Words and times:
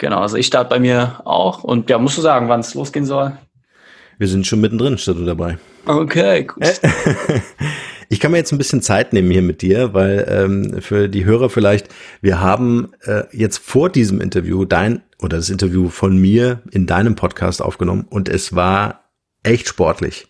Genau, 0.00 0.20
also 0.20 0.38
ich 0.38 0.46
starte 0.46 0.70
bei 0.70 0.80
mir 0.80 1.20
auch 1.26 1.62
und 1.62 1.90
ja, 1.90 1.98
musst 1.98 2.16
du 2.16 2.22
sagen, 2.22 2.48
wann 2.48 2.60
es 2.60 2.72
losgehen 2.72 3.04
soll? 3.04 3.36
Wir 4.16 4.28
sind 4.28 4.46
schon 4.46 4.62
mittendrin, 4.62 4.96
statt 4.96 5.16
du 5.18 5.26
dabei. 5.26 5.58
Okay, 5.86 6.44
gut. 6.44 6.62
Ich 8.12 8.18
kann 8.18 8.32
mir 8.32 8.38
jetzt 8.38 8.50
ein 8.50 8.58
bisschen 8.58 8.82
Zeit 8.82 9.12
nehmen 9.12 9.30
hier 9.30 9.40
mit 9.40 9.62
dir, 9.62 9.94
weil 9.94 10.26
ähm, 10.28 10.82
für 10.82 11.08
die 11.08 11.24
Hörer 11.24 11.48
vielleicht, 11.48 11.86
wir 12.20 12.40
haben 12.40 12.90
äh, 13.02 13.22
jetzt 13.30 13.58
vor 13.58 13.88
diesem 13.88 14.20
Interview 14.20 14.64
dein 14.64 15.02
oder 15.20 15.36
das 15.36 15.48
Interview 15.48 15.90
von 15.90 16.16
mir 16.16 16.60
in 16.72 16.86
deinem 16.86 17.14
Podcast 17.14 17.62
aufgenommen 17.62 18.08
und 18.10 18.28
es 18.28 18.52
war 18.52 19.12
echt 19.44 19.68
sportlich. 19.68 20.26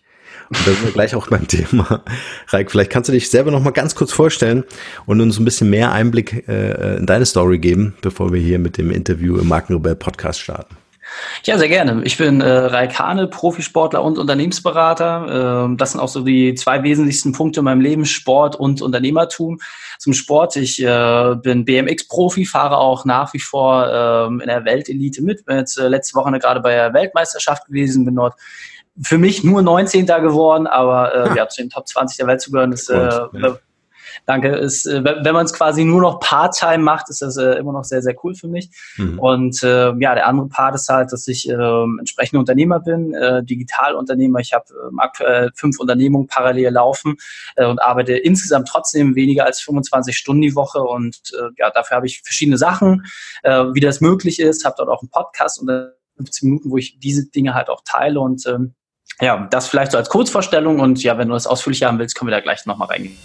Und 0.51 0.67
da 0.67 0.71
sind 0.71 0.83
wir 0.83 0.91
gleich 0.91 1.15
auch 1.15 1.27
beim 1.27 1.47
Thema. 1.47 2.03
Raik, 2.49 2.71
vielleicht 2.71 2.91
kannst 2.91 3.07
du 3.07 3.13
dich 3.13 3.29
selber 3.29 3.51
noch 3.51 3.63
mal 3.63 3.71
ganz 3.71 3.95
kurz 3.95 4.11
vorstellen 4.11 4.65
und 5.05 5.21
uns 5.21 5.39
ein 5.39 5.45
bisschen 5.45 5.69
mehr 5.69 5.93
Einblick 5.93 6.45
äh, 6.49 6.97
in 6.97 7.05
deine 7.05 7.25
Story 7.25 7.57
geben, 7.57 7.95
bevor 8.01 8.33
wir 8.33 8.41
hier 8.41 8.59
mit 8.59 8.77
dem 8.77 8.91
Interview 8.91 9.37
im 9.37 9.47
Markenrebell 9.47 9.95
Podcast 9.95 10.41
starten. 10.41 10.75
Ja, 11.45 11.57
sehr 11.57 11.69
gerne. 11.69 12.03
Ich 12.03 12.17
bin 12.17 12.41
äh, 12.41 12.49
Raik 12.49 12.99
Hane, 12.99 13.27
Profisportler 13.27 14.03
und 14.03 14.17
Unternehmensberater. 14.17 15.65
Ähm, 15.65 15.77
das 15.77 15.93
sind 15.93 16.01
auch 16.01 16.09
so 16.09 16.21
die 16.21 16.53
zwei 16.55 16.83
wesentlichsten 16.83 17.31
Punkte 17.31 17.61
in 17.61 17.63
meinem 17.63 17.81
Leben, 17.81 18.05
Sport 18.05 18.57
und 18.57 18.81
Unternehmertum. 18.81 19.59
Zum 19.99 20.11
Sport, 20.13 20.57
ich 20.57 20.83
äh, 20.83 21.35
bin 21.41 21.63
BMX-Profi, 21.63 22.45
fahre 22.45 22.77
auch 22.77 23.05
nach 23.05 23.33
wie 23.33 23.39
vor 23.39 23.87
ähm, 23.89 24.41
in 24.41 24.47
der 24.47 24.65
Weltelite 24.65 25.23
mit. 25.23 25.45
Bin 25.45 25.57
jetzt 25.57 25.79
äh, 25.79 25.87
letzte 25.87 26.15
Woche 26.15 26.31
gerade 26.39 26.59
bei 26.59 26.75
der 26.75 26.93
Weltmeisterschaft 26.93 27.67
gewesen, 27.67 28.03
bin 28.03 28.15
dort 28.15 28.35
für 29.01 29.17
mich 29.17 29.43
nur 29.43 29.61
19. 29.61 30.05
geworden, 30.05 30.67
aber 30.67 31.31
äh, 31.31 31.35
ja, 31.37 31.47
zu 31.47 31.61
den 31.61 31.69
Top 31.69 31.87
20 31.87 32.17
der 32.17 32.27
Welt 32.27 32.41
zu 32.41 32.51
gehören, 32.51 32.71
ist 32.71 32.89
äh, 32.89 33.09
Danke. 34.25 34.49
Ist, 34.49 34.85
äh, 34.85 35.03
wenn 35.03 35.33
man 35.33 35.45
es 35.45 35.53
quasi 35.53 35.83
nur 35.83 36.01
noch 36.01 36.19
Part-Time 36.19 36.79
macht, 36.79 37.09
ist 37.09 37.21
das 37.21 37.37
äh, 37.37 37.53
immer 37.53 37.73
noch 37.73 37.83
sehr, 37.83 38.01
sehr 38.01 38.15
cool 38.23 38.35
für 38.35 38.47
mich. 38.47 38.69
Mhm. 38.97 39.19
Und 39.19 39.63
äh, 39.63 39.93
ja, 39.97 40.15
der 40.15 40.27
andere 40.27 40.47
Part 40.47 40.75
ist 40.75 40.89
halt, 40.89 41.11
dass 41.11 41.27
ich 41.27 41.49
äh, 41.49 41.53
entsprechender 41.53 42.39
Unternehmer 42.39 42.79
bin, 42.79 43.13
äh, 43.13 43.43
Digitalunternehmer. 43.43 44.39
Ich 44.39 44.53
habe 44.53 44.65
äh, 44.69 44.95
aktuell 44.97 45.51
fünf 45.55 45.79
Unternehmungen 45.79 46.27
parallel 46.27 46.71
laufen 46.71 47.17
äh, 47.55 47.65
und 47.65 47.81
arbeite 47.81 48.13
insgesamt 48.13 48.67
trotzdem 48.67 49.15
weniger 49.15 49.45
als 49.45 49.61
25 49.61 50.15
Stunden 50.15 50.41
die 50.41 50.55
Woche. 50.55 50.81
Und 50.81 51.19
äh, 51.33 51.49
ja, 51.57 51.71
dafür 51.71 51.97
habe 51.97 52.07
ich 52.07 52.21
verschiedene 52.21 52.57
Sachen, 52.57 53.05
äh, 53.43 53.65
wie 53.73 53.79
das 53.79 54.01
möglich 54.01 54.39
ist. 54.39 54.65
Habe 54.65 54.75
dort 54.77 54.89
auch 54.89 55.01
einen 55.01 55.09
Podcast 55.09 55.61
und 55.61 55.67
15 56.17 56.49
Minuten, 56.49 56.69
wo 56.69 56.77
ich 56.77 56.99
diese 56.99 57.29
Dinge 57.29 57.53
halt 57.53 57.69
auch 57.69 57.81
teile 57.83 58.19
und 58.19 58.45
ähm, 58.45 58.75
ja, 59.21 59.47
das 59.49 59.67
vielleicht 59.67 59.91
so 59.91 59.97
als 59.97 60.09
Kurzvorstellung 60.09 60.79
und 60.79 61.01
ja, 61.03 61.17
wenn 61.17 61.27
du 61.27 61.33
das 61.35 61.47
ausführlicher 61.47 61.87
haben 61.87 61.99
willst, 61.99 62.15
können 62.15 62.29
wir 62.29 62.35
da 62.35 62.41
gleich 62.41 62.65
nochmal 62.65 62.87
reingehen. 62.87 63.17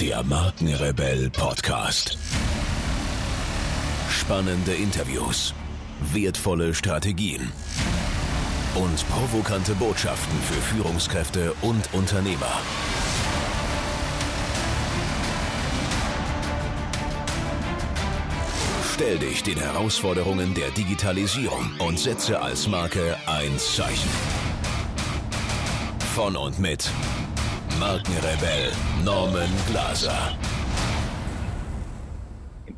Der 0.00 0.22
Markenrebell 0.24 1.30
Podcast. 1.30 2.18
Spannende 4.10 4.72
Interviews, 4.72 5.54
wertvolle 6.12 6.74
Strategien 6.74 7.52
und 8.74 9.08
provokante 9.08 9.74
Botschaften 9.74 10.36
für 10.42 10.60
Führungskräfte 10.74 11.52
und 11.62 11.88
Unternehmer. 11.92 12.60
Stell 18.94 19.18
dich 19.18 19.42
den 19.42 19.58
Herausforderungen 19.58 20.54
der 20.54 20.70
Digitalisierung 20.70 21.68
und 21.80 21.98
setze 21.98 22.40
als 22.40 22.68
Marke 22.68 23.16
ein 23.26 23.58
Zeichen. 23.58 24.08
Von 26.14 26.36
und 26.36 26.60
mit 26.60 26.88
Markenrebell 27.80 28.70
Norman 29.04 29.50
Glaser. 29.66 30.38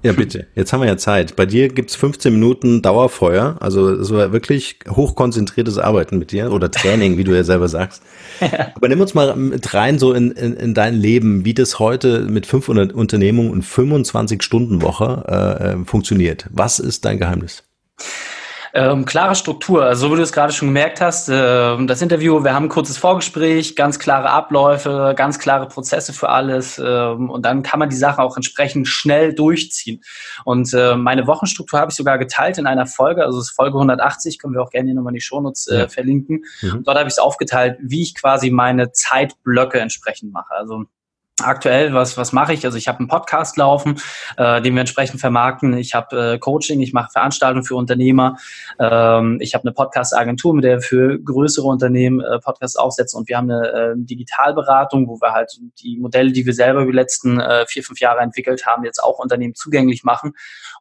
Ja, 0.06 0.12
bitte. 0.12 0.46
Jetzt 0.54 0.72
haben 0.72 0.82
wir 0.82 0.86
ja 0.86 0.96
Zeit. 0.96 1.34
Bei 1.34 1.46
dir 1.46 1.68
gibt's 1.68 1.96
15 1.96 2.32
Minuten 2.32 2.80
Dauerfeuer. 2.80 3.56
Also 3.58 3.90
es 3.90 4.12
war 4.12 4.30
wirklich 4.30 4.78
hochkonzentriertes 4.88 5.78
Arbeiten 5.78 6.16
mit 6.18 6.30
dir 6.30 6.52
oder 6.52 6.70
Training, 6.70 7.18
wie 7.18 7.24
du 7.24 7.34
ja 7.34 7.42
selber 7.42 7.66
sagst. 7.66 8.04
Aber 8.76 8.86
nimm 8.86 9.00
uns 9.00 9.14
mal 9.14 9.34
mit 9.34 9.74
rein 9.74 9.98
so 9.98 10.12
in, 10.12 10.30
in, 10.30 10.54
in 10.54 10.74
dein 10.74 10.94
Leben, 10.94 11.44
wie 11.44 11.54
das 11.54 11.80
heute 11.80 12.20
mit 12.20 12.46
500 12.46 12.92
Unternehmungen 12.92 13.50
und 13.50 13.62
25 13.62 14.44
Stunden 14.44 14.80
Woche 14.80 15.24
äh, 15.26 15.72
äh, 15.72 15.84
funktioniert. 15.84 16.46
Was 16.50 16.78
ist 16.78 17.04
dein 17.04 17.18
Geheimnis? 17.18 17.64
Ähm, 18.76 19.06
klare 19.06 19.34
Struktur, 19.34 19.84
also 19.84 20.06
so 20.06 20.12
wie 20.12 20.16
du 20.16 20.22
es 20.22 20.32
gerade 20.32 20.52
schon 20.52 20.68
gemerkt 20.68 21.00
hast, 21.00 21.30
äh, 21.30 21.86
das 21.86 22.02
Interview, 22.02 22.44
wir 22.44 22.52
haben 22.52 22.66
ein 22.66 22.68
kurzes 22.68 22.98
Vorgespräch, 22.98 23.74
ganz 23.74 23.98
klare 23.98 24.28
Abläufe, 24.28 25.14
ganz 25.16 25.38
klare 25.38 25.66
Prozesse 25.66 26.12
für 26.12 26.28
alles 26.28 26.78
äh, 26.78 26.82
und 26.82 27.46
dann 27.46 27.62
kann 27.62 27.80
man 27.80 27.88
die 27.88 27.96
Sache 27.96 28.20
auch 28.20 28.36
entsprechend 28.36 28.86
schnell 28.86 29.34
durchziehen. 29.34 30.02
Und 30.44 30.74
äh, 30.74 30.94
meine 30.94 31.26
Wochenstruktur 31.26 31.80
habe 31.80 31.90
ich 31.90 31.96
sogar 31.96 32.18
geteilt 32.18 32.58
in 32.58 32.66
einer 32.66 32.84
Folge, 32.86 33.24
also 33.24 33.38
das 33.38 33.48
ist 33.48 33.54
Folge 33.54 33.78
180, 33.78 34.38
können 34.38 34.52
wir 34.52 34.60
auch 34.60 34.70
gerne 34.70 34.88
hier 34.88 34.94
nochmal 34.94 35.12
in 35.12 35.16
die 35.16 35.22
Shownotes 35.22 35.68
äh, 35.68 35.88
verlinken. 35.88 36.44
Mhm. 36.60 36.82
Dort 36.84 36.98
habe 36.98 37.08
ich 37.08 37.14
es 37.14 37.18
aufgeteilt, 37.18 37.78
wie 37.80 38.02
ich 38.02 38.14
quasi 38.14 38.50
meine 38.50 38.92
Zeitblöcke 38.92 39.80
entsprechend 39.80 40.34
mache. 40.34 40.54
Also 40.54 40.84
Aktuell, 41.42 41.92
was, 41.92 42.16
was 42.16 42.32
mache 42.32 42.54
ich? 42.54 42.64
Also 42.64 42.78
ich 42.78 42.88
habe 42.88 43.00
einen 43.00 43.08
Podcast 43.08 43.58
laufen, 43.58 44.00
äh, 44.38 44.62
den 44.62 44.72
wir 44.72 44.80
entsprechend 44.80 45.20
vermarkten. 45.20 45.76
Ich 45.76 45.92
habe 45.92 46.32
äh, 46.32 46.38
Coaching, 46.38 46.80
ich 46.80 46.94
mache 46.94 47.10
Veranstaltungen 47.12 47.62
für 47.62 47.74
Unternehmer. 47.74 48.38
Ähm, 48.78 49.36
ich 49.42 49.52
habe 49.52 49.64
eine 49.64 49.72
Podcast-Agentur, 49.72 50.54
mit 50.54 50.64
der 50.64 50.78
wir 50.78 50.80
für 50.80 51.18
größere 51.18 51.66
Unternehmen 51.66 52.20
äh, 52.20 52.38
Podcasts 52.38 52.76
aufsetzen. 52.76 53.18
Und 53.18 53.28
wir 53.28 53.36
haben 53.36 53.50
eine 53.50 53.68
äh, 53.68 53.94
Digitalberatung, 53.96 55.08
wo 55.08 55.20
wir 55.20 55.32
halt 55.32 55.60
die 55.82 55.98
Modelle, 55.98 56.32
die 56.32 56.46
wir 56.46 56.54
selber 56.54 56.80
über 56.80 56.92
die 56.92 56.96
letzten 56.96 57.38
äh, 57.38 57.66
vier, 57.66 57.82
fünf 57.82 58.00
Jahre 58.00 58.20
entwickelt 58.20 58.64
haben, 58.64 58.84
jetzt 58.84 59.04
auch 59.04 59.18
Unternehmen 59.18 59.54
zugänglich 59.54 60.04
machen. 60.04 60.32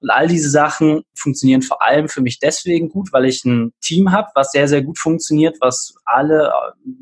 Und 0.01 0.09
all 0.09 0.27
diese 0.27 0.49
Sachen 0.49 1.03
funktionieren 1.15 1.61
vor 1.61 1.81
allem 1.81 2.09
für 2.09 2.21
mich 2.21 2.39
deswegen 2.39 2.89
gut, 2.89 3.11
weil 3.13 3.25
ich 3.25 3.43
ein 3.45 3.73
Team 3.81 4.11
habe, 4.11 4.29
was 4.35 4.51
sehr, 4.51 4.67
sehr 4.67 4.81
gut 4.81 4.97
funktioniert, 4.97 5.57
was 5.61 5.95
alle, 6.05 6.51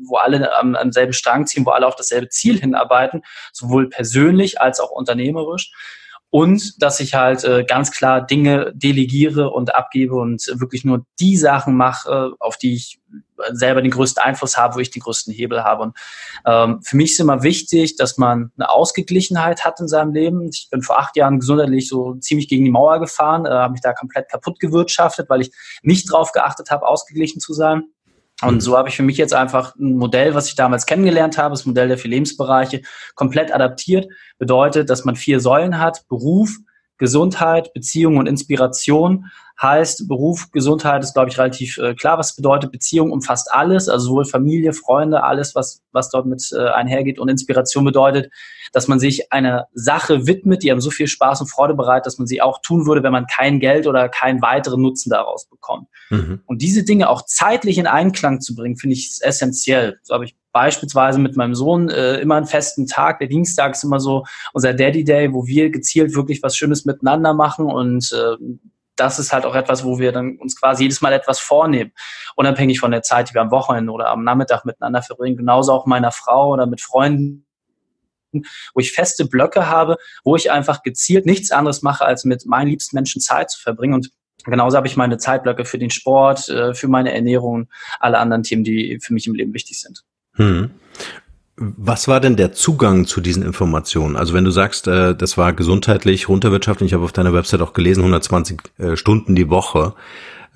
wo 0.06 0.16
alle 0.16 0.56
am, 0.58 0.74
am 0.74 0.92
selben 0.92 1.12
Strang 1.12 1.46
ziehen, 1.46 1.66
wo 1.66 1.70
alle 1.70 1.86
auf 1.86 1.96
dasselbe 1.96 2.28
Ziel 2.28 2.58
hinarbeiten 2.58 3.22
sowohl 3.52 3.88
persönlich 3.88 4.60
als 4.60 4.80
auch 4.80 4.90
unternehmerisch. 4.90 5.72
Und 6.34 6.82
dass 6.82 6.98
ich 6.98 7.14
halt 7.14 7.44
äh, 7.44 7.62
ganz 7.62 7.92
klar 7.92 8.20
Dinge 8.20 8.72
delegiere 8.74 9.50
und 9.50 9.76
abgebe 9.76 10.16
und 10.16 10.44
wirklich 10.58 10.84
nur 10.84 11.06
die 11.20 11.36
Sachen 11.36 11.76
mache, 11.76 12.32
auf 12.40 12.56
die 12.56 12.74
ich 12.74 13.00
selber 13.52 13.80
den 13.80 13.92
größten 13.92 14.20
Einfluss 14.20 14.56
habe, 14.56 14.74
wo 14.74 14.80
ich 14.80 14.90
den 14.90 15.02
größten 15.02 15.32
Hebel 15.32 15.62
habe. 15.62 15.84
Und 15.84 15.96
ähm, 16.44 16.82
für 16.82 16.96
mich 16.96 17.12
ist 17.12 17.20
immer 17.20 17.44
wichtig, 17.44 17.94
dass 17.94 18.18
man 18.18 18.50
eine 18.56 18.68
Ausgeglichenheit 18.68 19.64
hat 19.64 19.78
in 19.78 19.86
seinem 19.86 20.12
Leben. 20.12 20.48
Ich 20.48 20.66
bin 20.72 20.82
vor 20.82 20.98
acht 20.98 21.16
Jahren 21.16 21.38
gesundheitlich 21.38 21.88
so 21.88 22.14
ziemlich 22.14 22.48
gegen 22.48 22.64
die 22.64 22.72
Mauer 22.72 22.98
gefahren, 22.98 23.46
äh, 23.46 23.50
habe 23.50 23.70
mich 23.70 23.82
da 23.82 23.92
komplett 23.92 24.28
kaputt 24.28 24.58
gewirtschaftet, 24.58 25.30
weil 25.30 25.40
ich 25.40 25.52
nicht 25.82 26.10
drauf 26.10 26.32
geachtet 26.32 26.72
habe, 26.72 26.88
ausgeglichen 26.88 27.38
zu 27.38 27.52
sein. 27.52 27.84
Und 28.46 28.56
mhm. 28.56 28.60
so 28.60 28.76
habe 28.76 28.88
ich 28.88 28.96
für 28.96 29.02
mich 29.02 29.16
jetzt 29.16 29.34
einfach 29.34 29.74
ein 29.76 29.96
Modell, 29.96 30.34
was 30.34 30.48
ich 30.48 30.54
damals 30.54 30.86
kennengelernt 30.86 31.38
habe, 31.38 31.52
das 31.52 31.66
Modell 31.66 31.88
der 31.88 31.98
vier 31.98 32.10
Lebensbereiche, 32.10 32.82
komplett 33.14 33.54
adaptiert. 33.54 34.06
Bedeutet, 34.38 34.90
dass 34.90 35.04
man 35.04 35.16
vier 35.16 35.40
Säulen 35.40 35.78
hat, 35.78 36.06
Beruf, 36.08 36.50
Gesundheit, 36.98 37.72
Beziehung 37.74 38.16
und 38.18 38.26
Inspiration 38.26 39.26
heißt 39.60 40.08
Beruf, 40.08 40.50
Gesundheit 40.50 41.04
ist, 41.04 41.14
glaube 41.14 41.30
ich, 41.30 41.38
relativ 41.38 41.78
äh, 41.78 41.94
klar, 41.94 42.18
was 42.18 42.34
bedeutet. 42.34 42.72
Beziehung 42.72 43.12
umfasst 43.12 43.52
alles, 43.52 43.88
also 43.88 44.08
sowohl 44.08 44.24
Familie, 44.24 44.72
Freunde, 44.72 45.22
alles, 45.22 45.54
was, 45.54 45.82
was 45.92 46.10
dort 46.10 46.26
mit 46.26 46.50
äh, 46.52 46.68
einhergeht. 46.70 47.18
Und 47.18 47.28
Inspiration 47.28 47.84
bedeutet, 47.84 48.30
dass 48.72 48.88
man 48.88 48.98
sich 48.98 49.32
einer 49.32 49.68
Sache 49.72 50.26
widmet, 50.26 50.62
die 50.62 50.70
einem 50.70 50.80
so 50.80 50.90
viel 50.90 51.06
Spaß 51.06 51.40
und 51.40 51.46
Freude 51.46 51.74
bereitet, 51.74 52.06
dass 52.06 52.18
man 52.18 52.26
sie 52.26 52.42
auch 52.42 52.60
tun 52.62 52.86
würde, 52.86 53.02
wenn 53.02 53.12
man 53.12 53.26
kein 53.26 53.60
Geld 53.60 53.86
oder 53.86 54.08
keinen 54.08 54.42
weiteren 54.42 54.82
Nutzen 54.82 55.10
daraus 55.10 55.48
bekommt. 55.48 55.88
Mhm. 56.10 56.40
Und 56.46 56.60
diese 56.60 56.84
Dinge 56.84 57.08
auch 57.08 57.22
zeitlich 57.22 57.78
in 57.78 57.86
Einklang 57.86 58.40
zu 58.40 58.54
bringen, 58.56 58.76
finde 58.76 58.94
ich 58.94 59.18
essentiell. 59.22 59.98
So 60.02 60.14
habe 60.14 60.24
ich 60.24 60.34
beispielsweise 60.52 61.18
mit 61.18 61.36
meinem 61.36 61.54
Sohn 61.54 61.90
äh, 61.90 62.16
immer 62.20 62.36
einen 62.36 62.46
festen 62.46 62.86
Tag. 62.86 63.18
Der 63.18 63.28
Dienstag 63.28 63.72
ist 63.72 63.84
immer 63.84 64.00
so 64.00 64.24
unser 64.52 64.72
Daddy 64.72 65.04
Day, 65.04 65.32
wo 65.32 65.46
wir 65.46 65.70
gezielt 65.70 66.14
wirklich 66.14 66.42
was 66.42 66.56
Schönes 66.56 66.84
miteinander 66.84 67.34
machen 67.34 67.66
und 67.66 68.12
äh, 68.12 68.36
das 68.96 69.18
ist 69.18 69.32
halt 69.32 69.44
auch 69.44 69.54
etwas, 69.54 69.84
wo 69.84 69.98
wir 69.98 70.12
dann 70.12 70.36
uns 70.38 70.58
quasi 70.58 70.84
jedes 70.84 71.00
Mal 71.00 71.12
etwas 71.12 71.40
vornehmen, 71.40 71.92
unabhängig 72.36 72.80
von 72.80 72.90
der 72.90 73.02
Zeit, 73.02 73.30
die 73.30 73.34
wir 73.34 73.42
am 73.42 73.50
Wochenende 73.50 73.92
oder 73.92 74.08
am 74.08 74.24
Nachmittag 74.24 74.64
miteinander 74.64 75.02
verbringen. 75.02 75.36
Genauso 75.36 75.72
auch 75.72 75.86
meiner 75.86 76.12
Frau 76.12 76.52
oder 76.52 76.66
mit 76.66 76.80
Freunden, 76.80 77.46
wo 78.32 78.80
ich 78.80 78.92
feste 78.92 79.26
Blöcke 79.26 79.68
habe, 79.68 79.96
wo 80.24 80.36
ich 80.36 80.50
einfach 80.50 80.82
gezielt 80.82 81.26
nichts 81.26 81.50
anderes 81.50 81.82
mache, 81.82 82.04
als 82.04 82.24
mit 82.24 82.46
meinen 82.46 82.68
liebsten 82.68 82.96
Menschen 82.96 83.20
Zeit 83.20 83.50
zu 83.50 83.60
verbringen. 83.60 83.94
Und 83.94 84.10
genauso 84.44 84.76
habe 84.76 84.86
ich 84.86 84.96
meine 84.96 85.18
Zeitblöcke 85.18 85.64
für 85.64 85.78
den 85.78 85.90
Sport, 85.90 86.48
äh, 86.48 86.74
für 86.74 86.88
meine 86.88 87.12
Ernährung, 87.12 87.68
alle 88.00 88.18
anderen 88.18 88.42
Themen, 88.42 88.64
die 88.64 88.98
für 89.00 89.12
mich 89.12 89.26
im 89.26 89.34
Leben 89.34 89.54
wichtig 89.54 89.80
sind. 89.80 90.04
Hm. 90.34 90.70
Was 91.56 92.08
war 92.08 92.20
denn 92.20 92.36
der 92.36 92.52
Zugang 92.52 93.06
zu 93.06 93.20
diesen 93.20 93.42
Informationen? 93.42 94.16
Also 94.16 94.34
wenn 94.34 94.44
du 94.44 94.50
sagst, 94.50 94.88
äh, 94.88 95.14
das 95.14 95.38
war 95.38 95.52
gesundheitlich, 95.52 96.28
runterwirtschaftlich, 96.28 96.88
ich 96.88 96.94
habe 96.94 97.04
auf 97.04 97.12
deiner 97.12 97.32
Website 97.32 97.60
auch 97.60 97.72
gelesen, 97.72 98.00
120 98.00 98.60
äh, 98.78 98.96
Stunden 98.96 99.36
die 99.36 99.50
Woche. 99.50 99.94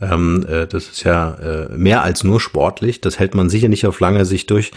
Ähm, 0.00 0.44
äh, 0.48 0.66
das 0.66 0.88
ist 0.88 1.04
ja 1.04 1.34
äh, 1.34 1.76
mehr 1.76 2.02
als 2.02 2.24
nur 2.24 2.40
sportlich. 2.40 3.00
Das 3.00 3.18
hält 3.18 3.34
man 3.34 3.48
sicher 3.48 3.68
nicht 3.68 3.86
auf 3.86 4.00
lange 4.00 4.24
Sicht 4.24 4.50
durch. 4.50 4.72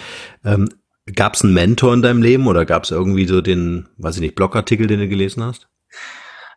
Ähm, 0.45 0.69
gab 1.15 1.33
es 1.33 1.43
einen 1.43 1.53
Mentor 1.53 1.93
in 1.93 2.03
deinem 2.03 2.21
Leben 2.21 2.47
oder 2.47 2.65
gab 2.65 2.83
es 2.83 2.91
irgendwie 2.91 3.25
so 3.25 3.41
den, 3.41 3.89
weiß 3.97 4.15
ich 4.15 4.21
nicht, 4.21 4.35
Blogartikel, 4.35 4.85
den 4.87 4.99
du 4.99 5.07
gelesen 5.07 5.43
hast? 5.43 5.69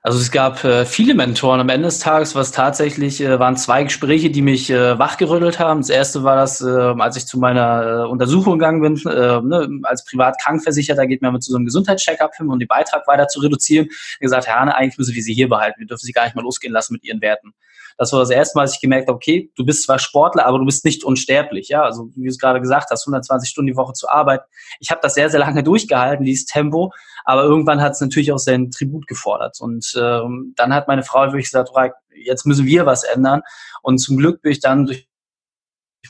Also 0.06 0.18
es 0.18 0.30
gab 0.30 0.62
äh, 0.64 0.84
viele 0.84 1.14
Mentoren 1.14 1.60
am 1.60 1.70
Ende 1.70 1.86
des 1.86 1.98
Tages, 1.98 2.34
was 2.34 2.52
tatsächlich 2.52 3.22
äh, 3.22 3.38
waren 3.38 3.56
zwei 3.56 3.84
Gespräche, 3.84 4.28
die 4.28 4.42
mich 4.42 4.68
äh, 4.68 4.98
wachgerüttelt 4.98 5.58
haben. 5.58 5.80
Das 5.80 5.88
erste 5.88 6.22
war 6.22 6.36
das, 6.36 6.60
äh, 6.60 6.66
als 6.68 7.16
ich 7.16 7.26
zu 7.26 7.38
meiner 7.38 8.02
äh, 8.04 8.06
Untersuchung 8.06 8.58
gegangen 8.58 8.82
bin, 8.82 8.96
äh, 9.10 9.40
ne, 9.40 9.80
als 9.84 10.04
privat 10.04 10.36
krankversicherter 10.42 11.06
geht 11.06 11.22
man 11.22 11.32
mit 11.32 11.42
zu 11.42 11.52
so 11.52 11.56
einem 11.56 11.64
Gesundheitscheckup 11.64 12.34
hin, 12.36 12.50
um 12.50 12.58
den 12.58 12.68
Beitrag 12.68 13.06
weiter 13.06 13.28
zu 13.28 13.40
reduzieren. 13.40 13.86
Ich 13.86 14.18
gesagt, 14.20 14.46
Herr 14.46 14.60
Hane, 14.60 14.74
eigentlich 14.74 14.98
müssen 14.98 15.14
wir 15.14 15.22
sie 15.22 15.32
hier 15.32 15.48
behalten. 15.48 15.80
Wir 15.80 15.86
dürfen 15.86 16.04
sie 16.04 16.12
gar 16.12 16.24
nicht 16.24 16.36
mal 16.36 16.42
losgehen 16.42 16.74
lassen 16.74 16.92
mit 16.92 17.02
ihren 17.02 17.22
Werten. 17.22 17.54
Das 17.96 18.12
war 18.12 18.20
das 18.20 18.30
erste 18.30 18.58
Mal, 18.58 18.64
dass 18.64 18.74
ich 18.74 18.80
gemerkt 18.80 19.08
habe, 19.08 19.16
okay, 19.16 19.50
du 19.56 19.64
bist 19.64 19.84
zwar 19.84 19.98
Sportler, 19.98 20.46
aber 20.46 20.58
du 20.58 20.64
bist 20.64 20.84
nicht 20.84 21.04
unsterblich. 21.04 21.68
Ja, 21.68 21.82
also 21.82 22.10
wie 22.14 22.22
du 22.22 22.28
es 22.28 22.38
gerade 22.38 22.60
gesagt 22.60 22.90
hast, 22.90 23.06
120 23.06 23.48
Stunden 23.48 23.68
die 23.68 23.76
Woche 23.76 23.92
zu 23.92 24.08
arbeiten. 24.08 24.44
Ich 24.80 24.90
habe 24.90 25.00
das 25.02 25.14
sehr, 25.14 25.30
sehr 25.30 25.40
lange 25.40 25.62
durchgehalten, 25.64 26.24
dieses 26.24 26.46
Tempo. 26.46 26.92
Aber 27.24 27.44
irgendwann 27.44 27.80
hat 27.80 27.92
es 27.92 28.00
natürlich 28.00 28.32
auch 28.32 28.38
seinen 28.38 28.70
Tribut 28.70 29.06
gefordert. 29.06 29.60
Und 29.60 29.94
ähm, 29.98 30.52
dann 30.56 30.74
hat 30.74 30.88
meine 30.88 31.02
Frau 31.02 31.20
wirklich 31.26 31.50
gesagt, 31.50 31.70
jetzt 32.14 32.46
müssen 32.46 32.66
wir 32.66 32.86
was 32.86 33.04
ändern. 33.04 33.42
Und 33.82 33.98
zum 33.98 34.16
Glück 34.16 34.42
bin 34.42 34.52
ich 34.52 34.60
dann 34.60 34.86
durch 34.86 35.06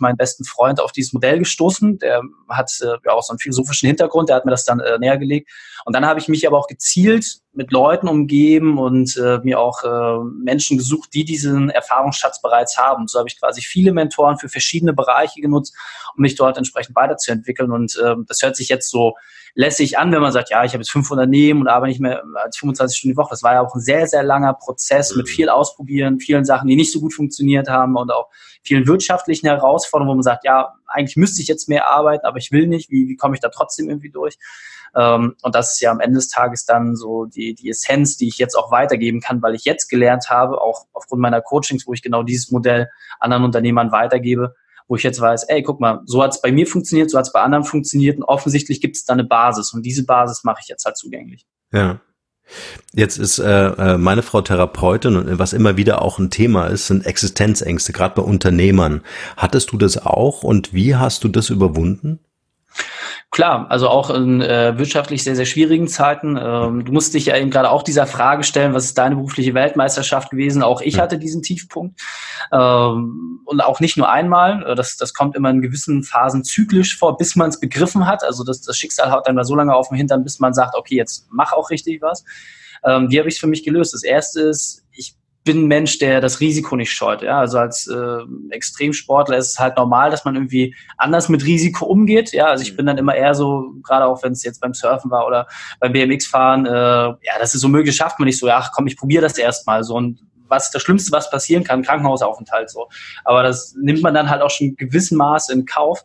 meinen 0.00 0.16
besten 0.16 0.44
Freund 0.44 0.80
auf 0.80 0.92
dieses 0.92 1.12
Modell 1.12 1.38
gestoßen. 1.38 1.98
Der 1.98 2.22
hat 2.48 2.70
äh, 2.80 2.96
ja 3.04 3.12
auch 3.12 3.22
so 3.22 3.32
einen 3.32 3.38
philosophischen 3.38 3.86
Hintergrund, 3.86 4.28
der 4.28 4.36
hat 4.36 4.44
mir 4.44 4.50
das 4.50 4.64
dann 4.64 4.80
äh, 4.80 4.98
näher 4.98 5.18
gelegt. 5.18 5.50
Und 5.84 5.94
dann 5.94 6.04
habe 6.04 6.18
ich 6.18 6.28
mich 6.28 6.46
aber 6.46 6.58
auch 6.58 6.66
gezielt 6.66 7.43
mit 7.54 7.70
Leuten 7.70 8.08
umgeben 8.08 8.78
und 8.78 9.16
äh, 9.16 9.38
mir 9.42 9.60
auch 9.60 9.82
äh, 9.84 10.24
Menschen 10.24 10.78
gesucht, 10.78 11.10
die 11.14 11.24
diesen 11.24 11.70
Erfahrungsschatz 11.70 12.42
bereits 12.42 12.76
haben. 12.76 13.06
So 13.06 13.18
habe 13.18 13.28
ich 13.28 13.38
quasi 13.38 13.62
viele 13.62 13.92
Mentoren 13.92 14.38
für 14.38 14.48
verschiedene 14.48 14.92
Bereiche 14.92 15.40
genutzt, 15.40 15.74
um 16.16 16.22
mich 16.22 16.34
dort 16.34 16.58
entsprechend 16.58 16.96
weiterzuentwickeln. 16.96 17.70
Und 17.70 17.96
äh, 17.96 18.16
das 18.26 18.42
hört 18.42 18.56
sich 18.56 18.68
jetzt 18.68 18.90
so 18.90 19.14
lässig 19.54 19.98
an, 19.98 20.10
wenn 20.12 20.20
man 20.20 20.32
sagt, 20.32 20.50
ja, 20.50 20.64
ich 20.64 20.72
habe 20.72 20.82
jetzt 20.82 20.90
fünf 20.90 21.10
Unternehmen 21.10 21.60
und 21.60 21.68
arbeite 21.68 21.90
nicht 21.90 22.00
mehr 22.00 22.24
als 22.42 22.56
25 22.56 22.98
Stunden 22.98 23.14
die 23.14 23.16
Woche. 23.16 23.30
Das 23.30 23.42
war 23.42 23.54
ja 23.54 23.60
auch 23.60 23.74
ein 23.74 23.80
sehr, 23.80 24.06
sehr 24.06 24.24
langer 24.24 24.54
Prozess 24.54 25.14
mit 25.14 25.28
viel 25.28 25.48
Ausprobieren, 25.48 26.18
vielen 26.18 26.44
Sachen, 26.44 26.68
die 26.68 26.76
nicht 26.76 26.92
so 26.92 27.00
gut 27.00 27.14
funktioniert 27.14 27.68
haben 27.68 27.96
und 27.96 28.12
auch 28.12 28.28
vielen 28.64 28.86
wirtschaftlichen 28.86 29.46
Herausforderungen, 29.46 30.10
wo 30.10 30.14
man 30.14 30.22
sagt, 30.22 30.44
ja, 30.44 30.74
eigentlich 30.86 31.16
müsste 31.16 31.40
ich 31.40 31.48
jetzt 31.48 31.68
mehr 31.68 31.88
arbeiten, 31.88 32.26
aber 32.26 32.38
ich 32.38 32.50
will 32.50 32.66
nicht. 32.66 32.90
Wie, 32.90 33.08
wie 33.08 33.16
komme 33.16 33.34
ich 33.34 33.40
da 33.40 33.48
trotzdem 33.48 33.88
irgendwie 33.88 34.10
durch? 34.10 34.38
Ähm, 34.96 35.34
und 35.42 35.54
das 35.54 35.74
ist 35.74 35.80
ja 35.80 35.90
am 35.90 36.00
Ende 36.00 36.16
des 36.16 36.28
Tages 36.28 36.64
dann 36.64 36.96
so 36.96 37.24
die, 37.24 37.54
die 37.54 37.70
Essenz, 37.70 38.16
die 38.16 38.28
ich 38.28 38.38
jetzt 38.38 38.54
auch 38.54 38.70
weitergeben 38.70 39.20
kann, 39.20 39.42
weil 39.42 39.54
ich 39.54 39.64
jetzt 39.64 39.88
gelernt 39.88 40.30
habe, 40.30 40.60
auch 40.60 40.86
aufgrund 40.92 41.20
meiner 41.20 41.40
Coachings, 41.40 41.86
wo 41.86 41.92
ich 41.92 42.02
genau 42.02 42.22
dieses 42.22 42.50
Modell 42.50 42.88
anderen 43.18 43.44
Unternehmern 43.44 43.92
weitergebe, 43.92 44.54
wo 44.86 44.96
ich 44.96 45.02
jetzt 45.02 45.20
weiß, 45.20 45.44
ey, 45.44 45.62
guck 45.62 45.80
mal, 45.80 46.00
so 46.04 46.22
hat 46.22 46.32
es 46.32 46.42
bei 46.42 46.52
mir 46.52 46.66
funktioniert, 46.66 47.10
so 47.10 47.18
hat 47.18 47.26
es 47.26 47.32
bei 47.32 47.40
anderen 47.40 47.64
funktioniert 47.64 48.18
und 48.18 48.24
offensichtlich 48.24 48.80
gibt 48.80 48.96
es 48.96 49.04
da 49.04 49.14
eine 49.14 49.24
Basis 49.24 49.72
und 49.72 49.82
diese 49.82 50.04
Basis 50.04 50.44
mache 50.44 50.60
ich 50.62 50.68
jetzt 50.68 50.84
halt 50.84 50.96
zugänglich. 50.96 51.46
Ja. 51.72 52.00
Jetzt 52.92 53.16
ist 53.16 53.38
äh, 53.38 53.68
äh, 53.68 53.98
meine 53.98 54.22
Frau 54.22 54.42
Therapeutin 54.42 55.16
und 55.16 55.38
was 55.38 55.54
immer 55.54 55.78
wieder 55.78 56.02
auch 56.02 56.18
ein 56.18 56.30
Thema 56.30 56.66
ist, 56.66 56.86
sind 56.88 57.06
Existenzängste, 57.06 57.92
gerade 57.92 58.14
bei 58.14 58.22
Unternehmern. 58.22 59.02
Hattest 59.38 59.72
du 59.72 59.78
das 59.78 60.04
auch 60.04 60.44
und 60.44 60.74
wie 60.74 60.94
hast 60.94 61.24
du 61.24 61.28
das 61.28 61.48
überwunden? 61.48 62.20
Klar, 63.30 63.66
also 63.68 63.88
auch 63.88 64.10
in 64.10 64.40
äh, 64.40 64.78
wirtschaftlich 64.78 65.24
sehr, 65.24 65.34
sehr 65.34 65.44
schwierigen 65.44 65.88
Zeiten. 65.88 66.38
Ähm, 66.40 66.84
du 66.84 66.92
musst 66.92 67.14
dich 67.14 67.26
ja 67.26 67.36
eben 67.36 67.50
gerade 67.50 67.70
auch 67.70 67.82
dieser 67.82 68.06
Frage 68.06 68.44
stellen, 68.44 68.74
was 68.74 68.84
ist 68.84 68.98
deine 68.98 69.16
berufliche 69.16 69.54
Weltmeisterschaft 69.54 70.30
gewesen? 70.30 70.62
Auch 70.62 70.80
ich 70.80 71.00
hatte 71.00 71.18
diesen 71.18 71.42
Tiefpunkt. 71.42 72.00
Ähm, 72.52 73.40
und 73.44 73.60
auch 73.60 73.80
nicht 73.80 73.96
nur 73.96 74.08
einmal. 74.08 74.64
Äh, 74.64 74.74
das, 74.76 74.96
das 74.96 75.14
kommt 75.14 75.34
immer 75.34 75.50
in 75.50 75.62
gewissen 75.62 76.04
Phasen 76.04 76.44
zyklisch 76.44 76.96
vor, 76.96 77.16
bis 77.16 77.34
man 77.34 77.48
es 77.48 77.58
begriffen 77.58 78.06
hat. 78.06 78.22
Also 78.22 78.44
das, 78.44 78.60
das 78.60 78.78
Schicksal 78.78 79.10
haut 79.10 79.26
dann 79.26 79.34
mal 79.34 79.44
so 79.44 79.56
lange 79.56 79.74
auf 79.74 79.88
dem 79.88 79.96
Hintern, 79.96 80.22
bis 80.22 80.38
man 80.38 80.54
sagt, 80.54 80.76
okay, 80.76 80.94
jetzt 80.94 81.26
mach 81.30 81.52
auch 81.52 81.70
richtig 81.70 82.02
was. 82.02 82.24
Ähm, 82.84 83.10
wie 83.10 83.18
habe 83.18 83.28
ich 83.28 83.34
es 83.34 83.40
für 83.40 83.46
mich 83.48 83.64
gelöst? 83.64 83.94
Das 83.94 84.04
erste 84.04 84.42
ist, 84.42 84.83
bin 85.44 85.64
ein 85.64 85.66
Mensch, 85.66 85.98
der 85.98 86.22
das 86.22 86.40
Risiko 86.40 86.74
nicht 86.74 86.90
scheut. 86.90 87.22
Ja? 87.22 87.38
Also 87.38 87.58
als 87.58 87.86
äh, 87.86 88.18
Extremsportler 88.50 89.36
ist 89.36 89.52
es 89.52 89.58
halt 89.58 89.76
normal, 89.76 90.10
dass 90.10 90.24
man 90.24 90.34
irgendwie 90.34 90.74
anders 90.96 91.28
mit 91.28 91.44
Risiko 91.44 91.84
umgeht. 91.84 92.32
Ja, 92.32 92.46
also 92.46 92.62
ich 92.62 92.72
mhm. 92.72 92.76
bin 92.76 92.86
dann 92.86 92.98
immer 92.98 93.14
eher 93.14 93.34
so, 93.34 93.74
gerade 93.82 94.06
auch 94.06 94.22
wenn 94.22 94.32
es 94.32 94.42
jetzt 94.42 94.60
beim 94.60 94.72
Surfen 94.72 95.10
war 95.10 95.26
oder 95.26 95.46
beim 95.80 95.92
BMX-Fahren, 95.92 96.64
äh, 96.64 96.70
ja, 96.70 97.38
das 97.38 97.54
ist 97.54 97.60
so 97.60 97.68
möglich, 97.68 97.94
schafft 97.94 98.18
man 98.18 98.26
nicht 98.26 98.38
so, 98.38 98.46
ja, 98.46 98.58
ach, 98.58 98.72
komm, 98.74 98.86
ich 98.86 98.96
probiere 98.96 99.22
das 99.22 99.36
erstmal 99.36 99.84
so 99.84 99.94
und 99.94 100.20
was 100.48 100.70
das 100.70 100.82
Schlimmste, 100.82 101.12
was 101.12 101.30
passieren 101.30 101.64
kann, 101.64 101.82
Krankenhausaufenthalt 101.82 102.70
so. 102.70 102.88
Aber 103.24 103.42
das 103.42 103.74
nimmt 103.80 104.02
man 104.02 104.14
dann 104.14 104.30
halt 104.30 104.42
auch 104.42 104.50
schon 104.50 104.76
gewissen 104.76 105.16
Maß 105.16 105.50
in 105.50 105.66
Kauf. 105.66 106.04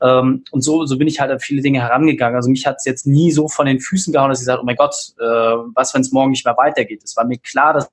Ähm, 0.00 0.44
und 0.50 0.62
so, 0.62 0.84
so 0.84 0.98
bin 0.98 1.08
ich 1.08 1.20
halt 1.20 1.30
an 1.30 1.40
viele 1.40 1.62
Dinge 1.62 1.80
herangegangen. 1.80 2.36
Also 2.36 2.50
mich 2.50 2.66
hat 2.66 2.76
es 2.78 2.84
jetzt 2.84 3.06
nie 3.06 3.32
so 3.32 3.48
von 3.48 3.66
den 3.66 3.80
Füßen 3.80 4.12
gehauen, 4.12 4.28
dass 4.28 4.40
ich 4.40 4.46
sage, 4.46 4.60
oh 4.60 4.64
mein 4.64 4.76
Gott, 4.76 4.94
äh, 5.18 5.24
was, 5.74 5.94
wenn 5.94 6.02
es 6.02 6.12
morgen 6.12 6.30
nicht 6.30 6.44
mehr 6.44 6.56
weitergeht. 6.56 7.02
Es 7.04 7.16
war 7.16 7.24
mir 7.24 7.38
klar, 7.38 7.72
dass 7.72 7.88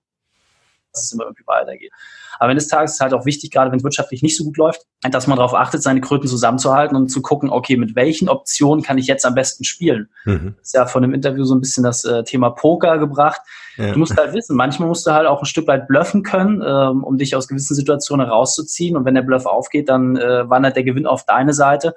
es 1.02 1.12
immer 1.12 1.24
irgendwie 1.24 1.48
weitergeht. 1.48 1.92
Aber 2.40 2.50
wenn 2.50 2.58
des 2.58 2.68
Tages 2.68 2.92
ist 2.92 2.96
es 2.96 3.02
halt 3.02 3.14
auch 3.14 3.26
wichtig, 3.26 3.52
gerade 3.52 3.72
wenn 3.72 3.78
es 3.78 3.84
wirtschaftlich 3.84 4.22
nicht 4.22 4.38
so 4.38 4.44
gut 4.44 4.58
läuft, 4.58 4.82
dass 5.02 5.28
man 5.28 5.38
darauf 5.38 5.54
achtet, 5.54 5.82
seine 5.82 6.02
Kröten 6.02 6.28
zusammenzuhalten 6.28 6.96
und 6.96 7.10
zu 7.10 7.22
gucken, 7.22 7.50
okay, 7.50 7.78
mit 7.78 7.96
welchen 7.96 8.30
Optionen 8.30 8.84
kann 8.84 8.98
ich 8.98 9.08
jetzt 9.08 9.26
am 9.26 9.36
besten 9.36 9.64
spielen? 9.64 10.10
Mhm. 10.26 10.56
Das 10.58 10.68
ist 10.68 10.74
ja 10.74 10.86
von 10.86 11.02
dem 11.02 11.14
Interview 11.14 11.44
so 11.46 11.56
ein 11.56 11.62
bisschen 11.62 11.84
das 11.84 12.04
äh, 12.04 12.24
Thema 12.24 12.50
Poker 12.50 12.98
gebracht. 12.98 13.42
Ja. 13.78 13.94
Du 13.94 14.00
musst 14.00 14.18
halt 14.18 14.34
wissen, 14.34 14.56
manchmal 14.56 14.88
musst 14.88 15.08
du 15.08 15.12
halt 15.12 15.28
auch 15.28 15.42
ein 15.42 15.46
Stück 15.46 15.68
weit 15.68 15.88
bluffen 15.88 16.24
können, 16.24 16.64
ähm, 16.66 17.04
um 17.04 17.18
dich 17.18 17.36
aus 17.36 17.48
gewissen 17.48 17.76
Situationen 17.76 18.28
rauszuziehen. 18.28 18.96
Und 18.98 19.06
wenn 19.06 19.16
der 19.16 19.22
Bluff 19.22 19.46
aufgeht, 19.46 19.90
dann 19.90 20.18
äh, 20.18 20.50
wandert 20.50 20.76
der 20.76 20.84
Gewinn 20.84 21.08
auf 21.08 21.26
deine 21.26 21.54
Seite. 21.54 21.96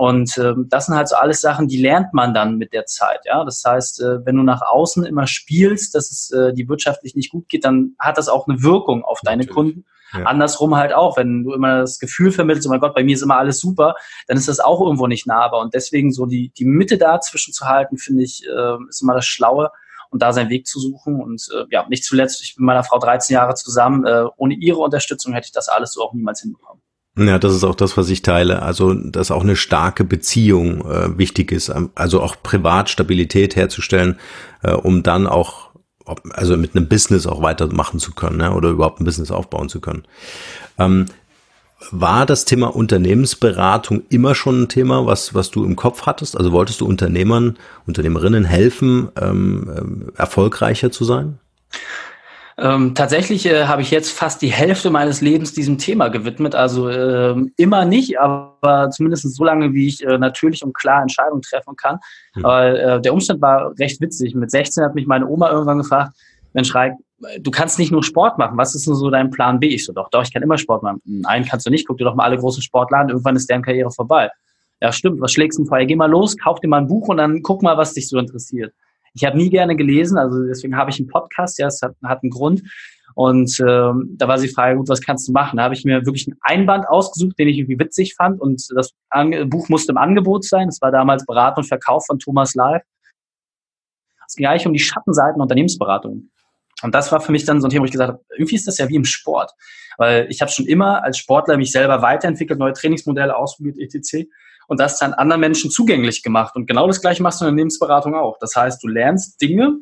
Und 0.00 0.38
äh, 0.38 0.54
das 0.70 0.86
sind 0.86 0.96
halt 0.96 1.08
so 1.08 1.16
alles 1.16 1.42
Sachen, 1.42 1.68
die 1.68 1.76
lernt 1.76 2.14
man 2.14 2.32
dann 2.32 2.56
mit 2.56 2.72
der 2.72 2.86
Zeit. 2.86 3.20
Ja, 3.26 3.44
das 3.44 3.62
heißt, 3.62 4.00
äh, 4.00 4.24
wenn 4.24 4.34
du 4.34 4.42
nach 4.42 4.62
außen 4.62 5.04
immer 5.04 5.26
spielst, 5.26 5.94
dass 5.94 6.10
es 6.10 6.30
äh, 6.30 6.54
die 6.54 6.70
wirtschaftlich 6.70 7.14
nicht 7.14 7.30
gut 7.30 7.50
geht, 7.50 7.66
dann 7.66 7.96
hat 7.98 8.16
das 8.16 8.30
auch 8.30 8.48
eine 8.48 8.62
Wirkung 8.62 9.04
auf 9.04 9.20
deine 9.22 9.42
Natürlich. 9.42 9.54
Kunden. 9.54 9.84
Ja. 10.14 10.22
Andersrum 10.22 10.74
halt 10.74 10.94
auch, 10.94 11.18
wenn 11.18 11.44
du 11.44 11.52
immer 11.52 11.80
das 11.80 11.98
Gefühl 11.98 12.32
vermittelst, 12.32 12.66
oh 12.66 12.70
mein 12.70 12.80
Gott, 12.80 12.94
bei 12.94 13.04
mir 13.04 13.14
ist 13.14 13.20
immer 13.20 13.36
alles 13.36 13.60
super, 13.60 13.94
dann 14.26 14.38
ist 14.38 14.48
das 14.48 14.58
auch 14.58 14.80
irgendwo 14.80 15.06
nicht 15.06 15.26
nahbar. 15.26 15.60
Und 15.60 15.74
deswegen 15.74 16.12
so 16.12 16.24
die, 16.24 16.48
die 16.56 16.64
Mitte 16.64 16.96
dazwischen 16.96 17.52
zu 17.52 17.68
halten, 17.68 17.98
finde 17.98 18.22
ich, 18.22 18.42
äh, 18.46 18.76
ist 18.88 19.02
immer 19.02 19.12
das 19.12 19.26
Schlaue 19.26 19.70
und 20.08 20.22
da 20.22 20.32
seinen 20.32 20.48
Weg 20.48 20.66
zu 20.66 20.80
suchen. 20.80 21.20
Und 21.20 21.46
äh, 21.54 21.66
ja, 21.68 21.86
nicht 21.90 22.04
zuletzt, 22.04 22.42
ich 22.42 22.56
bin 22.56 22.64
mit 22.64 22.68
meiner 22.68 22.84
Frau 22.84 22.98
13 22.98 23.34
Jahre 23.34 23.54
zusammen. 23.54 24.06
Äh, 24.06 24.24
ohne 24.38 24.54
ihre 24.54 24.78
Unterstützung 24.78 25.34
hätte 25.34 25.48
ich 25.48 25.52
das 25.52 25.68
alles 25.68 25.92
so 25.92 26.02
auch 26.02 26.14
niemals 26.14 26.40
hinbekommen. 26.40 26.80
Ja, 27.26 27.38
das 27.38 27.54
ist 27.54 27.64
auch 27.64 27.74
das, 27.74 27.96
was 27.98 28.08
ich 28.08 28.22
teile. 28.22 28.62
Also, 28.62 28.94
dass 28.94 29.30
auch 29.30 29.42
eine 29.42 29.56
starke 29.56 30.04
Beziehung 30.04 30.80
äh, 30.90 31.18
wichtig 31.18 31.52
ist. 31.52 31.68
Ähm, 31.68 31.90
also 31.94 32.22
auch 32.22 32.36
Privatstabilität 32.42 33.56
herzustellen, 33.56 34.18
äh, 34.62 34.72
um 34.72 35.02
dann 35.02 35.26
auch, 35.26 35.70
also 36.30 36.56
mit 36.56 36.74
einem 36.74 36.88
Business 36.88 37.26
auch 37.26 37.42
weitermachen 37.42 38.00
zu 38.00 38.12
können 38.12 38.38
ne? 38.38 38.52
oder 38.54 38.70
überhaupt 38.70 39.00
ein 39.00 39.04
Business 39.04 39.30
aufbauen 39.30 39.68
zu 39.68 39.80
können. 39.80 40.04
Ähm, 40.78 41.06
war 41.90 42.24
das 42.26 42.44
Thema 42.46 42.74
Unternehmensberatung 42.74 44.02
immer 44.08 44.34
schon 44.34 44.62
ein 44.62 44.68
Thema, 44.68 45.06
was, 45.06 45.34
was 45.34 45.50
du 45.50 45.64
im 45.64 45.76
Kopf 45.76 46.06
hattest? 46.06 46.36
Also 46.36 46.52
wolltest 46.52 46.80
du 46.80 46.86
Unternehmern, 46.86 47.58
Unternehmerinnen 47.86 48.44
helfen, 48.44 49.08
ähm, 49.20 49.70
ähm 49.76 50.12
erfolgreicher 50.16 50.90
zu 50.90 51.04
sein? 51.04 51.38
Ähm, 52.60 52.94
tatsächlich 52.94 53.46
äh, 53.46 53.64
habe 53.64 53.80
ich 53.80 53.90
jetzt 53.90 54.10
fast 54.10 54.42
die 54.42 54.52
Hälfte 54.52 54.90
meines 54.90 55.22
Lebens 55.22 55.54
diesem 55.54 55.78
Thema 55.78 56.08
gewidmet. 56.08 56.54
Also 56.54 56.88
äh, 56.90 57.34
immer 57.56 57.86
nicht, 57.86 58.20
aber 58.20 58.90
zumindest 58.90 59.34
so 59.34 59.44
lange, 59.44 59.72
wie 59.72 59.88
ich 59.88 60.04
äh, 60.04 60.18
natürlich 60.18 60.62
und 60.62 60.74
klar 60.74 61.00
Entscheidungen 61.00 61.40
treffen 61.40 61.74
kann. 61.76 61.98
Weil 62.34 62.76
äh, 62.76 63.00
der 63.00 63.14
Umstand 63.14 63.40
war 63.40 63.72
recht 63.78 64.00
witzig. 64.02 64.34
Mit 64.34 64.50
16 64.50 64.84
hat 64.84 64.94
mich 64.94 65.06
meine 65.06 65.26
Oma 65.26 65.50
irgendwann 65.50 65.78
gefragt, 65.78 66.16
Mensch, 66.52 66.74
Reik, 66.74 66.94
du 67.40 67.50
kannst 67.50 67.78
nicht 67.78 67.92
nur 67.92 68.02
Sport 68.02 68.36
machen. 68.36 68.58
Was 68.58 68.74
ist 68.74 68.86
denn 68.86 68.94
so 68.94 69.08
dein 69.08 69.30
Plan 69.30 69.58
B? 69.58 69.68
Ich 69.68 69.86
so, 69.86 69.92
doch, 69.94 70.10
doch, 70.10 70.22
ich 70.22 70.32
kann 70.32 70.42
immer 70.42 70.58
Sport 70.58 70.82
machen. 70.82 71.00
Nein, 71.04 71.46
kannst 71.46 71.66
du 71.66 71.70
nicht. 71.70 71.86
Guck 71.86 71.96
dir 71.96 72.04
doch 72.04 72.14
mal 72.14 72.24
alle 72.24 72.36
großen 72.36 72.62
Sportler 72.62 72.98
an. 72.98 73.08
Irgendwann 73.08 73.36
ist 73.36 73.48
deren 73.48 73.62
Karriere 73.62 73.90
vorbei. 73.90 74.30
Ja, 74.82 74.92
stimmt. 74.92 75.20
Was 75.20 75.32
schlägst 75.32 75.58
du 75.58 75.64
vor? 75.64 75.78
Geh 75.78 75.96
mal 75.96 76.10
los, 76.10 76.36
kauf 76.36 76.60
dir 76.60 76.68
mal 76.68 76.78
ein 76.78 76.88
Buch 76.88 77.08
und 77.08 77.18
dann 77.18 77.42
guck 77.42 77.62
mal, 77.62 77.76
was 77.76 77.94
dich 77.94 78.08
so 78.08 78.18
interessiert. 78.18 78.74
Ich 79.14 79.24
habe 79.24 79.36
nie 79.36 79.50
gerne 79.50 79.76
gelesen, 79.76 80.18
also 80.18 80.42
deswegen 80.44 80.76
habe 80.76 80.90
ich 80.90 80.98
einen 80.98 81.08
Podcast, 81.08 81.58
ja, 81.58 81.66
es 81.66 81.80
hat, 81.82 81.94
hat 82.04 82.22
einen 82.22 82.30
Grund. 82.30 82.62
Und 83.14 83.58
ähm, 83.60 84.14
da 84.16 84.28
war 84.28 84.38
sie 84.38 84.48
frage, 84.48 84.76
gut, 84.76 84.88
was 84.88 85.00
kannst 85.00 85.26
du 85.28 85.32
machen? 85.32 85.56
Da 85.56 85.64
habe 85.64 85.74
ich 85.74 85.84
mir 85.84 86.06
wirklich 86.06 86.28
ein 86.28 86.36
Einband 86.42 86.88
ausgesucht, 86.88 87.38
den 87.38 87.48
ich 87.48 87.58
irgendwie 87.58 87.78
witzig 87.78 88.14
fand. 88.14 88.40
Und 88.40 88.64
das 88.74 88.92
An 89.08 89.50
Buch 89.50 89.68
musste 89.68 89.92
im 89.92 89.98
Angebot 89.98 90.44
sein. 90.44 90.68
Das 90.68 90.80
war 90.80 90.92
damals 90.92 91.26
Beratung 91.26 91.64
und 91.64 91.68
Verkauf 91.68 92.06
von 92.06 92.18
Thomas 92.18 92.54
Live. 92.54 92.82
Es 94.26 94.36
ging 94.36 94.46
eigentlich 94.46 94.66
um 94.66 94.72
die 94.72 94.78
Schattenseiten 94.78 95.42
Unternehmensberatung. 95.42 96.30
Und 96.82 96.94
das 96.94 97.10
war 97.10 97.20
für 97.20 97.32
mich 97.32 97.44
dann 97.44 97.60
so 97.60 97.66
ein 97.66 97.70
Thema, 97.70 97.82
wo 97.82 97.86
ich 97.86 97.92
gesagt 97.92 98.12
habe, 98.12 98.24
irgendwie 98.30 98.54
ist 98.54 98.68
das 98.68 98.78
ja 98.78 98.88
wie 98.88 98.94
im 98.94 99.04
Sport. 99.04 99.50
Weil 99.98 100.28
ich 100.30 100.40
habe 100.40 100.50
schon 100.50 100.66
immer 100.66 101.02
als 101.02 101.18
Sportler 101.18 101.56
mich 101.56 101.72
selber 101.72 102.00
weiterentwickelt, 102.00 102.60
neue 102.60 102.72
Trainingsmodelle 102.72 103.36
ausprobiert, 103.36 103.76
etc 103.78 104.28
und 104.70 104.78
das 104.78 104.98
dann 104.98 105.12
anderen 105.12 105.40
Menschen 105.40 105.68
zugänglich 105.68 106.22
gemacht. 106.22 106.54
Und 106.54 106.66
genau 106.66 106.86
das 106.86 107.00
gleiche 107.00 107.24
machst 107.24 107.40
du 107.40 107.44
in 107.44 107.50
der 107.50 107.56
Lebensberatung 107.56 108.14
auch. 108.14 108.38
Das 108.38 108.54
heißt, 108.54 108.80
du 108.82 108.86
lernst 108.86 109.42
Dinge 109.42 109.78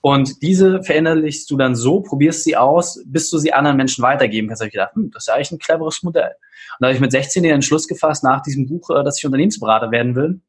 und 0.00 0.42
diese 0.42 0.82
verinnerlichst 0.82 1.48
du 1.48 1.56
dann 1.56 1.76
so, 1.76 2.00
probierst 2.00 2.42
sie 2.42 2.56
aus, 2.56 3.00
bis 3.06 3.30
du 3.30 3.38
sie 3.38 3.52
anderen 3.52 3.76
Menschen 3.76 4.02
weitergeben 4.02 4.48
kannst. 4.48 4.60
Da 4.60 4.64
habe 4.64 4.68
ich 4.68 4.72
gedacht, 4.72 4.94
hm, 4.96 5.12
das 5.12 5.22
ist 5.22 5.28
ja 5.28 5.34
eigentlich 5.34 5.52
ein 5.52 5.58
cleveres 5.60 6.02
Modell. 6.02 6.32
Und 6.32 6.80
da 6.80 6.86
habe 6.88 6.94
ich 6.96 7.00
mit 7.00 7.12
16 7.12 7.44
den 7.44 7.52
Entschluss 7.52 7.86
gefasst, 7.86 8.24
nach 8.24 8.42
diesem 8.42 8.66
Buch, 8.66 8.90
äh, 8.90 9.04
dass 9.04 9.18
ich 9.18 9.24
Unternehmensberater 9.24 9.92
werden 9.92 10.16
will. 10.16 10.40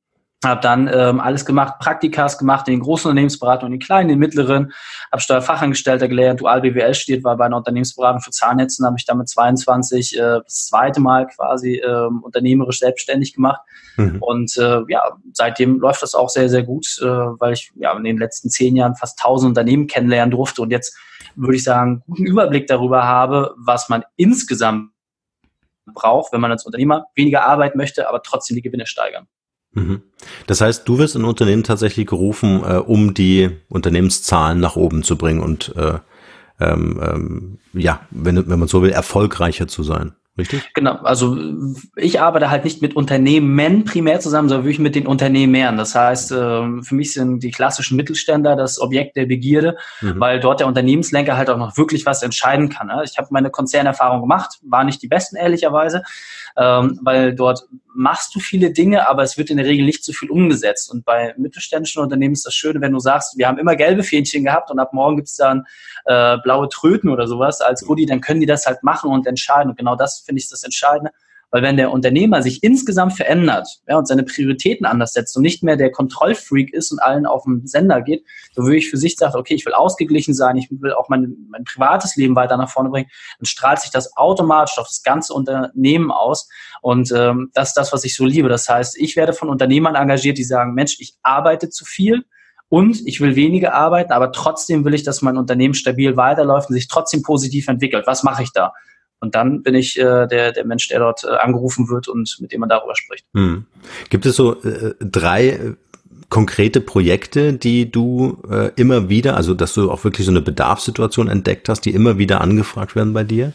Habe 0.46 0.62
dann 0.62 0.90
ähm, 0.94 1.20
alles 1.20 1.46
gemacht, 1.46 1.80
Praktikas 1.80 2.38
gemacht 2.38 2.68
in 2.68 2.76
den 2.76 2.82
großen 2.82 3.10
Unternehmensberatungen, 3.10 3.74
in 3.74 3.80
den 3.80 3.86
kleinen, 3.86 4.10
in 4.10 4.16
den 4.16 4.20
mittleren, 4.20 4.72
habe 5.12 5.22
Steuerfachangestellter 5.22 6.08
gelernt, 6.08 6.42
dual 6.42 6.62
BWL 6.62 6.94
studiert, 6.94 7.24
war 7.24 7.38
bei 7.38 7.46
einer 7.46 7.58
Unternehmensberatung 7.58 8.22
für 8.22 8.30
Zahnnetzen, 8.30 8.86
habe 8.86 8.98
ich 9.00 9.06
dann 9.06 9.18
mit 9.18 9.28
22 9.28 10.16
äh, 10.16 10.20
das 10.44 10.68
zweite 10.68 11.00
Mal 11.00 11.28
quasi 11.28 11.78
ähm, 11.78 12.22
unternehmerisch 12.22 12.80
selbstständig 12.80 13.34
gemacht. 13.34 13.62
Mhm. 13.96 14.22
Und 14.22 14.56
äh, 14.58 14.82
ja, 14.90 15.18
seitdem 15.34 15.80
läuft 15.80 16.04
das 16.04 16.14
auch 16.14 16.30
sehr, 16.30 16.50
sehr 16.50 16.64
gut, 16.64 17.00
äh, 17.02 17.06
weil 17.06 17.54
ich 17.54 17.72
ja 17.76 17.98
in 17.98 18.04
den 18.04 18.20
letzten 18.20 18.50
zehn 18.52 18.76
Jahren 18.76 18.96
fast 18.96 19.18
tausend 19.18 19.50
Unternehmen 19.50 19.88
kennenlernen 19.88 20.32
durfte 20.32 20.62
und 20.62 20.70
jetzt 20.70 20.96
würde 21.36 21.56
ich 21.56 21.64
sagen, 21.64 22.04
guten 22.08 22.26
Überblick 22.26 22.68
darüber 22.68 23.04
habe, 23.06 23.56
was 23.58 23.90
man 23.90 24.04
insgesamt 24.16 24.92
braucht, 25.86 26.34
wenn 26.34 26.42
man 26.42 26.52
als 26.52 26.66
Unternehmer 26.66 27.06
weniger 27.16 27.46
arbeiten 27.46 27.78
möchte, 27.78 28.08
aber 28.10 28.22
trotzdem 28.22 28.56
die 28.56 28.62
Gewinne 28.62 28.86
steigern. 28.86 29.28
Mhm. 29.78 30.02
Das 30.48 30.62
heißt, 30.62 30.88
du 30.88 30.98
wirst 30.98 31.16
in 31.16 31.26
Unternehmen 31.26 31.64
tatsächlich 31.64 32.08
gerufen, 32.08 32.64
äh, 32.64 32.78
um 32.78 33.14
die 33.14 33.50
Unternehmenszahlen 33.70 34.60
nach 34.60 34.76
oben 34.76 35.04
zu 35.04 35.18
bringen 35.18 35.42
und 35.42 35.76
äh, 35.76 36.00
ähm, 36.60 37.00
ähm, 37.04 37.58
ja, 37.74 38.02
wenn, 38.10 38.50
wenn 38.50 38.60
man 38.60 38.68
so 38.68 38.82
will, 38.82 38.90
erfolgreicher 38.90 39.68
zu 39.68 39.84
sein. 39.84 40.14
Richtig? 40.38 40.72
Genau, 40.76 40.98
also 40.98 41.36
ich 41.96 42.22
arbeite 42.22 42.52
halt 42.52 42.64
nicht 42.64 42.80
mit 42.84 42.96
Unternehmen 42.96 43.86
primär 43.86 44.20
zusammen, 44.20 44.50
sondern 44.50 44.66
wirklich 44.66 44.80
mit 44.80 44.94
den 44.94 45.08
Unternehmern. 45.08 45.78
Das 45.78 45.96
heißt, 45.96 46.32
ähm, 46.32 46.84
für 46.84 46.94
mich 46.94 47.14
sind 47.14 47.42
die 47.42 47.50
klassischen 47.50 47.98
Mittelständler 47.98 48.56
das 48.56 48.80
Objekt 48.80 49.16
der 49.16 49.26
Begierde, 49.26 49.78
mhm. 50.00 50.20
weil 50.20 50.40
dort 50.40 50.60
der 50.60 50.68
Unternehmenslenker 50.68 51.38
halt 51.38 51.50
auch 51.50 51.58
noch 51.58 51.76
wirklich 51.76 52.06
was 52.06 52.22
entscheiden 52.22 52.70
kann. 52.70 52.92
Ich 53.04 53.18
habe 53.18 53.30
meine 53.32 53.50
Konzernerfahrung 53.50 54.22
gemacht, 54.22 54.60
war 54.62 54.84
nicht 54.84 55.02
die 55.02 55.08
besten 55.08 55.38
ehrlicherweise, 55.38 56.04
ähm, 56.58 57.00
weil 57.04 57.36
dort 57.36 57.68
machst 57.94 58.36
du 58.36 58.40
viele 58.40 58.72
Dinge, 58.72 59.08
aber 59.08 59.24
es 59.24 59.38
wird 59.38 59.50
in 59.50 59.58
der 59.58 59.66
Regel 59.66 59.86
nicht 59.86 60.04
so 60.04 60.12
viel 60.12 60.30
umgesetzt. 60.30 60.92
Und 60.92 61.06
bei 61.06 61.34
mittelständischen 61.38 62.02
Unternehmen 62.02 62.34
ist 62.34 62.46
das 62.46 62.54
Schöne, 62.54 62.82
wenn 62.82 62.92
du 62.92 63.00
sagst, 63.00 63.38
wir 63.38 63.48
haben 63.48 63.60
immer 63.60 63.76
gelbe 63.76 64.04
Fähnchen 64.04 64.44
gehabt 64.44 64.72
und 64.72 64.80
ab 64.80 64.94
morgen 64.94 65.18
gibt 65.18 65.30
es 65.30 65.36
dann 65.36 65.66
äh, 66.06 66.38
blaue 66.40 66.70
Tröten 66.70 67.10
oder 67.10 67.28
sowas 67.28 67.62
als 67.62 67.86
Goodie, 67.86 68.06
dann 68.06 68.22
können 68.22 68.40
die 68.40 68.46
das 68.46 68.66
halt 68.66 68.84
machen 68.84 69.12
und 69.12 69.28
entscheiden. 69.28 69.72
Und 69.72 69.78
genau 69.78 69.96
das 69.96 70.20
finde 70.20 70.40
ich 70.40 70.50
das 70.50 70.64
Entscheidende. 70.64 71.12
Weil 71.50 71.64
wenn 71.64 71.78
der 71.78 71.92
Unternehmer 71.92 72.42
sich 72.42 72.62
insgesamt 72.62 73.14
verändert 73.14 73.68
ja, 73.88 73.98
und 73.98 74.08
seine 74.08 74.24
Prioritäten 74.24 74.86
anders 74.86 75.14
setzt 75.14 75.36
und 75.38 75.44
nicht 75.44 75.64
mehr 75.64 75.78
der 75.78 75.92
Kontrollfreak 75.92 76.74
ist 76.74 76.92
und 76.92 77.00
allen 77.00 77.26
auf 77.26 77.44
den 77.44 77.66
Sender 77.66 78.02
geht, 78.02 78.26
so 78.54 78.64
würde 78.64 78.78
ich 78.78 78.90
für 78.90 78.98
sich 78.98 79.16
sagen, 79.16 79.36
okay, 79.36 79.54
ich 79.54 79.66
will 79.66 79.74
ausgeglichen 79.74 80.34
sein, 80.34 80.58
ich 80.58 80.70
will 80.70 80.94
auch 80.94 81.08
mein, 81.08 81.36
mein 81.50 81.64
privates 81.64 82.16
Leben 82.18 82.36
weiter 82.36 82.58
nach 82.58 82.70
vorne 82.70 82.90
bringen, 82.90 83.10
dann 83.40 83.46
strahlt 83.46 83.80
sich 83.80 83.92
das 83.92 84.16
automatisch 84.18 84.78
auf 84.78 84.88
das 84.88 85.04
ganze 85.04 85.34
Unternehmen 85.34 86.12
aus. 86.12 86.50
Und 86.82 87.12
ähm, 87.16 87.50
das 87.54 87.70
ist 87.70 87.78
das, 87.78 87.94
was 87.94 88.04
ich 88.04 88.16
so 88.16 88.26
liebe. 88.26 88.50
Das 88.50 88.68
heißt, 88.68 88.98
ich 88.98 89.16
werde 89.16 89.34
von 89.34 89.50
Unternehmern 89.50 89.96
engagiert, 89.96 90.38
die 90.38 90.44
sagen, 90.44 90.74
Mensch, 90.74 90.98
ich 91.00 91.16
arbeite 91.24 91.70
zu 91.70 91.86
viel, 91.86 92.26
und 92.70 93.08
ich 93.08 93.22
will 93.22 93.36
weniger 93.36 93.74
arbeiten, 93.74 94.12
aber 94.12 94.32
trotzdem 94.34 94.84
will 94.84 94.94
ich, 94.94 95.04
dass 95.04 95.22
mein 95.22 95.38
Unternehmen 95.38 95.74
stabil 95.74 96.18
weiterläuft 96.18 96.70
und 96.70 96.76
sich 96.76 96.90
trotzdem 96.90 97.22
positiv 97.22 97.68
entwickelt. 97.70 98.06
Was 98.08 98.24
mache 98.24 98.44
ich 98.44 98.52
da? 98.52 98.74
Und 99.20 99.36
dann 99.36 99.64
bin 99.64 99.74
ich 99.76 99.98
äh, 99.98 100.28
der, 100.28 100.52
der 100.52 100.66
Mensch, 100.66 100.88
der 100.90 101.00
dort 101.00 101.24
äh, 101.24 101.28
angerufen 101.28 101.90
wird 101.90 102.08
und 102.08 102.38
mit 102.40 102.52
dem 102.52 102.60
man 102.60 102.70
darüber 102.70 102.96
spricht. 102.96 103.26
Hm. 103.34 103.66
Gibt 104.10 104.26
es 104.26 104.36
so 104.36 104.62
äh, 104.62 104.94
drei 105.00 105.48
äh, 105.50 105.74
konkrete 106.30 106.82
Projekte, 106.82 107.54
die 107.54 107.90
du 107.90 108.42
äh, 108.50 108.72
immer 108.76 109.10
wieder, 109.10 109.36
also 109.36 109.54
dass 109.54 109.74
du 109.74 109.90
auch 109.92 110.04
wirklich 110.04 110.26
so 110.26 110.32
eine 110.32 110.42
Bedarfssituation 110.42 111.30
entdeckt 111.30 111.70
hast, 111.70 111.82
die 111.82 111.94
immer 111.94 112.18
wieder 112.18 112.42
angefragt 112.42 112.96
werden 112.96 113.14
bei 113.14 113.24
dir? 113.24 113.54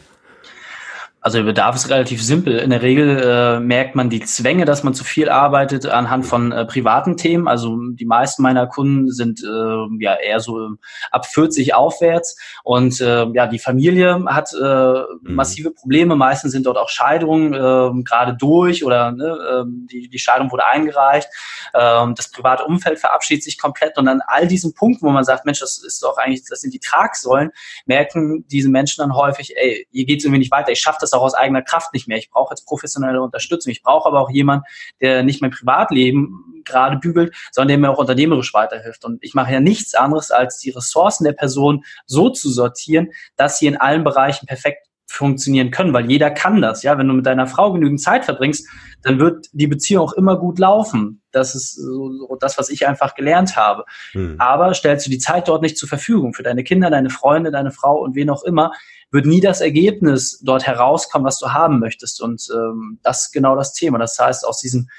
Also 1.23 1.37
der 1.37 1.45
Bedarf 1.45 1.73
ist 1.77 1.89
relativ 1.89 2.21
simpel. 2.21 2.59
In 2.59 2.69
der 2.69 2.81
Regel 2.81 3.17
äh, 3.17 3.59
merkt 3.61 3.95
man 3.95 4.09
die 4.09 4.19
Zwänge, 4.19 4.65
dass 4.65 4.83
man 4.83 4.93
zu 4.93 5.05
viel 5.05 5.29
arbeitet 5.29 5.85
anhand 5.85 6.25
von 6.25 6.51
äh, 6.51 6.65
privaten 6.65 7.15
Themen. 7.15 7.47
Also 7.47 7.77
die 7.93 8.05
meisten 8.05 8.43
meiner 8.43 8.67
Kunden 8.67 9.09
sind 9.09 9.41
äh, 9.41 10.03
ja 10.03 10.15
eher 10.15 10.41
so 10.41 10.71
ab 11.11 11.25
40 11.25 11.75
aufwärts 11.75 12.37
und 12.63 12.99
äh, 12.99 13.25
ja 13.27 13.47
die 13.47 13.59
Familie 13.59 14.25
hat 14.25 14.53
äh, 14.53 14.57
mhm. 14.57 15.17
massive 15.21 15.71
Probleme. 15.71 16.17
Meistens 16.17 16.51
sind 16.51 16.65
dort 16.65 16.77
auch 16.77 16.89
Scheidungen 16.89 17.53
äh, 17.53 18.03
gerade 18.03 18.35
durch 18.35 18.83
oder 18.83 19.13
ne, 19.13 19.25
äh, 19.25 19.63
die, 19.65 20.09
die 20.09 20.19
Scheidung 20.19 20.51
wurde 20.51 20.65
eingereicht. 20.65 21.29
Äh, 21.71 22.05
das 22.17 22.31
private 22.31 22.65
Umfeld 22.65 22.99
verabschiedet 22.99 23.45
sich 23.45 23.57
komplett 23.57 23.97
und 23.97 24.09
an 24.09 24.21
all 24.27 24.45
diesen 24.45 24.73
Punkten, 24.73 25.07
wo 25.07 25.11
man 25.11 25.23
sagt, 25.23 25.45
Mensch, 25.45 25.61
das 25.61 25.77
ist 25.77 26.03
doch 26.03 26.17
eigentlich, 26.17 26.43
das 26.49 26.59
sind 26.59 26.73
die 26.73 26.79
Tragsäulen, 26.79 27.51
merken 27.85 28.45
diese 28.49 28.67
Menschen 28.67 29.01
dann 29.01 29.15
häufig, 29.15 29.55
ey, 29.55 29.87
hier 29.89 30.05
geht's 30.05 30.25
irgendwie 30.25 30.39
nicht 30.39 30.51
weiter. 30.51 30.73
Ich 30.73 30.79
schaffe 30.79 30.97
das 30.99 31.12
auch 31.13 31.21
aus 31.21 31.33
eigener 31.33 31.61
Kraft 31.61 31.93
nicht 31.93 32.07
mehr. 32.07 32.17
Ich 32.17 32.29
brauche 32.29 32.53
jetzt 32.53 32.65
professionelle 32.65 33.21
Unterstützung. 33.21 33.71
Ich 33.71 33.83
brauche 33.83 34.07
aber 34.07 34.21
auch 34.21 34.29
jemanden, 34.29 34.65
der 35.01 35.23
nicht 35.23 35.41
mein 35.41 35.51
Privatleben 35.51 36.61
gerade 36.65 36.97
bügelt, 36.97 37.35
sondern 37.51 37.69
der 37.69 37.77
mir 37.77 37.91
auch 37.91 37.99
unternehmerisch 37.99 38.53
weiterhilft. 38.53 39.05
Und 39.05 39.23
ich 39.23 39.33
mache 39.33 39.51
ja 39.51 39.59
nichts 39.59 39.95
anderes, 39.95 40.31
als 40.31 40.59
die 40.59 40.71
Ressourcen 40.71 41.23
der 41.25 41.33
Person 41.33 41.83
so 42.05 42.29
zu 42.29 42.49
sortieren, 42.49 43.11
dass 43.35 43.59
sie 43.59 43.67
in 43.67 43.77
allen 43.77 44.03
Bereichen 44.03 44.47
perfekt 44.47 44.87
funktionieren 45.13 45.69
können, 45.69 45.93
weil 45.93 46.09
jeder 46.09 46.31
kann 46.31 46.61
das. 46.61 46.81
Ja, 46.81 46.97
wenn 46.97 47.07
du 47.07 47.13
mit 47.13 47.25
deiner 47.25 47.45
Frau 47.45 47.71
genügend 47.71 48.01
Zeit 48.01 48.25
verbringst, 48.25 48.67
dann 49.03 49.19
wird 49.19 49.47
die 49.51 49.67
Beziehung 49.67 50.07
auch 50.07 50.13
immer 50.13 50.37
gut 50.37 50.57
laufen. 50.57 51.21
Das 51.31 51.53
ist 51.53 51.75
so 51.75 52.35
das, 52.39 52.57
was 52.57 52.69
ich 52.69 52.87
einfach 52.87 53.13
gelernt 53.13 53.55
habe. 53.55 53.85
Hm. 54.13 54.35
Aber 54.39 54.73
stellst 54.73 55.05
du 55.05 55.11
die 55.11 55.19
Zeit 55.19 55.47
dort 55.47 55.61
nicht 55.61 55.77
zur 55.77 55.87
Verfügung 55.87 56.33
für 56.33 56.41
deine 56.41 56.63
Kinder, 56.63 56.89
deine 56.89 57.11
Freunde, 57.11 57.51
deine 57.51 57.71
Frau 57.71 58.01
und 58.01 58.15
wen 58.15 58.29
auch 58.31 58.43
immer, 58.43 58.71
wird 59.11 59.27
nie 59.27 59.39
das 59.39 59.61
Ergebnis 59.61 60.41
dort 60.43 60.65
herauskommen, 60.65 61.27
was 61.27 61.37
du 61.37 61.53
haben 61.53 61.79
möchtest. 61.79 62.19
Und 62.19 62.47
ähm, 62.51 62.99
das 63.03 63.25
ist 63.25 63.33
genau 63.33 63.55
das 63.55 63.73
Thema. 63.73 63.99
Das 63.99 64.17
heißt, 64.17 64.47
aus 64.47 64.59
diesen 64.59 64.89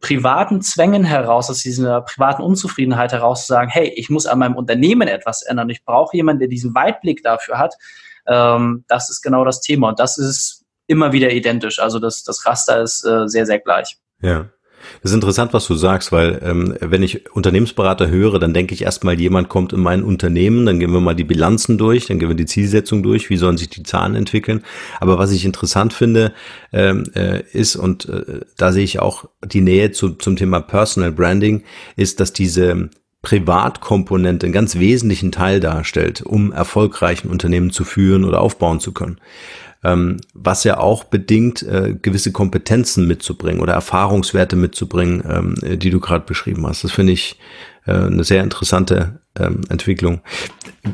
privaten 0.00 0.60
Zwängen 0.60 1.04
heraus, 1.04 1.48
aus 1.48 1.60
dieser 1.60 2.00
privaten 2.00 2.42
Unzufriedenheit 2.42 3.12
heraus 3.12 3.46
zu 3.46 3.52
sagen, 3.52 3.70
hey, 3.70 3.92
ich 3.94 4.10
muss 4.10 4.26
an 4.26 4.40
meinem 4.40 4.56
Unternehmen 4.56 5.06
etwas 5.06 5.42
ändern. 5.42 5.70
Ich 5.70 5.84
brauche 5.84 6.16
jemanden, 6.16 6.40
der 6.40 6.48
diesen 6.48 6.74
Weitblick 6.74 7.22
dafür 7.22 7.58
hat. 7.58 7.76
Ähm, 8.26 8.84
das 8.88 9.10
ist 9.10 9.22
genau 9.22 9.44
das 9.44 9.60
Thema. 9.60 9.90
Und 9.90 9.98
das 9.98 10.18
ist 10.18 10.64
immer 10.86 11.12
wieder 11.12 11.32
identisch. 11.32 11.78
Also 11.78 11.98
das, 11.98 12.24
das 12.24 12.46
Raster 12.46 12.82
ist 12.82 13.04
äh, 13.04 13.28
sehr, 13.28 13.46
sehr 13.46 13.58
gleich. 13.58 13.96
Ja. 14.20 14.50
Das 15.00 15.10
ist 15.10 15.14
interessant, 15.14 15.52
was 15.52 15.66
du 15.66 15.74
sagst, 15.74 16.12
weil 16.12 16.40
ähm, 16.42 16.76
wenn 16.80 17.02
ich 17.02 17.30
Unternehmensberater 17.32 18.08
höre, 18.08 18.38
dann 18.38 18.54
denke 18.54 18.74
ich 18.74 18.82
erstmal, 18.82 19.18
jemand 19.18 19.48
kommt 19.48 19.72
in 19.72 19.80
mein 19.80 20.02
Unternehmen, 20.02 20.66
dann 20.66 20.80
gehen 20.80 20.92
wir 20.92 21.00
mal 21.00 21.14
die 21.14 21.24
Bilanzen 21.24 21.78
durch, 21.78 22.06
dann 22.06 22.18
gehen 22.18 22.28
wir 22.28 22.36
die 22.36 22.46
Zielsetzung 22.46 23.02
durch, 23.02 23.30
wie 23.30 23.36
sollen 23.36 23.58
sich 23.58 23.70
die 23.70 23.82
Zahlen 23.82 24.14
entwickeln. 24.14 24.64
Aber 25.00 25.18
was 25.18 25.30
ich 25.30 25.44
interessant 25.44 25.92
finde, 25.92 26.32
ähm, 26.72 27.04
äh, 27.14 27.42
ist, 27.52 27.76
und 27.76 28.08
äh, 28.08 28.40
da 28.56 28.72
sehe 28.72 28.84
ich 28.84 29.00
auch 29.00 29.26
die 29.44 29.60
Nähe 29.60 29.92
zu, 29.92 30.10
zum 30.10 30.36
Thema 30.36 30.60
Personal 30.60 31.12
Branding, 31.12 31.64
ist, 31.96 32.20
dass 32.20 32.32
diese 32.32 32.90
Privatkomponente 33.22 34.46
einen 34.46 34.52
ganz 34.52 34.78
wesentlichen 34.78 35.32
Teil 35.32 35.60
darstellt, 35.60 36.22
um 36.22 36.52
erfolgreichen 36.52 37.28
Unternehmen 37.28 37.70
zu 37.70 37.84
führen 37.84 38.24
oder 38.24 38.40
aufbauen 38.40 38.80
zu 38.80 38.92
können 38.92 39.18
ähm, 39.84 40.18
was 40.32 40.64
ja 40.64 40.78
auch 40.78 41.04
bedingt, 41.04 41.62
äh, 41.62 41.94
gewisse 42.00 42.32
Kompetenzen 42.32 43.06
mitzubringen 43.06 43.60
oder 43.60 43.72
Erfahrungswerte 43.72 44.56
mitzubringen, 44.56 45.22
ähm, 45.28 45.54
äh, 45.62 45.76
die 45.76 45.90
du 45.90 46.00
gerade 46.00 46.24
beschrieben 46.24 46.66
hast. 46.66 46.84
Das 46.84 46.92
finde 46.92 47.12
ich 47.12 47.38
äh, 47.86 47.92
eine 47.92 48.24
sehr 48.24 48.44
interessante 48.44 49.20
ähm, 49.38 49.62
Entwicklung. 49.68 50.20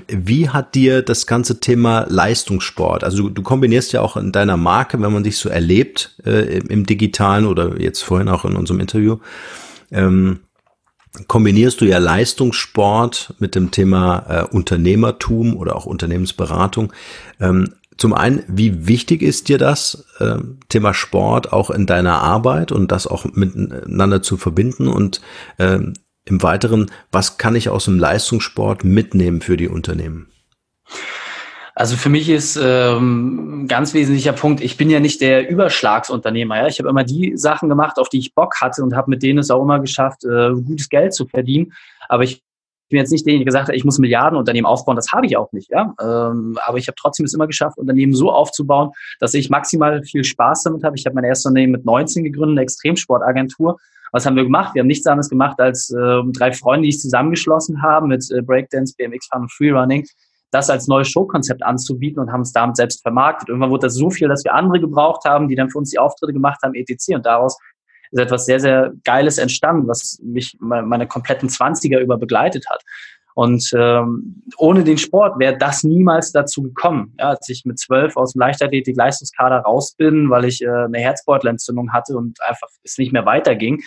Wie 0.09 0.49
hat 0.49 0.75
dir 0.75 1.03
das 1.03 1.27
ganze 1.27 1.61
Thema 1.61 2.07
Leistungssport, 2.09 3.05
also 3.05 3.25
du, 3.25 3.31
du, 3.31 3.43
kombinierst 3.43 3.93
ja 3.93 4.01
auch 4.01 4.17
in 4.17 4.33
deiner 4.33 4.57
Marke, 4.57 5.01
wenn 5.01 5.13
man 5.13 5.25
dich 5.25 5.37
so 5.37 5.49
erlebt 5.49 6.17
äh, 6.25 6.59
im, 6.59 6.69
im 6.69 6.87
digitalen 6.87 7.47
oder 7.47 7.79
jetzt 7.81 8.03
vorhin 8.03 8.29
auch 8.29 8.45
in 8.45 8.57
unserem 8.57 8.81
Interview, 8.81 9.19
ähm, 9.91 10.41
kombinierst 11.27 11.81
du 11.81 11.85
ja 11.85 11.99
Leistungssport 11.99 13.35
mit 13.39 13.55
dem 13.55 13.71
Thema 13.71 14.25
äh, 14.29 14.45
Unternehmertum 14.45 15.57
oder 15.57 15.77
auch 15.77 15.87
Unternehmensberatung. 15.87 16.93
Ähm, 17.41 17.75
zum 17.97 18.15
einen, 18.15 18.45
wie 18.47 18.87
wichtig 18.87 19.23
ist 19.23 19.49
dir 19.49 19.59
das 19.59 20.07
äh, 20.21 20.37
Thema 20.69 20.95
Sport 20.95 21.53
auch 21.53 21.71
in 21.71 21.87
deiner 21.87 22.23
Arbeit 22.23 22.71
und 22.71 22.93
das 22.93 23.07
auch 23.07 23.25
miteinander 23.25 24.23
zu 24.23 24.37
verbinden? 24.37 24.87
Und 24.87 25.21
äh, 25.57 25.81
im 26.25 26.43
Weiteren, 26.43 26.91
was 27.11 27.39
kann 27.39 27.57
ich 27.57 27.69
aus 27.69 27.87
dem 27.87 27.99
Leistungssport 27.99 28.85
mitnehmen 28.85 29.41
für 29.41 29.57
die 29.57 29.69
Unternehmen? 29.69 30.29
Also 31.79 31.95
für 31.95 32.09
mich 32.09 32.29
ist 32.29 32.59
ähm, 32.61 33.63
ein 33.63 33.69
ganz 33.69 33.95
wesentlicher 33.95 34.33
Punkt, 34.33 34.61
ich 34.61 34.77
bin 34.77 34.91
ja 34.91 34.99
nicht 34.99 35.21
der 35.21 35.49
Überschlagsunternehmer. 35.49 36.57
Ja? 36.57 36.67
Ich 36.67 36.81
habe 36.81 36.89
immer 36.89 37.05
die 37.05 37.37
Sachen 37.37 37.69
gemacht, 37.69 38.01
auf 38.01 38.09
die 38.09 38.19
ich 38.19 38.35
Bock 38.35 38.61
hatte 38.61 38.83
und 38.83 38.97
habe 38.97 39.09
mit 39.09 39.23
denen 39.23 39.39
es 39.39 39.49
auch 39.49 39.63
immer 39.63 39.79
geschafft, 39.79 40.25
äh, 40.25 40.51
gutes 40.55 40.89
Geld 40.89 41.15
zu 41.15 41.29
verdienen. 41.29 41.73
Aber 42.09 42.25
ich 42.25 42.43
bin 42.89 42.99
jetzt 42.99 43.13
nicht 43.13 43.25
derjenige, 43.25 43.45
der 43.45 43.53
gesagt 43.53 43.69
hat, 43.69 43.77
ich 43.77 43.85
muss 43.85 44.01
Milliardenunternehmen 44.01 44.67
aufbauen, 44.67 44.97
das 44.97 45.13
habe 45.13 45.27
ich 45.27 45.37
auch 45.37 45.53
nicht, 45.53 45.71
ja. 45.71 45.95
Ähm, 46.03 46.59
aber 46.67 46.79
ich 46.79 46.89
habe 46.89 46.97
trotzdem 47.01 47.27
es 47.27 47.35
immer 47.35 47.47
geschafft, 47.47 47.79
Unternehmen 47.79 48.13
so 48.13 48.33
aufzubauen, 48.33 48.91
dass 49.21 49.35
ich 49.35 49.49
maximal 49.49 50.03
viel 50.03 50.25
Spaß 50.25 50.65
damit 50.65 50.83
habe. 50.83 50.97
Ich 50.97 51.07
habe 51.07 51.15
mein 51.15 51.23
erstes 51.23 51.47
Unternehmen 51.47 51.75
mit 51.75 51.85
19 51.85 52.25
gegründet, 52.25 52.55
eine 52.55 52.63
Extremsportagentur. 52.63 53.79
Was 54.11 54.27
haben 54.27 54.35
wir 54.35 54.43
gemacht? 54.43 54.75
Wir 54.75 54.81
haben 54.81 54.89
nichts 54.89 55.07
anderes 55.07 55.29
gemacht, 55.29 55.61
als 55.61 55.91
äh, 55.91 56.23
drei 56.33 56.51
Freunde, 56.51 56.87
die 56.87 56.93
sich 56.93 57.03
zusammengeschlossen 57.03 57.83
haben 57.83 58.09
mit 58.09 58.29
äh, 58.33 58.43
Breakdance, 58.43 58.97
BMX 58.97 59.29
Fun 59.31 59.43
und 59.43 59.53
Freerunning, 59.53 60.05
das 60.51 60.71
als 60.71 60.89
neues 60.89 61.09
Showkonzept 61.09 61.63
anzubieten 61.63 62.21
und 62.21 62.33
haben 62.33 62.43
es 62.43 62.53
damit 62.53 62.77
selbst 62.77 63.03
vermarktet. 63.03 63.49
Irgendwann 63.49 63.71
wurde 63.71 63.87
das 63.87 63.95
so 63.95 64.11
viel, 64.11 64.29
dass 64.29 64.45
wir 64.45 64.55
andere 64.55 64.81
gebraucht 64.81 65.25
haben, 65.25 65.49
die 65.49 65.57
dann 65.57 65.71
für 65.71 65.79
uns 65.79 65.91
die 65.91 65.99
Auftritte 65.99 66.33
gemacht 66.33 66.61
haben, 66.63 66.75
etc. 66.75 67.15
Und 67.15 67.27
daraus 67.27 67.59
ist 68.11 68.21
etwas 68.21 68.47
sehr, 68.47 68.61
sehr 68.61 68.93
Geiles 69.05 69.39
entstanden, 69.39 69.87
was 69.89 70.19
mich 70.23 70.57
meine 70.61 71.07
kompletten 71.07 71.49
Zwanziger 71.49 72.01
über 72.01 72.17
begleitet 72.17 72.65
hat. 72.71 72.83
Und 73.35 73.71
ähm, 73.77 74.43
ohne 74.57 74.83
den 74.83 74.99
Sport 74.99 75.39
wäre 75.39 75.57
das 75.57 75.85
niemals 75.85 76.33
dazu 76.33 76.61
gekommen. 76.61 77.15
Ja, 77.21 77.29
als 77.29 77.49
ich 77.49 77.65
mit 77.65 77.79
zwölf 77.79 78.17
aus 78.17 78.33
dem 78.33 78.41
Leichtathletik-Leistungskader 78.41 79.59
raus 79.59 79.95
bin, 79.97 80.29
weil 80.29 80.45
ich 80.45 80.61
äh, 80.61 80.69
eine 80.69 80.99
Herzbeutelentzündung 80.99 81.93
hatte 81.93 82.17
und 82.17 82.43
einfach 82.43 82.67
es 82.83 82.99
nicht 82.99 83.13
mehr 83.13 83.27
weiterging, 83.27 83.81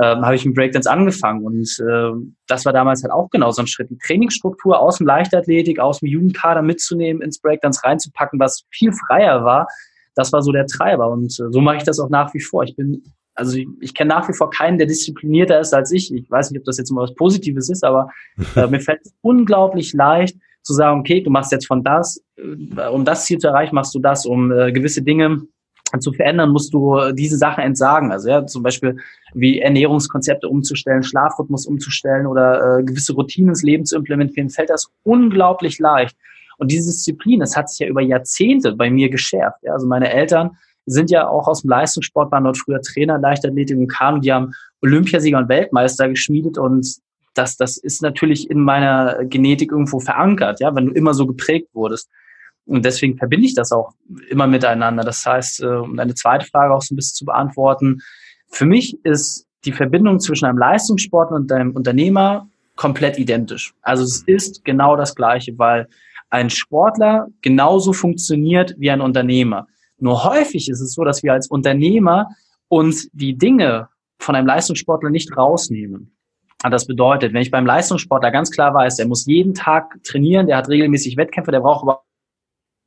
ähm, 0.00 0.24
habe 0.24 0.34
ich 0.34 0.44
mit 0.44 0.54
Breakdance 0.54 0.90
angefangen. 0.90 1.44
Und 1.44 1.68
äh, 1.80 2.10
das 2.46 2.64
war 2.64 2.72
damals 2.72 3.02
halt 3.02 3.12
auch 3.12 3.30
genau 3.30 3.50
so 3.50 3.62
ein 3.62 3.66
Schritt. 3.66 3.90
Die 3.90 3.98
Trainingsstruktur 3.98 4.78
aus 4.78 4.98
dem 4.98 5.06
Leichtathletik, 5.06 5.78
aus 5.78 6.00
dem 6.00 6.08
Jugendkader 6.08 6.62
mitzunehmen, 6.62 7.22
ins 7.22 7.40
Breakdance 7.40 7.80
reinzupacken, 7.84 8.40
was 8.40 8.64
viel 8.70 8.92
freier 8.92 9.44
war, 9.44 9.66
das 10.14 10.32
war 10.32 10.42
so 10.42 10.52
der 10.52 10.66
Treiber. 10.66 11.10
Und 11.10 11.38
äh, 11.40 11.50
so 11.50 11.60
mache 11.60 11.76
ich 11.76 11.82
das 11.84 11.98
auch 11.98 12.08
nach 12.08 12.32
wie 12.34 12.40
vor. 12.40 12.64
Ich 12.64 12.76
bin, 12.76 13.02
also 13.34 13.56
ich, 13.56 13.66
ich 13.80 13.94
kenne 13.94 14.08
nach 14.08 14.28
wie 14.28 14.34
vor 14.34 14.50
keinen, 14.50 14.78
der 14.78 14.86
disziplinierter 14.86 15.60
ist 15.60 15.74
als 15.74 15.90
ich. 15.92 16.12
Ich 16.12 16.30
weiß 16.30 16.50
nicht, 16.50 16.60
ob 16.60 16.64
das 16.64 16.78
jetzt 16.78 16.90
mal 16.90 17.02
was 17.02 17.14
Positives 17.14 17.68
ist, 17.68 17.84
aber 17.84 18.10
äh, 18.56 18.66
mir 18.66 18.80
fällt 18.80 19.00
es 19.04 19.14
unglaublich 19.22 19.92
leicht, 19.92 20.36
zu 20.62 20.72
sagen, 20.72 21.00
okay, 21.00 21.20
du 21.20 21.30
machst 21.30 21.52
jetzt 21.52 21.66
von 21.66 21.84
das, 21.84 22.24
äh, 22.36 22.88
um 22.88 23.04
das 23.04 23.26
Ziel 23.26 23.38
zu 23.38 23.48
erreichen, 23.48 23.74
machst 23.74 23.94
du 23.94 23.98
das, 23.98 24.24
um 24.24 24.50
äh, 24.50 24.72
gewisse 24.72 25.02
Dinge 25.02 25.42
zu 25.98 26.12
verändern, 26.12 26.50
musst 26.50 26.72
du 26.74 27.12
diese 27.12 27.36
Sachen 27.36 27.62
entsagen. 27.62 28.10
Also 28.10 28.28
ja, 28.28 28.46
zum 28.46 28.62
Beispiel 28.62 28.96
wie 29.34 29.60
Ernährungskonzepte 29.60 30.48
umzustellen, 30.48 31.02
Schlafrhythmus 31.02 31.66
umzustellen 31.66 32.26
oder 32.26 32.78
äh, 32.78 32.82
gewisse 32.82 33.14
Routinen 33.14 33.50
ins 33.50 33.62
Leben 33.62 33.84
zu 33.84 33.96
implementieren, 33.96 34.50
fällt 34.50 34.70
das 34.70 34.90
unglaublich 35.02 35.78
leicht. 35.78 36.16
Und 36.58 36.70
diese 36.70 36.90
Disziplin, 36.90 37.40
das 37.40 37.56
hat 37.56 37.68
sich 37.68 37.80
ja 37.80 37.88
über 37.88 38.00
Jahrzehnte 38.00 38.72
bei 38.72 38.90
mir 38.90 39.08
geschärft. 39.08 39.58
Ja, 39.62 39.72
also 39.72 39.86
meine 39.86 40.12
Eltern 40.12 40.56
sind 40.86 41.10
ja 41.10 41.28
auch 41.28 41.48
aus 41.48 41.62
dem 41.62 41.70
Leistungssport, 41.70 42.30
waren 42.30 42.44
dort 42.44 42.58
früher 42.58 42.80
Trainer, 42.80 43.18
Leichtathletik 43.18 43.76
und 43.76 43.88
Kanu, 43.88 44.18
die 44.18 44.32
haben 44.32 44.52
Olympiasieger 44.82 45.38
und 45.38 45.48
Weltmeister 45.48 46.08
geschmiedet 46.08 46.58
und 46.58 46.86
das, 47.34 47.56
das 47.56 47.76
ist 47.76 48.02
natürlich 48.02 48.48
in 48.48 48.60
meiner 48.60 49.24
Genetik 49.24 49.72
irgendwo 49.72 49.98
verankert, 49.98 50.60
ja, 50.60 50.74
wenn 50.74 50.86
du 50.86 50.92
immer 50.92 51.14
so 51.14 51.26
geprägt 51.26 51.68
wurdest. 51.72 52.08
Und 52.66 52.84
deswegen 52.84 53.16
verbinde 53.18 53.46
ich 53.46 53.54
das 53.54 53.72
auch 53.72 53.92
immer 54.28 54.46
miteinander. 54.46 55.04
Das 55.04 55.24
heißt, 55.24 55.62
äh, 55.62 55.66
um 55.66 55.96
deine 55.96 56.14
zweite 56.14 56.46
Frage 56.46 56.74
auch 56.74 56.82
so 56.82 56.94
ein 56.94 56.96
bisschen 56.96 57.16
zu 57.16 57.24
beantworten, 57.24 58.00
für 58.48 58.66
mich 58.66 58.98
ist 59.04 59.46
die 59.64 59.72
Verbindung 59.72 60.20
zwischen 60.20 60.46
einem 60.46 60.58
Leistungssportler 60.58 61.36
und 61.36 61.52
einem 61.52 61.72
Unternehmer 61.72 62.48
komplett 62.76 63.18
identisch. 63.18 63.74
Also 63.82 64.04
es 64.04 64.22
ist 64.26 64.64
genau 64.64 64.96
das 64.96 65.14
Gleiche, 65.14 65.58
weil 65.58 65.88
ein 66.30 66.50
Sportler 66.50 67.28
genauso 67.42 67.92
funktioniert 67.92 68.74
wie 68.78 68.90
ein 68.90 69.00
Unternehmer. 69.00 69.66
Nur 69.98 70.24
häufig 70.24 70.68
ist 70.68 70.80
es 70.80 70.94
so, 70.94 71.04
dass 71.04 71.22
wir 71.22 71.32
als 71.32 71.48
Unternehmer 71.48 72.28
uns 72.68 73.08
die 73.12 73.36
Dinge 73.36 73.88
von 74.18 74.34
einem 74.34 74.46
Leistungssportler 74.46 75.10
nicht 75.10 75.36
rausnehmen. 75.36 76.16
Das 76.70 76.86
bedeutet, 76.86 77.34
wenn 77.34 77.42
ich 77.42 77.50
beim 77.50 77.66
Leistungssportler 77.66 78.30
ganz 78.30 78.50
klar 78.50 78.72
weiß, 78.72 78.96
der 78.96 79.06
muss 79.06 79.26
jeden 79.26 79.54
Tag 79.54 80.02
trainieren, 80.02 80.46
der 80.46 80.56
hat 80.56 80.68
regelmäßig 80.68 81.16
Wettkämpfe, 81.16 81.50
der 81.50 81.60
braucht 81.60 81.82
aber 81.82 82.02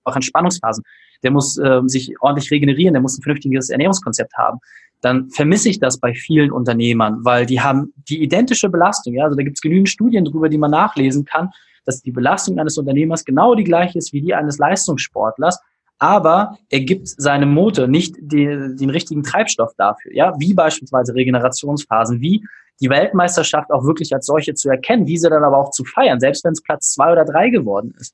auch 0.07 0.15
Entspannungsphasen. 0.15 0.83
Der 1.23 1.31
muss 1.31 1.57
äh, 1.57 1.81
sich 1.85 2.13
ordentlich 2.21 2.51
regenerieren, 2.51 2.93
der 2.93 3.01
muss 3.01 3.17
ein 3.17 3.23
vernünftiges 3.23 3.69
Ernährungskonzept 3.69 4.33
haben. 4.37 4.59
Dann 5.01 5.29
vermisse 5.29 5.69
ich 5.69 5.79
das 5.79 5.99
bei 5.99 6.13
vielen 6.13 6.51
Unternehmern, 6.51 7.19
weil 7.23 7.45
die 7.45 7.61
haben 7.61 7.93
die 8.09 8.23
identische 8.23 8.69
Belastung. 8.69 9.13
Ja? 9.13 9.25
Also 9.25 9.35
da 9.35 9.43
gibt 9.43 9.57
es 9.57 9.61
genügend 9.61 9.89
Studien 9.89 10.25
drüber, 10.25 10.49
die 10.49 10.57
man 10.57 10.71
nachlesen 10.71 11.25
kann, 11.25 11.51
dass 11.85 12.01
die 12.01 12.11
Belastung 12.11 12.59
eines 12.59 12.77
Unternehmers 12.77 13.23
genau 13.23 13.55
die 13.55 13.63
gleiche 13.63 13.97
ist 13.97 14.11
wie 14.13 14.21
die 14.21 14.33
eines 14.33 14.57
Leistungssportlers. 14.57 15.59
Aber 15.99 16.57
er 16.69 16.81
gibt 16.81 17.07
seinem 17.07 17.53
Motor 17.53 17.87
nicht 17.87 18.15
die, 18.19 18.45
den 18.45 18.89
richtigen 18.89 19.23
Treibstoff 19.23 19.73
dafür. 19.77 20.13
Ja, 20.13 20.33
wie 20.37 20.53
beispielsweise 20.53 21.15
Regenerationsphasen, 21.15 22.21
wie 22.21 22.43
die 22.79 22.89
Weltmeisterschaft 22.89 23.71
auch 23.71 23.83
wirklich 23.83 24.13
als 24.13 24.27
solche 24.27 24.53
zu 24.53 24.69
erkennen, 24.69 25.05
diese 25.05 25.29
dann 25.29 25.43
aber 25.43 25.57
auch 25.57 25.71
zu 25.71 25.83
feiern, 25.83 26.19
selbst 26.19 26.43
wenn 26.43 26.51
es 26.51 26.61
Platz 26.61 26.93
zwei 26.93 27.11
oder 27.11 27.25
drei 27.25 27.49
geworden 27.49 27.93
ist. 27.99 28.13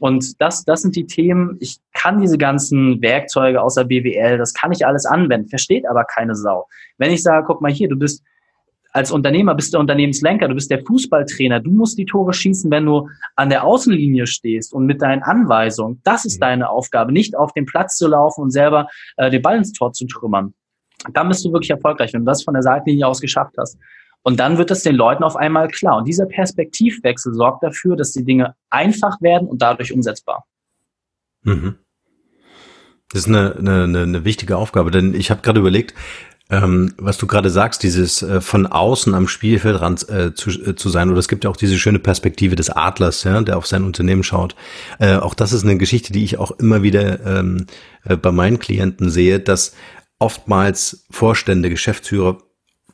Und 0.00 0.40
das, 0.40 0.64
das 0.64 0.82
sind 0.82 0.96
die 0.96 1.06
Themen. 1.06 1.56
Ich 1.60 1.78
kann 1.92 2.20
diese 2.20 2.38
ganzen 2.38 3.02
Werkzeuge 3.02 3.60
außer 3.60 3.84
BWL, 3.84 4.38
das 4.38 4.54
kann 4.54 4.72
ich 4.72 4.86
alles 4.86 5.06
anwenden, 5.06 5.48
versteht 5.48 5.88
aber 5.88 6.04
keine 6.04 6.34
Sau. 6.34 6.66
Wenn 6.98 7.10
ich 7.10 7.22
sage, 7.22 7.44
guck 7.46 7.60
mal 7.60 7.72
hier, 7.72 7.88
du 7.88 7.96
bist 7.96 8.22
als 8.92 9.10
Unternehmer, 9.10 9.54
bist 9.54 9.72
der 9.74 9.80
Unternehmenslenker, 9.80 10.48
du 10.48 10.54
bist 10.54 10.70
der 10.70 10.84
Fußballtrainer, 10.84 11.60
du 11.60 11.70
musst 11.70 11.98
die 11.98 12.06
Tore 12.06 12.32
schießen, 12.32 12.70
wenn 12.70 12.86
du 12.86 13.08
an 13.36 13.50
der 13.50 13.64
Außenlinie 13.64 14.26
stehst 14.26 14.72
und 14.72 14.86
mit 14.86 15.02
deinen 15.02 15.22
Anweisungen. 15.22 16.00
Das 16.04 16.24
ist 16.24 16.38
mhm. 16.38 16.40
deine 16.40 16.70
Aufgabe, 16.70 17.12
nicht 17.12 17.36
auf 17.36 17.52
den 17.52 17.66
Platz 17.66 17.96
zu 17.96 18.08
laufen 18.08 18.42
und 18.42 18.50
selber 18.50 18.88
äh, 19.16 19.30
den 19.30 19.42
Ball 19.42 19.58
ins 19.58 19.72
Tor 19.72 19.92
zu 19.92 20.06
trümmern. 20.06 20.54
Dann 21.12 21.28
bist 21.28 21.44
du 21.44 21.52
wirklich 21.52 21.70
erfolgreich, 21.70 22.12
wenn 22.12 22.22
du 22.22 22.26
das 22.26 22.42
von 22.42 22.54
der 22.54 22.62
Seitenlinie 22.62 23.06
aus 23.06 23.20
geschafft 23.20 23.54
hast. 23.58 23.78
Und 24.22 24.40
dann 24.40 24.58
wird 24.58 24.70
es 24.70 24.82
den 24.82 24.94
Leuten 24.94 25.22
auf 25.22 25.36
einmal 25.36 25.68
klar. 25.68 25.96
Und 25.96 26.06
dieser 26.06 26.26
Perspektivwechsel 26.26 27.32
sorgt 27.34 27.62
dafür, 27.62 27.96
dass 27.96 28.12
die 28.12 28.24
Dinge 28.24 28.54
einfach 28.68 29.20
werden 29.20 29.48
und 29.48 29.62
dadurch 29.62 29.92
umsetzbar. 29.92 30.44
Mhm. 31.42 31.78
Das 33.10 33.22
ist 33.22 33.28
eine, 33.28 33.56
eine, 33.56 34.02
eine 34.02 34.24
wichtige 34.24 34.58
Aufgabe, 34.58 34.90
denn 34.90 35.14
ich 35.14 35.30
habe 35.30 35.40
gerade 35.40 35.60
überlegt, 35.60 35.94
ähm, 36.50 36.94
was 36.96 37.18
du 37.18 37.26
gerade 37.26 37.50
sagst, 37.50 37.82
dieses 37.82 38.22
äh, 38.22 38.40
von 38.40 38.66
außen 38.66 39.14
am 39.14 39.28
Spielfeldrand 39.28 40.08
äh, 40.08 40.34
zu, 40.34 40.50
äh, 40.50 40.74
zu 40.74 40.88
sein, 40.88 41.10
oder 41.10 41.18
es 41.18 41.28
gibt 41.28 41.44
ja 41.44 41.50
auch 41.50 41.56
diese 41.56 41.78
schöne 41.78 41.98
Perspektive 41.98 42.56
des 42.56 42.70
Adlers, 42.70 43.24
ja, 43.24 43.40
der 43.42 43.58
auf 43.58 43.66
sein 43.66 43.84
Unternehmen 43.84 44.22
schaut. 44.22 44.56
Äh, 44.98 45.16
auch 45.16 45.34
das 45.34 45.52
ist 45.52 45.64
eine 45.64 45.76
Geschichte, 45.76 46.12
die 46.12 46.24
ich 46.24 46.38
auch 46.38 46.52
immer 46.52 46.82
wieder 46.82 47.24
ähm, 47.24 47.66
äh, 48.04 48.16
bei 48.16 48.32
meinen 48.32 48.58
Klienten 48.58 49.10
sehe, 49.10 49.40
dass 49.40 49.74
oftmals 50.18 51.06
Vorstände, 51.10 51.68
Geschäftsführer 51.68 52.38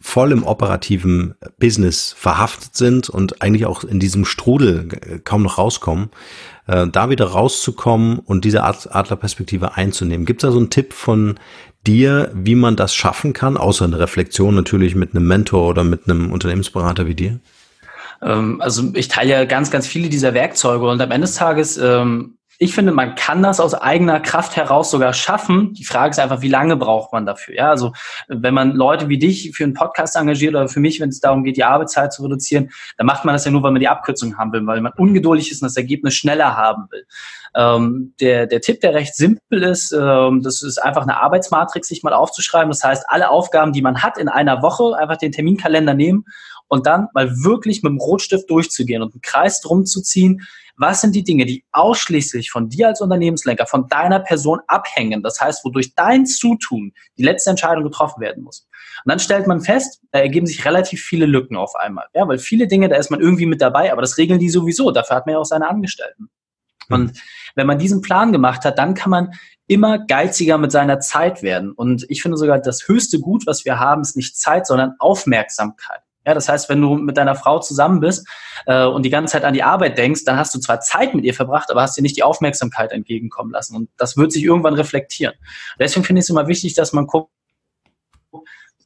voll 0.05 0.33
im 0.33 0.45
operativen 0.45 1.35
Business 1.59 2.15
verhaftet 2.17 2.77
sind 2.77 3.09
und 3.09 3.41
eigentlich 3.41 3.65
auch 3.65 3.85
in 3.85 4.01
diesem 4.01 4.27
Strudel 4.27 4.89
kaum 5.25 5.43
noch 5.43 5.57
rauskommen, 5.57 6.11
äh, 6.67 6.87
da 6.87 7.09
wieder 7.09 7.25
rauszukommen 7.25 8.19
und 8.19 8.45
diese 8.45 8.63
Adlerperspektive 8.63 9.77
einzunehmen. 9.77 10.27
Gibt 10.27 10.43
es 10.43 10.47
da 10.47 10.53
so 10.53 10.59
einen 10.59 10.69
Tipp 10.69 10.93
von 10.93 11.41
dir, 11.87 12.31
wie 12.35 12.55
man 12.55 12.77
das 12.77 12.95
schaffen 12.95 13.33
kann, 13.33 13.57
außer 13.57 13.87
eine 13.87 13.99
Reflexion 13.99 14.55
natürlich 14.55 14.95
mit 14.95 15.17
einem 15.17 15.27
Mentor 15.27 15.71
oder 15.71 15.85
mit 15.85 16.07
einem 16.07 16.31
Unternehmensberater 16.31 17.07
wie 17.07 17.15
dir? 17.15 17.41
Ähm, 18.21 18.61
also 18.61 18.93
ich 18.93 19.09
teile 19.09 19.31
ja 19.31 19.45
ganz, 19.47 19.71
ganz 19.71 19.87
viele 19.87 20.11
dieser 20.11 20.35
Werkzeuge 20.35 20.87
und 20.87 21.01
am 21.01 21.13
Ende 21.13 21.27
des 21.27 21.35
Tages 21.35 21.79
ähm, 21.79 22.37
ich 22.59 22.75
finde, 22.75 22.93
man 22.93 23.15
kann 23.15 23.43
das 23.43 23.61
aus 23.61 23.75
eigener 23.75 24.21
Kraft 24.21 24.57
heraus 24.57 24.91
sogar 24.91 25.13
schaffen. 25.13 25.75
Die 25.75 25.85
Frage 25.85 26.11
ist 26.11 26.19
einfach, 26.19 26.41
wie 26.41 26.49
lange 26.49 26.77
braucht 26.77 27.13
man 27.13 27.27
dafür? 27.27 27.55
Ja, 27.55 27.71
also 27.71 27.93
wenn 28.29 28.55
man 28.55 28.73
Leute 28.73 29.09
wie 29.09 29.19
dich 29.19 29.53
für 29.55 29.65
einen 29.65 29.75
Podcast 29.75 30.17
engagiert 30.17 30.55
oder 30.55 30.69
für 30.69 30.81
mich, 30.81 31.01
wenn 31.01 31.09
es 31.09 31.21
darum 31.21 31.45
geht, 31.45 31.57
die 31.57 31.65
Arbeitszeit 31.65 32.13
zu 32.13 32.23
reduzieren, 32.23 32.71
dann 32.97 33.07
macht 33.07 33.25
man 33.25 33.35
das 33.35 33.45
ja 33.45 33.51
nur, 33.51 33.63
weil 33.63 33.73
man 33.73 33.81
die 33.81 33.89
Abkürzung 33.89 34.39
haben 34.39 34.53
will, 34.53 34.67
weil 34.67 34.81
man 34.81 34.93
ungeduldig 34.97 35.51
ist 35.51 35.63
und 35.63 35.67
das 35.67 35.77
Ergebnis 35.77 36.15
schneller 36.15 36.57
haben 36.57 36.87
will. 36.91 37.05
Ähm, 37.57 38.15
der, 38.21 38.47
der 38.47 38.61
Tipp, 38.61 38.81
der 38.81 38.95
recht 38.95 39.15
simpel 39.15 39.63
ist, 39.63 39.93
ähm, 39.93 40.43
das 40.43 40.63
ist 40.63 40.79
einfach 40.79 41.03
eine 41.03 41.21
Arbeitsmatrix, 41.21 41.89
sich 41.89 42.03
mal 42.03 42.13
aufzuschreiben. 42.13 42.71
Das 42.71 42.83
heißt, 42.83 43.05
alle 43.09 43.31
Aufgaben, 43.31 43.73
die 43.73 43.83
man 43.83 44.03
hat 44.03 44.19
in 44.19 44.29
einer 44.29 44.63
Woche, 44.63 44.97
einfach 44.97 45.17
den 45.17 45.33
Terminkalender 45.33 45.95
nehmen 45.95 46.25
und 46.75 46.87
dann 46.87 47.09
mal 47.15 47.31
wirklich 47.43 47.83
mit 47.83 47.91
dem 47.91 47.99
Rotstift 47.99 48.51
durchzugehen 48.51 49.03
und 49.03 49.15
einen 49.15 49.23
Kreis 49.23 49.61
drum 49.61 49.87
zu 49.87 50.03
ziehen 50.03 50.47
was 50.77 51.01
sind 51.01 51.15
die 51.15 51.23
Dinge, 51.23 51.47
die 51.47 51.65
ausschließlich 51.73 52.51
von 52.51 52.69
dir 52.69 52.89
als 52.89 53.01
Unternehmenslenker, 53.01 53.67
von 53.67 53.89
deiner 53.89 54.21
Person 54.21 54.61
abhängen? 54.67 55.23
Das 55.23 55.41
heißt, 55.41 55.65
wodurch 55.65 55.95
dein 55.95 56.27
Zutun 56.27 56.93
die 57.17 57.23
letzte 57.23 57.51
Entscheidung 57.51 57.85
getroffen 57.85 58.21
werden 58.21 58.43
muss. 58.43 58.67
Und 59.05 59.11
dann 59.11 59.21
stellt 59.21 59.47
man 59.47 59.61
fest, 59.61 60.01
da 60.11 60.19
ergeben 60.19 60.47
sich 60.47 60.65
relativ 60.65 61.03
viele 61.03 61.27
Lücken 61.27 61.57
auf 61.57 61.75
einmal. 61.77 62.07
Ja, 62.15 62.27
weil 62.27 62.39
viele 62.39 62.67
Dinge, 62.67 62.89
da 62.89 62.97
ist 62.97 63.11
man 63.11 63.21
irgendwie 63.21 63.47
mit 63.47 63.61
dabei, 63.61 63.93
aber 63.93 64.03
das 64.03 64.19
regeln 64.19 64.41
die 64.41 64.49
sowieso. 64.49 64.91
Dafür 64.91 65.17
hat 65.17 65.27
man 65.27 65.35
ja 65.35 65.39
auch 65.39 65.45
seine 65.45 65.69
Angestellten. 65.69 66.29
Mhm. 66.89 66.95
Und 66.95 67.23
wenn 67.55 67.67
man 67.67 67.79
diesen 67.79 68.01
Plan 68.01 68.33
gemacht 68.33 68.65
hat, 68.65 68.79
dann 68.79 68.95
kann 68.95 69.11
man 69.11 69.31
immer 69.67 70.05
geiziger 70.05 70.59
mit 70.59 70.73
seiner 70.73 70.99
Zeit 71.01 71.43
werden. 71.43 71.73
Und 71.73 72.05
ich 72.09 72.21
finde 72.21 72.37
sogar, 72.37 72.59
das 72.59 72.89
höchste 72.89 73.21
Gut, 73.21 73.47
was 73.47 73.65
wir 73.65 73.79
haben, 73.79 74.03
ist 74.03 74.17
nicht 74.17 74.37
Zeit, 74.37 74.67
sondern 74.67 74.95
Aufmerksamkeit. 74.99 76.01
Ja, 76.27 76.35
das 76.35 76.49
heißt, 76.49 76.69
wenn 76.69 76.81
du 76.81 76.95
mit 76.95 77.17
deiner 77.17 77.35
Frau 77.35 77.59
zusammen 77.59 78.01
bist 78.01 78.27
äh, 78.67 78.85
und 78.85 79.05
die 79.05 79.11
ganze 79.11 79.33
Zeit 79.33 79.45
an 79.45 79.55
die 79.55 79.63
Arbeit 79.63 79.99
denkst, 79.99 80.25
dann 80.25 80.37
hast 80.37 80.55
du 80.55 80.59
zwar 80.59 80.81
Zeit 80.81 81.15
mit 81.15 81.25
ihr 81.25 81.35
verbracht, 81.35 81.71
aber 81.71 81.83
hast 81.83 81.97
dir 81.97 82.03
nicht 82.03 82.17
die 82.17 82.23
Aufmerksamkeit 82.23 82.93
entgegenkommen 82.93 83.53
lassen. 83.53 83.77
Und 83.77 83.91
das 83.97 84.17
wird 84.17 84.33
sich 84.33 84.45
irgendwann 84.45 84.75
reflektieren. 84.75 85.35
Deswegen 85.79 86.05
finde 86.05 86.21
ich 86.21 86.25
es 86.25 86.31
immer 86.31 86.49
wichtig, 86.49 86.75
dass 86.75 86.93
man 86.93 87.07
guckt, 87.07 87.31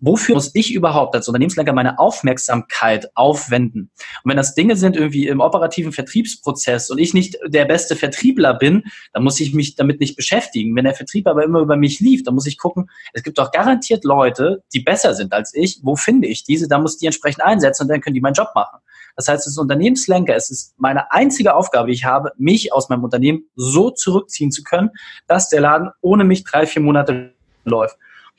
wofür 0.00 0.34
muss 0.34 0.54
ich 0.54 0.72
überhaupt 0.72 1.14
als 1.14 1.28
Unternehmenslenker 1.28 1.72
meine 1.72 1.98
Aufmerksamkeit 1.98 3.10
aufwenden? 3.14 3.90
Und 4.22 4.30
wenn 4.30 4.36
das 4.36 4.54
Dinge 4.54 4.76
sind 4.76 4.96
irgendwie 4.96 5.26
im 5.26 5.40
operativen 5.40 5.92
Vertriebsprozess 5.92 6.90
und 6.90 6.98
ich 6.98 7.14
nicht 7.14 7.38
der 7.46 7.64
beste 7.64 7.96
Vertriebler 7.96 8.54
bin, 8.54 8.84
dann 9.12 9.24
muss 9.24 9.40
ich 9.40 9.54
mich 9.54 9.76
damit 9.76 10.00
nicht 10.00 10.16
beschäftigen. 10.16 10.74
Wenn 10.76 10.84
der 10.84 10.94
Vertrieb 10.94 11.26
aber 11.26 11.44
immer 11.44 11.60
über 11.60 11.76
mich 11.76 12.00
lief, 12.00 12.22
dann 12.22 12.34
muss 12.34 12.46
ich 12.46 12.58
gucken, 12.58 12.90
es 13.12 13.22
gibt 13.22 13.38
doch 13.38 13.50
garantiert 13.50 14.04
Leute, 14.04 14.62
die 14.72 14.80
besser 14.80 15.14
sind 15.14 15.32
als 15.32 15.54
ich. 15.54 15.80
Wo 15.82 15.96
finde 15.96 16.28
ich 16.28 16.44
diese? 16.44 16.68
Da 16.68 16.78
muss 16.78 16.94
ich 16.94 17.00
die 17.00 17.06
entsprechend 17.06 17.42
einsetzen 17.42 17.82
und 17.82 17.88
dann 17.88 18.00
können 18.00 18.14
die 18.14 18.20
meinen 18.20 18.34
Job 18.34 18.50
machen. 18.54 18.78
Das 19.18 19.26
heißt, 19.26 19.48
ist 19.48 19.58
Unternehmenslenker, 19.58 20.36
es 20.36 20.48
ist 20.48 20.74
meine 20.78 21.10
einzige 21.10 21.56
Aufgabe, 21.56 21.88
die 21.88 21.94
ich 21.94 22.04
habe, 22.04 22.30
mich 22.38 22.72
aus 22.72 22.88
meinem 22.88 23.02
Unternehmen 23.02 23.50
so 23.56 23.90
zurückziehen 23.90 24.52
zu 24.52 24.62
können, 24.62 24.90
dass 25.26 25.48
der 25.48 25.60
Laden 25.60 25.90
ohne 26.00 26.22
mich 26.22 26.44
drei, 26.44 26.66
vier 26.66 26.82
Monate 26.82 27.34
läuft. 27.64 27.96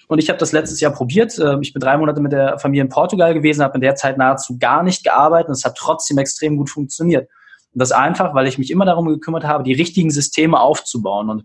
Und 0.10 0.18
ich 0.18 0.28
habe 0.30 0.40
das 0.40 0.52
letztes 0.52 0.80
Jahr 0.80 0.92
probiert. 0.92 1.38
Ähm, 1.38 1.62
ich 1.62 1.72
bin 1.72 1.80
drei 1.80 1.96
Monate 1.96 2.20
mit 2.20 2.32
der 2.32 2.58
Familie 2.58 2.84
in 2.84 2.90
Portugal 2.90 3.34
gewesen, 3.36 3.64
habe 3.64 3.76
in 3.76 3.82
der 3.82 3.94
Zeit 3.94 4.18
nahezu 4.18 4.58
gar 4.58 4.82
nicht 4.82 5.04
gearbeitet 5.04 5.50
und 5.50 5.54
es 5.54 5.64
hat 5.64 5.76
trotzdem 5.78 6.18
extrem 6.18 6.58
gut 6.58 6.72
funktioniert. 6.72 7.30
Und 7.74 7.80
das 7.80 7.92
einfach, 7.92 8.34
weil 8.34 8.48
ich 8.48 8.58
mich 8.58 8.72
immer 8.72 8.86
darum 8.86 9.08
gekümmert 9.08 9.44
habe, 9.44 9.64
die 9.64 9.74
richtigen 9.74 10.10
Systeme 10.10 10.60
aufzubauen. 10.60 11.30
Und 11.30 11.44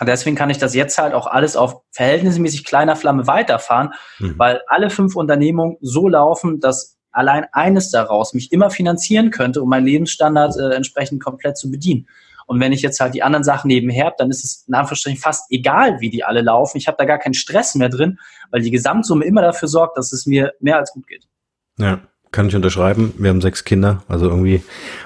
deswegen 0.00 0.36
kann 0.36 0.48
ich 0.48 0.58
das 0.58 0.76
jetzt 0.76 0.96
halt 0.96 1.12
auch 1.12 1.26
alles 1.26 1.56
auf 1.56 1.82
verhältnismäßig 1.90 2.64
kleiner 2.64 2.94
Flamme 2.94 3.26
weiterfahren, 3.26 3.90
mhm. 4.20 4.38
weil 4.38 4.62
alle 4.68 4.90
fünf 4.90 5.16
Unternehmungen 5.16 5.76
so 5.80 6.08
laufen, 6.08 6.60
dass 6.60 6.98
allein 7.10 7.46
eines 7.50 7.90
daraus 7.90 8.32
mich 8.32 8.52
immer 8.52 8.70
finanzieren 8.70 9.32
könnte, 9.32 9.60
um 9.60 9.68
meinen 9.68 9.86
Lebensstandard 9.86 10.56
äh, 10.56 10.76
entsprechend 10.76 11.20
komplett 11.20 11.58
zu 11.58 11.68
bedienen. 11.68 12.06
Und 12.48 12.60
wenn 12.60 12.72
ich 12.72 12.80
jetzt 12.80 12.98
halt 12.98 13.12
die 13.12 13.22
anderen 13.22 13.44
Sachen 13.44 13.68
nebenher 13.68 14.06
habe, 14.06 14.16
dann 14.16 14.30
ist 14.30 14.42
es 14.42 14.64
in 14.66 14.74
Anführungsstrichen 14.74 15.20
fast 15.20 15.52
egal, 15.52 16.00
wie 16.00 16.08
die 16.08 16.24
alle 16.24 16.40
laufen. 16.40 16.78
Ich 16.78 16.88
habe 16.88 16.96
da 16.98 17.04
gar 17.04 17.18
keinen 17.18 17.34
Stress 17.34 17.74
mehr 17.74 17.90
drin, 17.90 18.18
weil 18.50 18.62
die 18.62 18.70
Gesamtsumme 18.70 19.26
immer 19.26 19.42
dafür 19.42 19.68
sorgt, 19.68 19.98
dass 19.98 20.14
es 20.14 20.24
mir 20.24 20.54
mehr 20.58 20.78
als 20.78 20.92
gut 20.92 21.06
geht. 21.06 21.28
Ja, 21.76 22.00
kann 22.32 22.48
ich 22.48 22.56
unterschreiben. 22.56 23.12
Wir 23.18 23.28
haben 23.28 23.42
sechs 23.42 23.64
Kinder, 23.64 24.02
also 24.08 24.30
irgendwie 24.30 24.62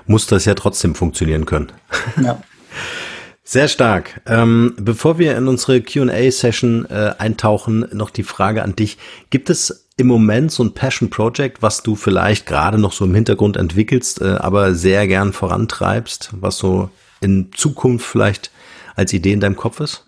muss 0.06 0.28
das 0.28 0.44
ja 0.44 0.54
trotzdem 0.54 0.94
funktionieren 0.94 1.44
können. 1.44 1.72
Ja. 2.22 2.40
Sehr 3.44 3.66
stark. 3.66 4.20
Ähm, 4.24 4.74
bevor 4.78 5.18
wir 5.18 5.36
in 5.36 5.48
unsere 5.48 5.80
QA-Session 5.80 6.86
äh, 6.88 7.14
eintauchen, 7.18 7.88
noch 7.92 8.10
die 8.10 8.22
Frage 8.22 8.62
an 8.62 8.76
dich. 8.76 8.98
Gibt 9.30 9.50
es 9.50 9.88
im 9.96 10.06
Moment 10.06 10.52
so 10.52 10.62
ein 10.62 10.74
Passion 10.74 11.10
Project, 11.10 11.60
was 11.60 11.82
du 11.82 11.96
vielleicht 11.96 12.46
gerade 12.46 12.78
noch 12.78 12.92
so 12.92 13.04
im 13.04 13.14
Hintergrund 13.16 13.56
entwickelst, 13.56 14.22
äh, 14.22 14.36
aber 14.38 14.74
sehr 14.74 15.08
gern 15.08 15.32
vorantreibst, 15.32 16.30
was 16.40 16.56
so 16.56 16.90
in 17.22 17.50
Zukunft 17.52 18.06
vielleicht 18.06 18.50
als 18.94 19.12
Idee 19.12 19.32
in 19.32 19.40
deinem 19.40 19.56
Kopf 19.56 19.80
ist? 19.80 20.04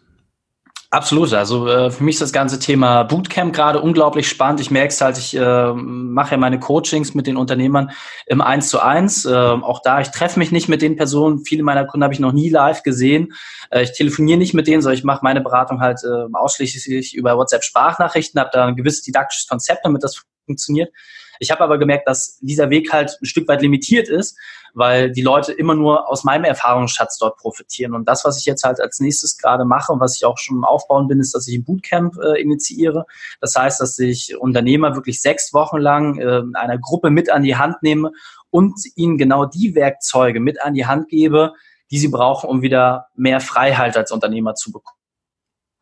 Absolut. 0.95 1.33
Also 1.33 1.67
äh, 1.67 1.91
für 1.91 2.05
mich 2.05 2.15
ist 2.15 2.23
das 2.23 2.33
ganze 2.33 2.61
Thema 2.61 3.03
Bootcamp 3.03 3.53
gerade 3.53 3.81
unglaublich 3.81 4.29
spannend. 4.29 4.61
Ich 4.61 4.71
merke 4.71 4.91
es 4.91 5.01
halt, 5.01 5.19
ich 5.19 5.37
äh, 5.37 5.73
mache 5.75 6.33
ja 6.33 6.37
meine 6.37 6.61
Coachings 6.61 7.15
mit 7.15 7.27
den 7.27 7.37
Unternehmern 7.37 7.91
im 8.27 8.41
Eins 8.41 8.69
zu 8.69 8.79
eins. 8.79 9.25
Äh, 9.25 9.35
auch 9.35 9.83
da, 9.83 10.01
ich 10.01 10.13
treffe 10.13 10.39
mich 10.39 10.53
nicht 10.53 10.69
mit 10.69 10.83
den 10.83 10.95
Personen. 10.95 11.45
Viele 11.45 11.65
meiner 11.65 11.85
Kunden 11.85 12.05
habe 12.05 12.15
ich 12.15 12.21
noch 12.21 12.31
nie 12.31 12.49
live 12.49 12.85
gesehen. 12.85 13.33
Äh, 13.71 13.83
ich 13.83 13.93
telefoniere 13.93 14.39
nicht 14.39 14.55
mit 14.55 14.69
denen, 14.69 14.83
sondern 14.83 14.97
ich 14.97 15.03
mache 15.03 15.25
meine 15.25 15.41
Beratung 15.41 15.81
halt 15.81 15.99
äh, 16.05 16.33
ausschließlich 16.33 17.17
über 17.17 17.37
WhatsApp-Sprachnachrichten, 17.39 18.39
habe 18.39 18.51
da 18.53 18.67
ein 18.67 18.77
gewisses 18.77 19.03
didaktisches 19.03 19.49
Konzept, 19.49 19.85
damit 19.85 20.05
das 20.05 20.23
funktioniert. 20.47 20.93
Ich 21.39 21.51
habe 21.51 21.63
aber 21.63 21.79
gemerkt, 21.79 22.09
dass 22.09 22.39
dieser 22.41 22.71
Weg 22.71 22.93
halt 22.93 23.19
ein 23.21 23.27
Stück 23.27 23.49
weit 23.49 23.63
limitiert 23.63 24.09
ist, 24.09 24.37
weil 24.75 25.11
die 25.11 25.23
Leute 25.23 25.53
immer 25.53 25.75
nur 25.75 26.09
aus 26.09 26.25
meinem 26.25 26.45
Erfahrungsschatz 26.45 27.19
dort 27.19 27.37
profitieren. 27.39 27.95
Und 27.95 28.09
das, 28.09 28.25
was 28.25 28.39
ich 28.39 28.45
jetzt 28.45 28.65
halt 28.65 28.81
als 28.81 29.01
nächstes 29.01 29.39
gerade 29.39 29.65
mache 29.65 29.93
und 29.93 30.01
was 30.01 30.17
ich 30.17 30.25
auch 30.25 30.37
schon 30.39 30.65
aufbauen 30.65 31.07
bin, 31.07 31.21
ist, 31.21 31.35
dass 31.35 31.47
ich 31.47 31.57
ein 31.57 31.65
Bootcamp 31.65 32.17
äh, 32.19 32.41
initiiere. 32.41 33.07
Das 33.41 33.55
heißt, 33.55 33.81
dass 33.81 33.99
ich 33.99 34.37
Unternehmer 34.37 34.95
wirklich 34.95 35.23
sechs 35.23 35.55
Wochen 35.55 35.79
lang 35.79 36.19
äh, 36.19 36.43
einer 36.55 36.79
Gruppe 36.79 37.11
mit 37.11 37.31
an 37.31 37.43
die 37.43 37.57
Hand 37.57 37.83
nehme 37.83 38.11
und 38.51 38.75
ihnen 38.97 39.17
genau 39.17 39.47
die 39.47 39.75
Werkzeuge 39.75 40.41
mit 40.41 40.61
an 40.61 40.75
die 40.75 40.87
Hand 40.87 41.09
gebe, 41.09 41.53
die 41.91 41.99
sie 41.99 42.09
brauchen, 42.09 42.49
um 42.49 42.63
wieder 42.63 43.07
mehr 43.15 43.41
Freiheit 43.41 43.97
als 43.97 44.11
Unternehmer 44.11 44.55
zu 44.55 44.73
bekommen 44.73 45.04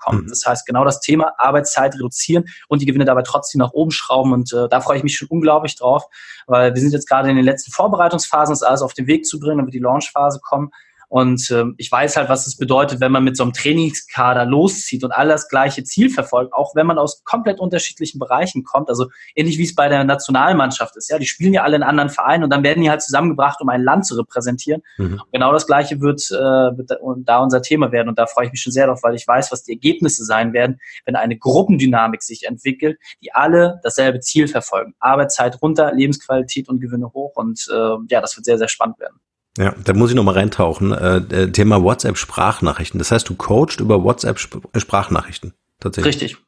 kommen. 0.02 0.24
Mhm. 0.24 0.28
Das 0.28 0.44
heißt, 0.46 0.66
genau 0.66 0.84
das 0.84 1.00
Thema 1.00 1.32
Arbeitszeit 1.38 1.94
reduzieren 1.94 2.44
und 2.68 2.82
die 2.82 2.86
Gewinne 2.86 3.04
dabei 3.04 3.22
trotzdem 3.22 3.60
nach 3.60 3.72
oben 3.72 3.90
schrauben. 3.90 4.32
Und 4.32 4.52
äh, 4.52 4.68
da 4.68 4.80
freue 4.80 4.98
ich 4.98 5.02
mich 5.02 5.16
schon 5.16 5.28
unglaublich 5.28 5.76
drauf, 5.76 6.04
weil 6.46 6.74
wir 6.74 6.80
sind 6.80 6.92
jetzt 6.92 7.08
gerade 7.08 7.30
in 7.30 7.36
den 7.36 7.44
letzten 7.44 7.72
Vorbereitungsphasen, 7.72 8.52
das 8.52 8.62
alles 8.62 8.82
auf 8.82 8.94
den 8.94 9.06
Weg 9.06 9.26
zu 9.26 9.38
bringen, 9.38 9.64
wird 9.64 9.74
die 9.74 9.78
Launchphase 9.78 10.40
kommen. 10.42 10.70
Und 11.12 11.50
äh, 11.50 11.64
ich 11.76 11.92
weiß 11.92 12.16
halt, 12.16 12.30
was 12.30 12.46
es 12.46 12.56
bedeutet, 12.56 13.02
wenn 13.02 13.12
man 13.12 13.22
mit 13.22 13.36
so 13.36 13.42
einem 13.42 13.52
Trainingskader 13.52 14.46
loszieht 14.46 15.04
und 15.04 15.12
all 15.12 15.28
das 15.28 15.46
gleiche 15.46 15.84
Ziel 15.84 16.08
verfolgt, 16.08 16.54
auch 16.54 16.74
wenn 16.74 16.86
man 16.86 16.96
aus 16.96 17.22
komplett 17.22 17.60
unterschiedlichen 17.60 18.18
Bereichen 18.18 18.64
kommt. 18.64 18.88
Also 18.88 19.10
ähnlich 19.34 19.58
wie 19.58 19.64
es 19.64 19.74
bei 19.74 19.90
der 19.90 20.04
Nationalmannschaft 20.04 20.96
ist. 20.96 21.10
Ja, 21.10 21.18
die 21.18 21.26
spielen 21.26 21.52
ja 21.52 21.64
alle 21.64 21.76
in 21.76 21.82
anderen 21.82 22.08
Vereinen 22.08 22.44
und 22.44 22.50
dann 22.50 22.62
werden 22.62 22.82
die 22.82 22.88
halt 22.88 23.02
zusammengebracht, 23.02 23.60
um 23.60 23.68
ein 23.68 23.82
Land 23.82 24.06
zu 24.06 24.14
repräsentieren. 24.14 24.80
Mhm. 24.96 25.20
Genau 25.30 25.52
das 25.52 25.66
gleiche 25.66 26.00
wird, 26.00 26.30
äh, 26.30 26.78
wird 26.78 26.92
da 27.26 27.40
unser 27.40 27.60
Thema 27.60 27.92
werden. 27.92 28.08
Und 28.08 28.18
da 28.18 28.24
freue 28.24 28.46
ich 28.46 28.52
mich 28.52 28.62
schon 28.62 28.72
sehr 28.72 28.86
drauf, 28.86 29.02
weil 29.02 29.14
ich 29.14 29.28
weiß, 29.28 29.52
was 29.52 29.64
die 29.64 29.72
Ergebnisse 29.72 30.24
sein 30.24 30.54
werden, 30.54 30.80
wenn 31.04 31.16
eine 31.16 31.36
Gruppendynamik 31.36 32.22
sich 32.22 32.44
entwickelt, 32.44 32.98
die 33.22 33.34
alle 33.34 33.80
dasselbe 33.82 34.20
Ziel 34.20 34.48
verfolgen. 34.48 34.94
Arbeitszeit 34.98 35.60
runter, 35.60 35.92
Lebensqualität 35.92 36.70
und 36.70 36.80
Gewinne 36.80 37.12
hoch. 37.12 37.32
Und 37.34 37.68
äh, 37.70 37.96
ja, 38.08 38.22
das 38.22 38.34
wird 38.34 38.46
sehr, 38.46 38.56
sehr 38.56 38.68
spannend 38.68 38.98
werden. 38.98 39.20
Ja, 39.58 39.74
da 39.84 39.92
muss 39.92 40.10
ich 40.10 40.16
noch 40.16 40.24
mal 40.24 40.34
reintauchen. 40.34 40.92
Äh, 40.92 41.52
Thema 41.52 41.82
WhatsApp-Sprachnachrichten. 41.82 42.98
Das 42.98 43.10
heißt, 43.10 43.28
du 43.28 43.34
coachst 43.34 43.80
über 43.80 44.02
WhatsApp-Sprachnachrichten. 44.02 45.52
Tatsächlich. 45.78 46.14
Richtig. 46.14 46.38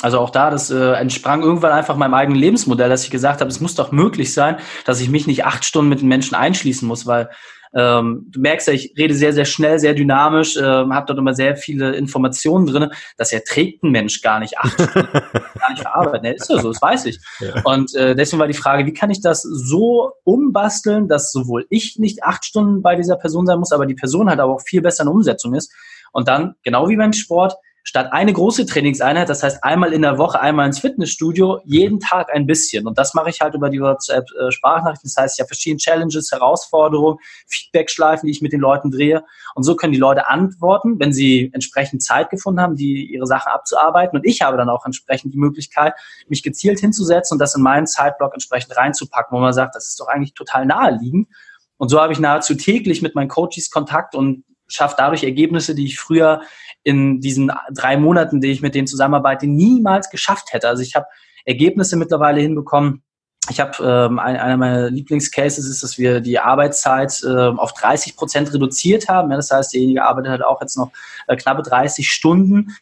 Also 0.00 0.18
auch 0.18 0.30
da, 0.30 0.50
das 0.50 0.70
äh, 0.70 0.92
entsprang 0.94 1.42
irgendwann 1.42 1.72
einfach 1.72 1.96
meinem 1.96 2.14
eigenen 2.14 2.40
Lebensmodell, 2.40 2.88
dass 2.88 3.04
ich 3.04 3.10
gesagt 3.10 3.40
habe, 3.40 3.50
es 3.50 3.60
muss 3.60 3.76
doch 3.76 3.92
möglich 3.92 4.32
sein, 4.32 4.56
dass 4.84 5.00
ich 5.00 5.10
mich 5.10 5.26
nicht 5.26 5.44
acht 5.44 5.64
Stunden 5.64 5.88
mit 5.88 6.00
einem 6.00 6.08
Menschen 6.08 6.34
einschließen 6.34 6.88
muss, 6.88 7.06
weil 7.06 7.30
ähm, 7.74 8.26
du 8.30 8.40
merkst 8.40 8.68
ja, 8.68 8.74
ich 8.74 8.94
rede 8.98 9.14
sehr, 9.14 9.32
sehr 9.32 9.44
schnell, 9.44 9.78
sehr 9.78 9.94
dynamisch, 9.94 10.56
ähm, 10.56 10.94
habe 10.94 11.06
dort 11.06 11.18
immer 11.18 11.34
sehr 11.34 11.56
viele 11.56 11.94
Informationen 11.96 12.66
drin. 12.66 12.90
Das 13.16 13.32
erträgt 13.32 13.82
ein 13.82 13.90
Mensch 13.90 14.20
gar 14.20 14.40
nicht 14.40 14.58
acht 14.58 14.74
Stunden, 14.74 15.12
gar 15.12 15.70
nicht 15.70 15.82
verarbeiten. 15.82 16.26
Ja, 16.26 16.32
ist 16.32 16.50
ja 16.50 16.60
so, 16.60 16.72
das 16.72 16.82
weiß 16.82 17.06
ich. 17.06 17.18
Ja. 17.40 17.62
Und 17.64 17.94
äh, 17.94 18.14
deswegen 18.14 18.40
war 18.40 18.46
die 18.46 18.54
Frage, 18.54 18.86
wie 18.86 18.92
kann 18.92 19.10
ich 19.10 19.20
das 19.20 19.42
so 19.42 20.12
umbasteln, 20.24 21.08
dass 21.08 21.32
sowohl 21.32 21.66
ich 21.70 21.98
nicht 21.98 22.22
acht 22.24 22.44
Stunden 22.44 22.82
bei 22.82 22.94
dieser 22.94 23.16
Person 23.16 23.46
sein 23.46 23.58
muss, 23.58 23.72
aber 23.72 23.86
die 23.86 23.94
Person 23.94 24.28
halt 24.28 24.40
aber 24.40 24.54
auch 24.54 24.62
viel 24.62 24.82
besser 24.82 25.02
in 25.02 25.06
der 25.06 25.14
Umsetzung 25.14 25.54
ist. 25.54 25.72
Und 26.12 26.28
dann, 26.28 26.54
genau 26.62 26.88
wie 26.88 26.96
beim 26.96 27.14
Sport, 27.14 27.54
statt 27.84 28.12
eine 28.12 28.32
große 28.32 28.66
Trainingseinheit, 28.66 29.28
das 29.28 29.42
heißt 29.42 29.64
einmal 29.64 29.92
in 29.92 30.02
der 30.02 30.18
Woche, 30.18 30.40
einmal 30.40 30.66
ins 30.66 30.78
Fitnessstudio, 30.78 31.60
jeden 31.64 32.00
Tag 32.00 32.32
ein 32.32 32.46
bisschen. 32.46 32.86
Und 32.86 32.98
das 32.98 33.14
mache 33.14 33.30
ich 33.30 33.40
halt 33.40 33.54
über 33.54 33.70
die 33.70 33.80
WhatsApp-Sprachnachrichten. 33.80 35.08
Das 35.08 35.16
heißt, 35.16 35.38
ich 35.38 35.40
habe 35.40 35.48
verschiedene 35.48 35.78
Challenges, 35.78 36.30
Herausforderungen, 36.30 37.18
Feedback-Schleifen, 37.48 38.26
die 38.26 38.32
ich 38.32 38.42
mit 38.42 38.52
den 38.52 38.60
Leuten 38.60 38.90
drehe. 38.90 39.24
Und 39.54 39.64
so 39.64 39.74
können 39.74 39.92
die 39.92 39.98
Leute 39.98 40.28
antworten, 40.28 41.00
wenn 41.00 41.12
sie 41.12 41.50
entsprechend 41.52 42.02
Zeit 42.02 42.30
gefunden 42.30 42.60
haben, 42.60 42.76
die 42.76 43.12
ihre 43.12 43.26
Sachen 43.26 43.50
abzuarbeiten. 43.50 44.18
Und 44.18 44.26
ich 44.26 44.42
habe 44.42 44.56
dann 44.56 44.68
auch 44.68 44.86
entsprechend 44.86 45.34
die 45.34 45.38
Möglichkeit, 45.38 45.94
mich 46.28 46.42
gezielt 46.42 46.80
hinzusetzen 46.80 47.34
und 47.34 47.38
das 47.40 47.54
in 47.54 47.62
meinen 47.62 47.86
Zeitblock 47.86 48.32
entsprechend 48.32 48.76
reinzupacken, 48.76 49.36
wo 49.36 49.40
man 49.40 49.52
sagt, 49.52 49.74
das 49.74 49.88
ist 49.88 50.00
doch 50.00 50.08
eigentlich 50.08 50.34
total 50.34 50.66
naheliegend. 50.66 51.28
Und 51.78 51.88
so 51.88 52.00
habe 52.00 52.12
ich 52.12 52.20
nahezu 52.20 52.54
täglich 52.54 53.02
mit 53.02 53.16
meinen 53.16 53.28
Coaches 53.28 53.70
Kontakt 53.70 54.14
und 54.14 54.44
schaffe 54.74 54.96
dadurch 54.98 55.24
Ergebnisse, 55.24 55.74
die 55.74 55.86
ich 55.86 55.98
früher 55.98 56.42
in 56.82 57.20
diesen 57.20 57.52
drei 57.72 57.96
Monaten, 57.96 58.40
die 58.40 58.50
ich 58.50 58.62
mit 58.62 58.74
denen 58.74 58.86
zusammenarbeite, 58.86 59.46
niemals 59.46 60.10
geschafft 60.10 60.52
hätte. 60.52 60.68
Also 60.68 60.82
ich 60.82 60.94
habe 60.94 61.06
Ergebnisse 61.44 61.96
mittlerweile 61.96 62.40
hinbekommen. 62.40 63.02
Ich 63.50 63.60
habe 63.60 63.72
ähm, 63.82 64.18
ein, 64.18 64.36
einer 64.36 64.56
meiner 64.56 64.90
Lieblingscases 64.90 65.68
ist, 65.68 65.82
dass 65.82 65.98
wir 65.98 66.20
die 66.20 66.38
Arbeitszeit 66.38 67.22
äh, 67.24 67.28
auf 67.28 67.72
30 67.74 68.16
Prozent 68.16 68.52
reduziert 68.52 69.08
haben. 69.08 69.30
Ja, 69.30 69.36
das 69.36 69.50
heißt, 69.50 69.72
derjenige 69.72 70.04
arbeitet 70.04 70.30
halt 70.30 70.44
auch 70.44 70.60
jetzt 70.60 70.76
noch 70.76 70.92
äh, 71.26 71.36
knappe 71.36 71.62
30 71.62 72.08
Stunden 72.08 72.76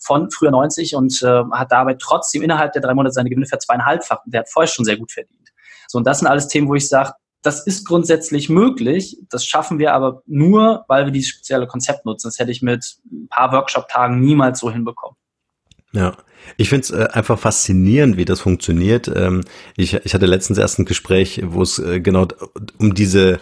von 0.00 0.30
früher 0.32 0.50
90 0.50 0.96
und 0.96 1.22
äh, 1.22 1.44
hat 1.52 1.70
dabei 1.70 1.94
trotzdem 1.94 2.42
innerhalb 2.42 2.72
der 2.72 2.82
drei 2.82 2.94
Monate 2.94 3.12
seine 3.12 3.30
Gewinne 3.30 3.46
verzweieinhalbfach. 3.46 4.22
Der 4.26 4.40
hat 4.40 4.50
vorher 4.50 4.68
schon 4.68 4.84
sehr 4.84 4.96
gut 4.96 5.12
verdient. 5.12 5.52
So, 5.86 5.98
und 5.98 6.06
das 6.06 6.18
sind 6.18 6.28
alles 6.28 6.48
Themen, 6.48 6.68
wo 6.68 6.74
ich 6.74 6.88
sage, 6.88 7.12
das 7.42 7.66
ist 7.66 7.86
grundsätzlich 7.86 8.48
möglich. 8.48 9.18
Das 9.30 9.44
schaffen 9.44 9.78
wir 9.78 9.94
aber 9.94 10.22
nur, 10.26 10.84
weil 10.88 11.04
wir 11.04 11.12
dieses 11.12 11.30
spezielle 11.30 11.66
Konzept 11.66 12.04
nutzen. 12.04 12.28
Das 12.28 12.38
hätte 12.38 12.50
ich 12.50 12.62
mit 12.62 12.98
ein 13.10 13.28
paar 13.28 13.52
Workshop-Tagen 13.52 14.20
niemals 14.20 14.60
so 14.60 14.70
hinbekommen. 14.70 15.16
Ja, 15.92 16.16
ich 16.56 16.68
finde 16.68 16.82
es 16.82 16.90
äh, 16.90 17.08
einfach 17.12 17.38
faszinierend, 17.38 18.16
wie 18.16 18.24
das 18.24 18.40
funktioniert. 18.40 19.10
Ähm, 19.14 19.42
ich, 19.76 19.94
ich 19.94 20.14
hatte 20.14 20.26
letztens 20.26 20.58
erst 20.58 20.78
ein 20.78 20.84
Gespräch, 20.84 21.42
wo 21.44 21.62
es 21.62 21.78
äh, 21.78 22.00
genau 22.00 22.28
um 22.78 22.94
diese 22.94 23.38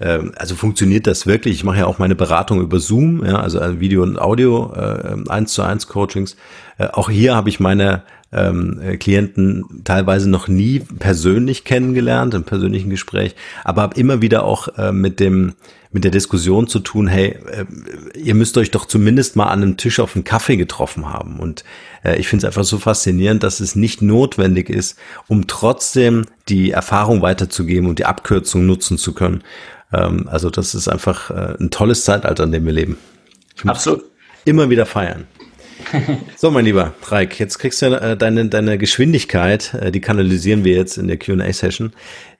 ähm, 0.00 0.32
also 0.36 0.54
funktioniert 0.54 1.06
das 1.06 1.26
wirklich? 1.26 1.54
Ich 1.54 1.64
mache 1.64 1.78
ja 1.78 1.86
auch 1.86 1.98
meine 1.98 2.16
Beratung 2.16 2.60
über 2.60 2.80
Zoom, 2.80 3.24
ja, 3.24 3.36
also 3.38 3.60
äh, 3.60 3.80
Video 3.80 4.02
und 4.02 4.18
Audio, 4.18 4.72
äh, 4.74 5.16
eins 5.28 5.52
zu 5.52 5.62
eins 5.62 5.86
Coachings. 5.86 6.36
Äh, 6.78 6.88
auch 6.88 7.10
hier 7.10 7.34
habe 7.34 7.48
ich 7.48 7.60
meine 7.60 8.02
ähm, 8.34 8.80
äh, 8.82 8.96
Klienten 8.96 9.82
teilweise 9.84 10.28
noch 10.28 10.48
nie 10.48 10.80
persönlich 10.80 11.64
kennengelernt, 11.64 12.34
im 12.34 12.44
persönlichen 12.44 12.90
Gespräch, 12.90 13.34
aber 13.64 13.82
habe 13.82 13.98
immer 13.98 14.20
wieder 14.20 14.44
auch 14.44 14.68
äh, 14.76 14.92
mit 14.92 15.20
dem 15.20 15.54
mit 15.94 16.02
der 16.02 16.10
Diskussion 16.10 16.66
zu 16.66 16.80
tun, 16.80 17.06
hey, 17.06 17.38
äh, 17.52 17.64
ihr 18.18 18.34
müsst 18.34 18.58
euch 18.58 18.72
doch 18.72 18.86
zumindest 18.86 19.36
mal 19.36 19.46
an 19.46 19.62
einem 19.62 19.76
Tisch 19.76 20.00
auf 20.00 20.16
einen 20.16 20.24
Kaffee 20.24 20.56
getroffen 20.56 21.08
haben. 21.08 21.38
Und 21.38 21.62
äh, 22.04 22.18
ich 22.18 22.26
finde 22.26 22.44
es 22.44 22.48
einfach 22.48 22.64
so 22.64 22.78
faszinierend, 22.78 23.44
dass 23.44 23.60
es 23.60 23.76
nicht 23.76 24.02
notwendig 24.02 24.70
ist, 24.70 24.98
um 25.28 25.46
trotzdem 25.46 26.26
die 26.48 26.72
Erfahrung 26.72 27.22
weiterzugeben 27.22 27.88
und 27.88 28.00
die 28.00 28.06
Abkürzung 28.06 28.66
nutzen 28.66 28.98
zu 28.98 29.14
können. 29.14 29.44
Ähm, 29.92 30.28
also 30.28 30.50
das 30.50 30.74
ist 30.74 30.88
einfach 30.88 31.30
äh, 31.30 31.54
ein 31.60 31.70
tolles 31.70 32.02
Zeitalter, 32.02 32.42
in 32.42 32.50
dem 32.50 32.66
wir 32.66 32.72
leben. 32.72 32.98
Absolut. 33.64 34.02
Immer 34.44 34.70
wieder 34.70 34.86
feiern. 34.86 35.28
So, 36.36 36.50
mein 36.50 36.64
lieber 36.64 36.94
Reik, 37.02 37.38
jetzt 37.38 37.58
kriegst 37.58 37.82
du 37.82 37.86
äh, 37.86 38.16
deine, 38.16 38.46
deine 38.48 38.78
Geschwindigkeit, 38.78 39.74
äh, 39.74 39.90
die 39.90 40.00
kanalisieren 40.00 40.64
wir 40.64 40.74
jetzt 40.74 40.98
in 40.98 41.08
der 41.08 41.18
Q&A-Session. 41.18 41.92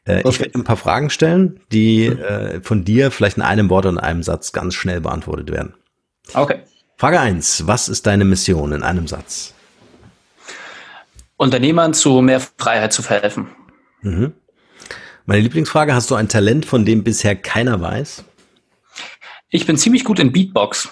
Äh, 0.04 0.18
okay. 0.18 0.28
Ich 0.28 0.40
werde 0.40 0.58
ein 0.58 0.64
paar 0.64 0.76
Fragen 0.76 1.10
stellen, 1.10 1.60
die 1.72 2.10
mhm. 2.10 2.62
von 2.62 2.84
dir 2.84 3.10
vielleicht 3.10 3.36
in 3.36 3.42
einem 3.42 3.70
Wort 3.70 3.86
und 3.86 3.98
einem 3.98 4.22
Satz 4.22 4.52
ganz 4.52 4.74
schnell 4.74 5.00
beantwortet 5.00 5.50
werden. 5.50 5.74
Okay. 6.34 6.58
Frage 6.96 7.20
eins: 7.20 7.66
Was 7.66 7.88
ist 7.88 8.06
deine 8.06 8.24
Mission 8.24 8.72
in 8.72 8.82
einem 8.82 9.06
Satz? 9.06 9.54
Unternehmern 11.36 11.94
zu 11.94 12.20
mehr 12.20 12.40
Freiheit 12.40 12.92
zu 12.92 13.02
verhelfen. 13.02 13.48
Mhm. 14.02 14.34
Meine 15.26 15.40
Lieblingsfrage, 15.40 15.94
hast 15.94 16.10
du 16.10 16.14
ein 16.14 16.28
Talent, 16.28 16.66
von 16.66 16.84
dem 16.84 17.02
bisher 17.02 17.34
keiner 17.34 17.80
weiß? 17.80 18.24
Ich 19.48 19.66
bin 19.66 19.76
ziemlich 19.76 20.04
gut 20.04 20.18
in 20.18 20.32
Beatbox. 20.32 20.90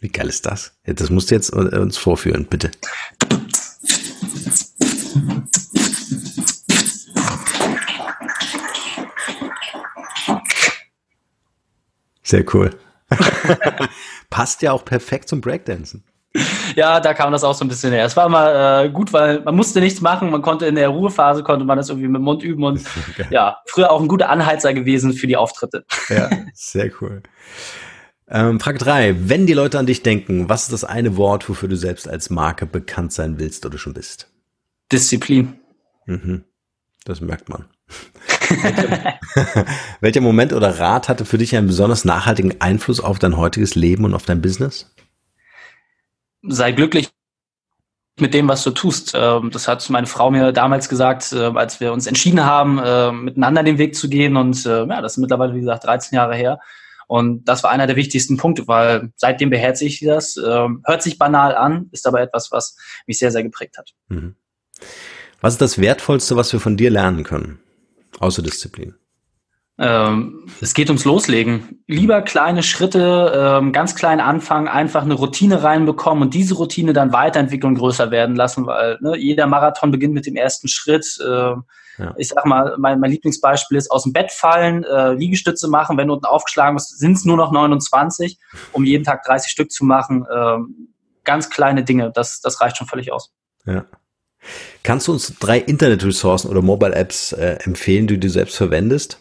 Wie 0.00 0.08
geil 0.08 0.28
ist 0.28 0.46
das? 0.46 0.78
Das 0.84 1.10
musst 1.10 1.30
du 1.30 1.34
jetzt 1.34 1.52
äh, 1.52 1.78
uns 1.78 1.98
vorführen, 1.98 2.46
bitte. 2.48 2.70
Sehr 12.22 12.44
cool. 12.54 12.70
Passt 14.30 14.62
ja 14.62 14.72
auch 14.72 14.84
perfekt 14.84 15.28
zum 15.28 15.40
Breakdancen. 15.40 16.04
Ja, 16.76 17.00
da 17.00 17.14
kam 17.14 17.32
das 17.32 17.42
auch 17.42 17.54
so 17.54 17.64
ein 17.64 17.68
bisschen 17.68 17.92
her. 17.92 18.04
Es 18.04 18.16
war 18.16 18.28
mal 18.28 18.84
äh, 18.84 18.90
gut, 18.90 19.12
weil 19.12 19.40
man 19.40 19.56
musste 19.56 19.80
nichts 19.80 20.00
machen. 20.00 20.30
Man 20.30 20.42
konnte 20.42 20.66
in 20.66 20.74
der 20.74 20.90
Ruhephase 20.90 21.42
konnte 21.42 21.64
man 21.64 21.78
das 21.78 21.88
irgendwie 21.88 22.08
mit 22.08 22.20
dem 22.20 22.24
Mund 22.24 22.42
üben 22.42 22.62
und 22.64 22.82
ja, 23.30 23.58
früher 23.66 23.90
auch 23.90 24.00
ein 24.00 24.08
guter 24.08 24.28
Anheizer 24.28 24.74
gewesen 24.74 25.14
für 25.14 25.26
die 25.26 25.36
Auftritte. 25.36 25.84
Ja, 26.08 26.28
sehr 26.54 26.90
cool. 27.00 27.22
Ähm, 28.30 28.60
Frage 28.60 28.78
drei: 28.78 29.14
Wenn 29.28 29.46
die 29.46 29.54
Leute 29.54 29.78
an 29.78 29.86
dich 29.86 30.02
denken, 30.02 30.48
was 30.48 30.64
ist 30.64 30.72
das 30.72 30.84
eine 30.84 31.16
Wort, 31.16 31.48
wofür 31.48 31.68
du 31.68 31.76
selbst 31.76 32.08
als 32.08 32.30
Marke 32.30 32.66
bekannt 32.66 33.12
sein 33.12 33.38
willst 33.38 33.64
oder 33.64 33.78
schon 33.78 33.94
bist? 33.94 34.30
Disziplin. 34.92 35.60
Mhm. 36.06 36.44
Das 37.04 37.20
merkt 37.20 37.48
man. 37.48 37.66
welcher, 38.48 39.18
welcher 40.00 40.20
Moment 40.20 40.52
oder 40.52 40.78
Rat 40.78 41.08
hatte 41.08 41.24
für 41.24 41.38
dich 41.38 41.56
einen 41.56 41.66
besonders 41.66 42.04
nachhaltigen 42.04 42.60
Einfluss 42.60 43.00
auf 43.00 43.18
dein 43.18 43.36
heutiges 43.36 43.74
Leben 43.74 44.04
und 44.04 44.14
auf 44.14 44.24
dein 44.24 44.42
Business? 44.42 44.94
sei 46.42 46.72
glücklich 46.72 47.10
mit 48.20 48.34
dem, 48.34 48.48
was 48.48 48.64
du 48.64 48.70
tust. 48.70 49.12
Ähm, 49.14 49.50
das 49.52 49.68
hat 49.68 49.88
meine 49.90 50.06
Frau 50.06 50.30
mir 50.30 50.52
damals 50.52 50.88
gesagt, 50.88 51.32
äh, 51.32 51.52
als 51.54 51.80
wir 51.80 51.92
uns 51.92 52.06
entschieden 52.06 52.44
haben, 52.44 52.78
äh, 52.78 53.12
miteinander 53.12 53.62
den 53.62 53.78
Weg 53.78 53.94
zu 53.94 54.08
gehen. 54.08 54.36
Und 54.36 54.66
äh, 54.66 54.86
ja, 54.86 55.00
das 55.00 55.12
ist 55.12 55.18
mittlerweile, 55.18 55.54
wie 55.54 55.60
gesagt, 55.60 55.84
13 55.84 56.16
Jahre 56.16 56.34
her. 56.34 56.60
Und 57.08 57.46
das 57.48 57.64
war 57.64 57.70
einer 57.70 57.86
der 57.86 57.96
wichtigsten 57.96 58.36
Punkte, 58.36 58.68
weil 58.68 59.10
seitdem 59.16 59.50
beherzige 59.50 59.88
ich 59.88 60.00
das. 60.00 60.36
Ähm, 60.36 60.82
hört 60.86 61.02
sich 61.02 61.18
banal 61.18 61.56
an, 61.56 61.88
ist 61.90 62.06
aber 62.06 62.20
etwas, 62.20 62.52
was 62.52 62.76
mich 63.06 63.18
sehr, 63.18 63.32
sehr 63.32 63.42
geprägt 63.42 63.78
hat. 63.78 63.94
Mhm. 64.08 64.36
Was 65.40 65.54
ist 65.54 65.62
das 65.62 65.80
Wertvollste, 65.80 66.36
was 66.36 66.52
wir 66.52 66.60
von 66.60 66.76
dir 66.76 66.90
lernen 66.90 67.24
können? 67.24 67.60
Außer 68.20 68.42
Disziplin. 68.42 68.94
Ähm, 69.78 70.46
es 70.60 70.74
geht 70.74 70.88
ums 70.90 71.04
Loslegen. 71.06 71.82
Lieber 71.86 72.20
kleine 72.22 72.62
Schritte, 72.62 73.32
ähm, 73.34 73.72
ganz 73.72 73.94
klein 73.94 74.20
anfangen, 74.20 74.68
einfach 74.68 75.02
eine 75.02 75.14
Routine 75.14 75.62
reinbekommen 75.62 76.24
und 76.24 76.34
diese 76.34 76.56
Routine 76.56 76.92
dann 76.92 77.12
weiterentwickeln 77.12 77.72
und 77.72 77.78
größer 77.78 78.10
werden 78.10 78.36
lassen, 78.36 78.66
weil 78.66 78.98
ne, 79.00 79.16
jeder 79.16 79.46
Marathon 79.46 79.92
beginnt 79.92 80.14
mit 80.14 80.26
dem 80.26 80.36
ersten 80.36 80.68
Schritt. 80.68 81.18
Äh, 81.24 81.54
ja. 81.98 82.14
Ich 82.16 82.28
sag 82.28 82.46
mal, 82.46 82.76
mein, 82.78 83.00
mein 83.00 83.10
Lieblingsbeispiel 83.10 83.76
ist 83.76 83.90
aus 83.90 84.04
dem 84.04 84.12
Bett 84.12 84.30
fallen, 84.30 84.84
äh, 84.84 85.12
Liegestütze 85.14 85.68
machen, 85.68 85.96
wenn 85.96 86.08
du 86.08 86.14
unten 86.14 86.26
aufgeschlagen 86.26 86.76
bist, 86.76 86.98
sind 86.98 87.16
es 87.16 87.24
nur 87.24 87.36
noch 87.36 87.52
29, 87.52 88.38
um 88.72 88.84
jeden 88.84 89.04
Tag 89.04 89.24
30 89.24 89.50
Stück 89.50 89.72
zu 89.72 89.84
machen. 89.84 90.24
Äh, 90.30 90.58
ganz 91.24 91.50
kleine 91.50 91.84
Dinge, 91.84 92.12
das, 92.12 92.40
das 92.40 92.60
reicht 92.60 92.76
schon 92.76 92.86
völlig 92.86 93.12
aus. 93.12 93.32
Ja. 93.66 93.84
Kannst 94.82 95.08
du 95.08 95.12
uns 95.12 95.34
drei 95.40 95.58
Internet-Ressourcen 95.58 96.48
oder 96.48 96.62
Mobile-Apps 96.62 97.32
äh, 97.32 97.58
empfehlen, 97.64 98.06
die 98.06 98.18
du 98.18 98.30
selbst 98.30 98.56
verwendest? 98.56 99.18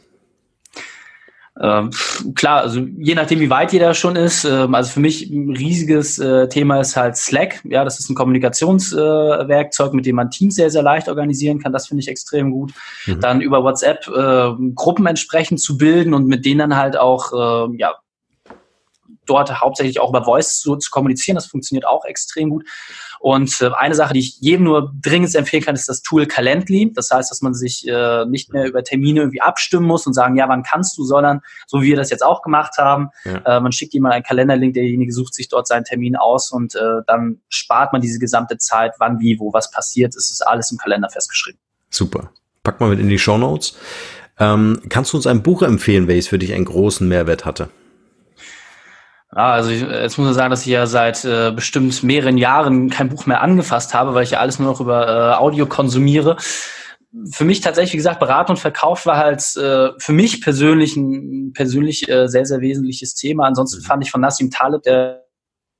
Ähm, 1.59 1.89
klar, 2.35 2.61
also 2.61 2.81
je 2.97 3.15
nachdem, 3.15 3.39
wie 3.39 3.49
weit 3.49 3.73
jeder 3.73 3.93
schon 3.93 4.15
ist. 4.15 4.43
Ähm, 4.43 4.75
also 4.75 4.91
für 4.91 4.99
mich 4.99 5.29
ein 5.29 5.55
riesiges 5.55 6.19
äh, 6.19 6.47
Thema 6.49 6.79
ist 6.79 6.95
halt 6.95 7.17
Slack. 7.17 7.61
Ja, 7.63 7.83
das 7.83 7.99
ist 7.99 8.09
ein 8.09 8.15
Kommunikationswerkzeug, 8.15 9.93
äh, 9.93 9.95
mit 9.95 10.05
dem 10.05 10.15
man 10.15 10.29
Teams 10.29 10.55
sehr, 10.55 10.69
sehr 10.69 10.83
leicht 10.83 11.09
organisieren 11.09 11.59
kann. 11.59 11.73
Das 11.73 11.87
finde 11.87 12.01
ich 12.01 12.07
extrem 12.07 12.51
gut. 12.51 12.73
Mhm. 13.05 13.21
Dann 13.21 13.41
über 13.41 13.63
WhatsApp 13.63 14.07
äh, 14.07 14.51
Gruppen 14.75 15.07
entsprechend 15.07 15.59
zu 15.59 15.77
bilden 15.77 16.13
und 16.13 16.27
mit 16.27 16.45
denen 16.45 16.59
dann 16.59 16.77
halt 16.77 16.97
auch, 16.97 17.33
äh, 17.33 17.77
ja, 17.77 17.95
dort 19.25 19.59
hauptsächlich 19.59 19.99
auch 19.99 20.09
über 20.09 20.23
Voice 20.23 20.59
zu, 20.59 20.75
zu 20.77 20.89
kommunizieren. 20.89 21.35
Das 21.35 21.47
funktioniert 21.47 21.85
auch 21.85 22.05
extrem 22.05 22.49
gut. 22.49 22.65
Und 23.19 23.61
äh, 23.61 23.69
eine 23.75 23.95
Sache, 23.95 24.13
die 24.13 24.19
ich 24.19 24.37
jedem 24.39 24.65
nur 24.65 24.93
dringend 25.01 25.33
empfehlen 25.35 25.63
kann, 25.63 25.75
ist 25.75 25.89
das 25.89 26.01
Tool 26.01 26.25
Calendly. 26.25 26.91
Das 26.93 27.09
heißt, 27.11 27.29
dass 27.31 27.41
man 27.41 27.53
sich 27.53 27.87
äh, 27.87 28.25
nicht 28.25 28.53
mehr 28.53 28.67
über 28.67 28.83
Termine 28.83 29.21
irgendwie 29.21 29.41
abstimmen 29.41 29.85
muss 29.85 30.05
und 30.07 30.13
sagen, 30.13 30.35
ja, 30.35 30.47
wann 30.47 30.63
kannst 30.63 30.97
du, 30.97 31.03
sondern 31.03 31.41
so 31.65 31.81
wie 31.81 31.87
wir 31.87 31.95
das 31.95 32.09
jetzt 32.09 32.23
auch 32.23 32.41
gemacht 32.41 32.77
haben, 32.77 33.09
ja. 33.25 33.57
äh, 33.57 33.59
man 33.59 33.71
schickt 33.71 33.93
jemand 33.93 34.13
einen 34.13 34.23
Kalenderlink, 34.23 34.73
derjenige 34.73 35.11
sucht 35.11 35.33
sich 35.33 35.49
dort 35.49 35.67
seinen 35.67 35.83
Termin 35.83 36.15
aus 36.15 36.51
und 36.51 36.75
äh, 36.75 37.01
dann 37.07 37.41
spart 37.49 37.93
man 37.93 38.01
diese 38.01 38.19
gesamte 38.19 38.57
Zeit, 38.57 38.93
wann, 38.99 39.19
wie, 39.19 39.39
wo 39.39 39.53
was 39.53 39.71
passiert. 39.71 40.15
Es 40.15 40.31
ist 40.31 40.41
alles 40.41 40.71
im 40.71 40.77
Kalender 40.77 41.09
festgeschrieben. 41.09 41.59
Super. 41.89 42.31
Pack 42.63 42.79
mal 42.79 42.89
mit 42.89 42.99
in 42.99 43.09
die 43.09 43.19
Show 43.19 43.37
Notes. 43.37 43.77
Ähm, 44.39 44.81
kannst 44.89 45.13
du 45.13 45.17
uns 45.17 45.25
ein 45.25 45.41
Buch 45.41 45.61
empfehlen, 45.61 46.07
welches 46.07 46.27
für 46.27 46.37
dich 46.37 46.53
einen 46.53 46.65
großen 46.65 47.07
Mehrwert 47.07 47.45
hatte? 47.45 47.69
Ja, 49.37 49.51
also 49.51 49.69
ich, 49.69 49.81
jetzt 49.81 50.17
muss 50.17 50.29
ich 50.29 50.33
sagen, 50.33 50.49
dass 50.49 50.61
ich 50.61 50.71
ja 50.71 50.87
seit 50.87 51.23
äh, 51.23 51.51
bestimmt 51.51 52.01
mehreren 52.01 52.39
Jahren 52.39 52.89
kein 52.89 53.07
Buch 53.07 53.27
mehr 53.27 53.41
angefasst 53.41 53.93
habe, 53.93 54.15
weil 54.15 54.23
ich 54.23 54.31
ja 54.31 54.39
alles 54.39 54.57
nur 54.57 54.67
noch 54.67 54.81
über 54.81 55.07
äh, 55.07 55.35
Audio 55.35 55.67
konsumiere. 55.67 56.37
Für 57.31 57.45
mich 57.45 57.61
tatsächlich, 57.61 57.93
wie 57.93 57.97
gesagt, 57.97 58.19
Beratung 58.19 58.55
und 58.55 58.59
Verkauf 58.59 59.05
war 59.05 59.17
halt 59.17 59.43
äh, 59.55 59.89
für 59.99 60.11
mich 60.11 60.41
persönlich 60.41 60.97
ein 60.97 61.53
persönlich 61.53 62.09
äh, 62.09 62.27
sehr, 62.27 62.47
sehr 62.47 62.61
wesentliches 62.61 63.13
Thema. 63.13 63.45
Ansonsten 63.45 63.81
mhm. 63.81 63.85
fand 63.85 64.03
ich 64.03 64.09
von 64.09 64.21
Nassim 64.21 64.49
Taleb, 64.49 64.81
der 64.81 65.26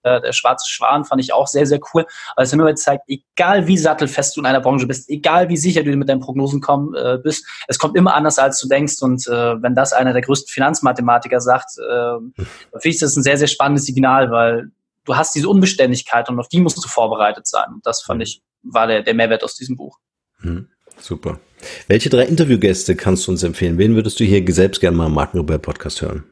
äh, 0.04 0.22
der 0.22 0.34
schwarze 0.34 0.70
Schwan 0.70 1.06
fand 1.06 1.22
ich 1.22 1.34
auch 1.34 1.48
sehr, 1.48 1.66
sehr 1.66 1.80
cool, 1.94 2.06
weil 2.36 2.46
es 2.46 2.54
immer 2.54 2.74
zeigt, 2.76 3.04
egal 3.08 3.68
wie 3.68 3.78
sattelfest 3.78 4.36
du 4.36 4.42
in 4.42 4.46
einer 4.46 4.62
Branche 4.62 4.88
bist, 4.88 5.10
egal 5.10 5.50
wie 5.50 5.58
sicher 5.58 5.84
du 5.84 5.96
mit 5.96 6.10
deinen 6.10 6.20
Prognosen 6.20 6.62
komm, 6.62 6.96
äh, 6.96 7.18
bist, 7.18 7.46
es 7.68 7.80
kommt 7.80 7.96
immer 7.96 8.16
anders, 8.16 8.40
als 8.40 8.60
du 8.60 8.68
denkst. 8.68 9.02
Und 9.02 9.28
äh, 9.28 9.62
wenn 9.62 9.76
das 9.76 9.94
einer 9.94 10.14
der 10.14 10.22
größten 10.22 10.52
Finanzmathematiker 10.52 11.40
sagt, 11.40 11.78
äh, 11.78 12.18
finde 12.36 12.90
ich 12.90 13.00
das 13.00 13.16
ein 13.16 13.24
sehr, 13.24 13.38
sehr 13.38 13.48
spannendes 13.48 13.86
Signal, 13.86 14.32
weil 14.32 14.72
du 15.06 15.16
hast 15.16 15.34
diese 15.36 15.50
Unbeständigkeit 15.50 16.30
und 16.30 16.40
auf 16.40 16.50
die 16.50 16.60
musst 16.60 16.84
du 16.84 16.88
vorbereitet 16.88 17.48
sein. 17.48 17.74
Und 17.74 17.86
das 17.86 18.02
fand 18.02 18.22
ich, 18.22 18.42
war 18.64 18.88
der, 18.88 19.04
der 19.04 19.14
Mehrwert 19.14 19.44
aus 19.44 19.56
diesem 19.56 19.76
Buch. 19.78 19.98
Hm, 20.40 20.68
super. 21.00 21.40
Welche 21.88 22.10
drei 22.10 22.24
Interviewgäste 22.24 22.96
kannst 22.96 23.28
du 23.28 23.32
uns 23.32 23.44
empfehlen? 23.44 23.78
Wen 23.78 23.96
würdest 23.96 24.20
du 24.20 24.24
hier 24.24 24.44
selbst 24.54 24.80
gerne 24.80 24.98
mal 24.98 25.08
im 25.08 25.14
Markenrebell 25.14 25.60
Podcast 25.60 26.02
hören? 26.02 26.24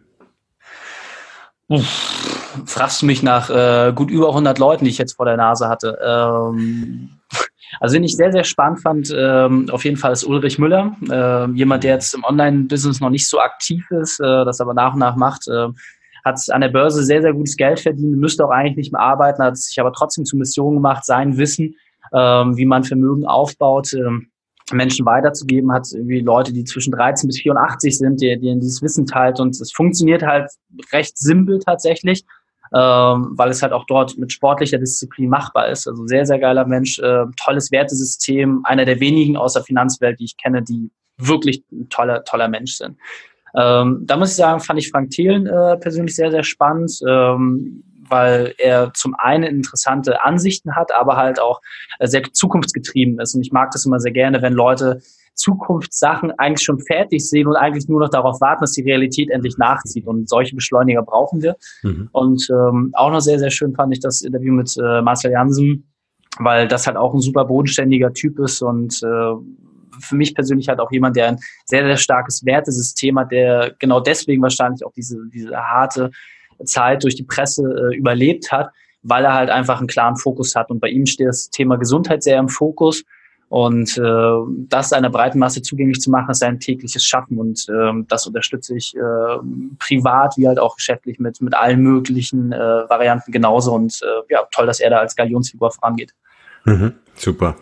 Uff, 1.68 2.45
fragst 2.66 3.02
du 3.02 3.06
mich 3.06 3.24
nach 3.24 3.50
äh, 3.50 3.94
gut 3.94 4.10
über 4.10 4.30
100 4.30 4.60
Leuten, 4.60 4.86
die 4.86 4.92
ich 4.92 4.98
jetzt 4.98 5.14
vor 5.14 5.26
der 5.26 5.38
Nase 5.38 5.68
hatte. 5.68 5.98
Ähm, 6.04 7.10
also, 7.80 7.96
wen 7.96 8.04
ich 8.04 8.16
sehr, 8.16 8.32
sehr 8.32 8.44
spannend 8.44 8.82
fand, 8.82 9.14
ähm, 9.16 9.70
auf 9.72 9.84
jeden 9.84 9.98
Fall 9.98 10.14
ist 10.14 10.24
Ulrich 10.24 10.60
Müller. 10.60 10.96
Äh, 11.10 11.52
jemand, 11.52 11.84
der 11.84 11.96
jetzt 11.96 12.14
im 12.14 12.24
Online-Business 12.24 13.00
noch 13.00 13.10
nicht 13.10 13.28
so 13.28 13.40
aktiv 13.40 13.86
ist, 13.92 14.20
äh, 14.20 14.46
das 14.46 14.62
aber 14.62 14.74
nach 14.74 14.94
und 14.94 15.00
nach 15.00 15.16
macht. 15.16 15.48
Äh, 15.48 15.68
hat 16.24 16.40
an 16.50 16.62
der 16.62 16.70
Börse 16.70 17.04
sehr, 17.04 17.22
sehr 17.22 17.34
gutes 17.34 17.56
Geld 17.56 17.80
verdient, 17.80 18.18
müsste 18.18 18.44
auch 18.44 18.50
eigentlich 18.50 18.78
nicht 18.78 18.92
mehr 18.92 19.02
arbeiten, 19.02 19.44
hat 19.44 19.58
sich 19.58 19.80
aber 19.80 19.94
trotzdem 19.94 20.26
zur 20.26 20.40
Mission 20.40 20.74
gemacht, 20.74 21.06
sein 21.06 21.38
Wissen, 21.38 21.76
ähm, 22.14 22.58
wie 22.58 22.66
man 22.66 22.84
Vermögen 22.84 23.26
aufbaut, 23.28 23.94
ähm, 23.94 24.32
Menschen 24.72 25.06
weiterzugeben, 25.06 25.72
hat 25.72 25.88
irgendwie 25.94 26.22
Leute, 26.22 26.52
die 26.52 26.64
zwischen 26.64 26.92
13 26.92 27.28
bis 27.28 27.40
84 27.40 27.98
sind, 27.98 28.22
die, 28.22 28.40
die 28.40 28.56
dieses 28.60 28.82
Wissen 28.82 29.06
teilt 29.06 29.40
und 29.40 29.60
es 29.60 29.72
funktioniert 29.72 30.24
halt 30.24 30.50
recht 30.92 31.18
simpel 31.20 31.60
tatsächlich, 31.60 32.26
ähm, 32.76 33.32
weil 33.38 33.50
es 33.50 33.62
halt 33.62 33.72
auch 33.72 33.86
dort 33.86 34.18
mit 34.18 34.34
sportlicher 34.34 34.78
Disziplin 34.78 35.30
machbar 35.30 35.70
ist. 35.70 35.88
Also 35.88 36.06
sehr, 36.08 36.26
sehr 36.26 36.40
geiler 36.40 36.66
Mensch, 36.66 37.00
äh, 37.00 37.24
tolles 37.42 37.72
Wertesystem, 37.72 38.62
einer 38.66 38.84
der 38.84 39.00
wenigen 39.00 39.38
aus 39.38 39.54
der 39.54 39.64
Finanzwelt, 39.64 40.20
die 40.20 40.26
ich 40.26 40.36
kenne, 40.36 40.62
die 40.62 40.92
wirklich 41.18 41.64
ein 41.72 41.88
toller, 41.90 42.26
toller 42.26 42.50
Mensch 42.50 42.74
sind. 42.74 42.98
Ähm, 43.56 44.02
da 44.06 44.18
muss 44.18 44.32
ich 44.32 44.36
sagen, 44.36 44.60
fand 44.60 44.80
ich 44.80 44.92
Frank 44.92 45.12
Thelen 45.12 45.48
äh, 45.48 45.78
persönlich 45.78 46.16
sehr, 46.16 46.32
sehr 46.32 46.44
spannend. 46.44 47.00
Ähm, 47.08 47.84
weil 48.08 48.54
er 48.60 48.94
zum 48.94 49.16
einen 49.16 49.46
interessante 49.46 50.22
Ansichten 50.24 50.76
hat, 50.76 50.94
aber 50.94 51.18
halt 51.18 51.40
auch 51.40 51.62
äh, 51.98 52.06
sehr 52.06 52.22
zukunftsgetrieben 52.22 53.20
ist. 53.20 53.34
Und 53.34 53.42
ich 53.42 53.52
mag 53.52 53.72
das 53.72 53.86
immer 53.86 54.00
sehr 54.00 54.12
gerne, 54.12 54.44
wenn 54.44 54.54
Leute 54.54 55.02
Zukunftssachen 55.36 56.32
eigentlich 56.38 56.66
schon 56.66 56.80
fertig 56.80 57.28
sehen 57.30 57.48
und 57.48 57.56
eigentlich 57.56 57.88
nur 57.88 58.00
noch 58.00 58.10
darauf 58.10 58.42
warten, 58.42 58.62
dass 58.62 58.72
die 58.72 58.84
Realität 58.84 59.30
endlich 59.30 59.58
nachzieht. 59.58 60.08
Und 60.08 60.28
solche 60.30 60.56
Beschleuniger 60.56 61.04
brauchen 61.04 61.42
wir. 61.42 61.56
Mhm. 61.84 62.10
Und 62.12 62.48
ähm, 62.50 62.92
auch 62.94 63.12
noch 63.12 63.22
sehr, 63.22 63.40
sehr 63.40 63.52
schön 63.52 63.74
fand 63.74 63.94
ich 63.94 64.00
das 64.00 64.22
Interview 64.22 64.54
mit 64.54 64.76
äh, 64.78 65.02
Marcel 65.02 65.32
Jansen, 65.32 65.92
weil 66.40 66.68
das 66.68 66.88
halt 66.88 66.98
auch 66.98 67.14
ein 67.14 67.22
super 67.22 67.46
bodenständiger 67.46 68.14
Typ 68.14 68.40
ist 68.40 68.62
und 68.62 69.02
äh, 69.04 69.34
für 70.00 70.16
mich 70.16 70.36
persönlich 70.36 70.68
halt 70.68 70.80
auch 70.80 70.92
jemand, 70.92 71.16
der 71.16 71.30
ein 71.30 71.40
sehr, 71.66 71.86
sehr 71.86 71.98
starkes 71.98 72.46
Wertesystem 72.46 73.18
hat, 73.20 73.32
der 73.32 73.74
genau 73.80 74.00
deswegen 74.00 74.42
wahrscheinlich 74.42 74.86
auch 74.86 74.92
diese, 74.94 75.18
diese 75.34 75.56
harte 75.56 76.12
Zeit 76.64 77.04
durch 77.04 77.16
die 77.16 77.24
Presse 77.24 77.64
äh, 77.64 77.96
überlebt 77.96 78.52
hat, 78.52 78.70
weil 79.04 79.26
er 79.26 79.34
halt 79.34 79.50
einfach 79.50 79.80
einen 79.80 79.88
klaren 79.88 80.18
Fokus 80.18 80.56
hat. 80.56 80.70
Und 80.70 80.80
bei 80.80 80.90
ihm 80.90 81.06
steht 81.06 81.28
das 81.28 81.50
Thema 81.50 81.78
Gesundheit 81.78 82.24
sehr 82.24 82.40
im 82.40 82.50
Fokus. 82.50 83.04
Und 83.50 83.98
äh, 83.98 84.66
das 84.70 84.92
einer 84.92 85.10
breiten 85.10 85.40
Masse 85.40 85.62
zugänglich 85.62 86.00
zu 86.02 86.10
machen, 86.10 86.32
ist 86.32 86.44
ein 86.44 86.60
tägliches 86.60 87.06
Schaffen. 87.06 87.38
Und 87.38 87.68
äh, 87.70 88.04
das 88.08 88.26
unterstütze 88.26 88.76
ich 88.76 88.96
äh, 88.96 89.00
privat 89.80 90.36
wie 90.38 90.48
halt 90.48 90.60
auch 90.60 90.76
geschäftlich 90.76 91.20
mit, 91.20 91.42
mit 91.42 91.54
allen 91.54 91.82
möglichen 91.82 92.52
äh, 92.52 92.58
Varianten 92.58 93.32
genauso. 93.32 93.74
Und 93.74 94.02
äh, 94.02 94.34
ja, 94.34 94.44
toll, 94.52 94.66
dass 94.66 94.80
er 94.80 94.90
da 94.90 94.98
als 94.98 95.16
Galionsfigur 95.16 95.72
vorangeht. 95.72 96.14
Mhm, 96.66 96.94
super. 97.16 97.56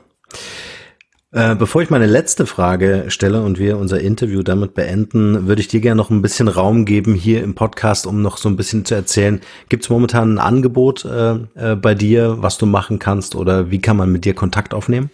Äh, 1.34 1.56
bevor 1.56 1.82
ich 1.82 1.89
meine 1.89 2.06
letzte 2.06 2.46
Frage 2.46 3.06
stelle 3.08 3.41
und 3.41 3.58
wir 3.58 3.80
unser 3.80 4.00
Interview 4.00 4.43
damit 4.43 4.76
beenden, 4.76 5.48
würde 5.48 5.62
ich 5.62 5.67
dir 5.67 5.82
gerne 5.82 5.98
noch 5.98 6.12
ein 6.12 6.22
bisschen 6.22 6.48
Raum 6.48 6.86
geben 6.86 7.15
hier 7.15 7.43
im 7.43 7.56
Podcast, 7.56 8.06
um 8.06 8.22
noch 8.22 8.38
so 8.38 8.48
ein 8.50 8.56
bisschen 8.56 8.86
zu 8.86 8.93
erzählen. 8.93 9.41
Gibt 9.67 9.84
es 9.84 9.89
momentan 9.89 10.36
ein 10.36 10.39
Angebot 10.39 11.06
äh, 11.06 11.38
äh, 11.56 11.76
bei 11.76 11.96
dir, 11.96 12.38
was 12.43 12.60
du 12.60 12.67
machen 12.67 13.00
kannst 13.00 13.34
oder 13.36 13.72
wie 13.72 13.82
kann 13.82 13.98
man 13.98 14.12
mit 14.12 14.26
dir 14.26 14.36
Kontakt 14.36 14.76
aufnehmen? 14.76 15.10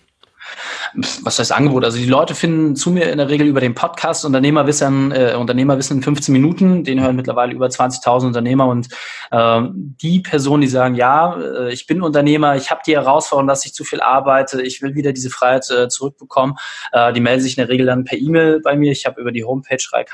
Was 1.21 1.39
heißt 1.39 1.51
Angebot? 1.51 1.83
Also 1.83 1.97
die 1.97 2.05
Leute 2.05 2.35
finden 2.35 2.75
zu 2.75 2.91
mir 2.91 3.12
in 3.12 3.17
der 3.17 3.29
Regel 3.29 3.47
über 3.47 3.62
den 3.62 3.75
Podcast 3.75 4.25
Unternehmerwissen, 4.25 5.12
äh, 5.12 5.35
Unternehmerwissen 5.38 5.97
in 5.97 6.03
15 6.03 6.33
Minuten. 6.33 6.83
Den 6.83 7.01
hören 7.01 7.15
mittlerweile 7.15 7.53
über 7.53 7.67
20.000 7.67 8.27
Unternehmer 8.27 8.67
und 8.67 8.88
äh, 9.31 9.62
die 9.73 10.21
Personen, 10.21 10.62
die 10.62 10.67
sagen, 10.67 10.95
ja, 10.95 11.39
äh, 11.39 11.73
ich 11.73 11.88
bin 11.88 12.01
Unternehmer, 12.01 12.55
ich 12.55 12.71
habe 12.71 12.81
die 12.85 12.95
Herausforderung, 12.95 13.47
dass 13.47 13.65
ich 13.65 13.73
zu 13.73 13.83
viel 13.83 14.01
arbeite, 14.01 14.62
ich 14.62 14.81
will 14.81 14.95
wieder 14.95 15.13
diese 15.13 15.29
Freiheit 15.29 15.69
äh, 15.69 15.88
zurückbekommen, 15.88 16.55
äh, 16.91 17.13
die 17.13 17.21
melden 17.21 17.41
sich 17.41 17.57
in 17.57 17.62
der 17.62 17.69
Regel 17.69 17.85
dann 17.85 18.03
per 18.03 18.17
E-Mail 18.17 18.62
bei 18.62 18.75
mir. 18.75 18.91
Ich 18.91 19.05
habe 19.05 19.21
über 19.21 19.31
die 19.31 19.43
Homepage 19.43 19.83
reik 19.91 20.13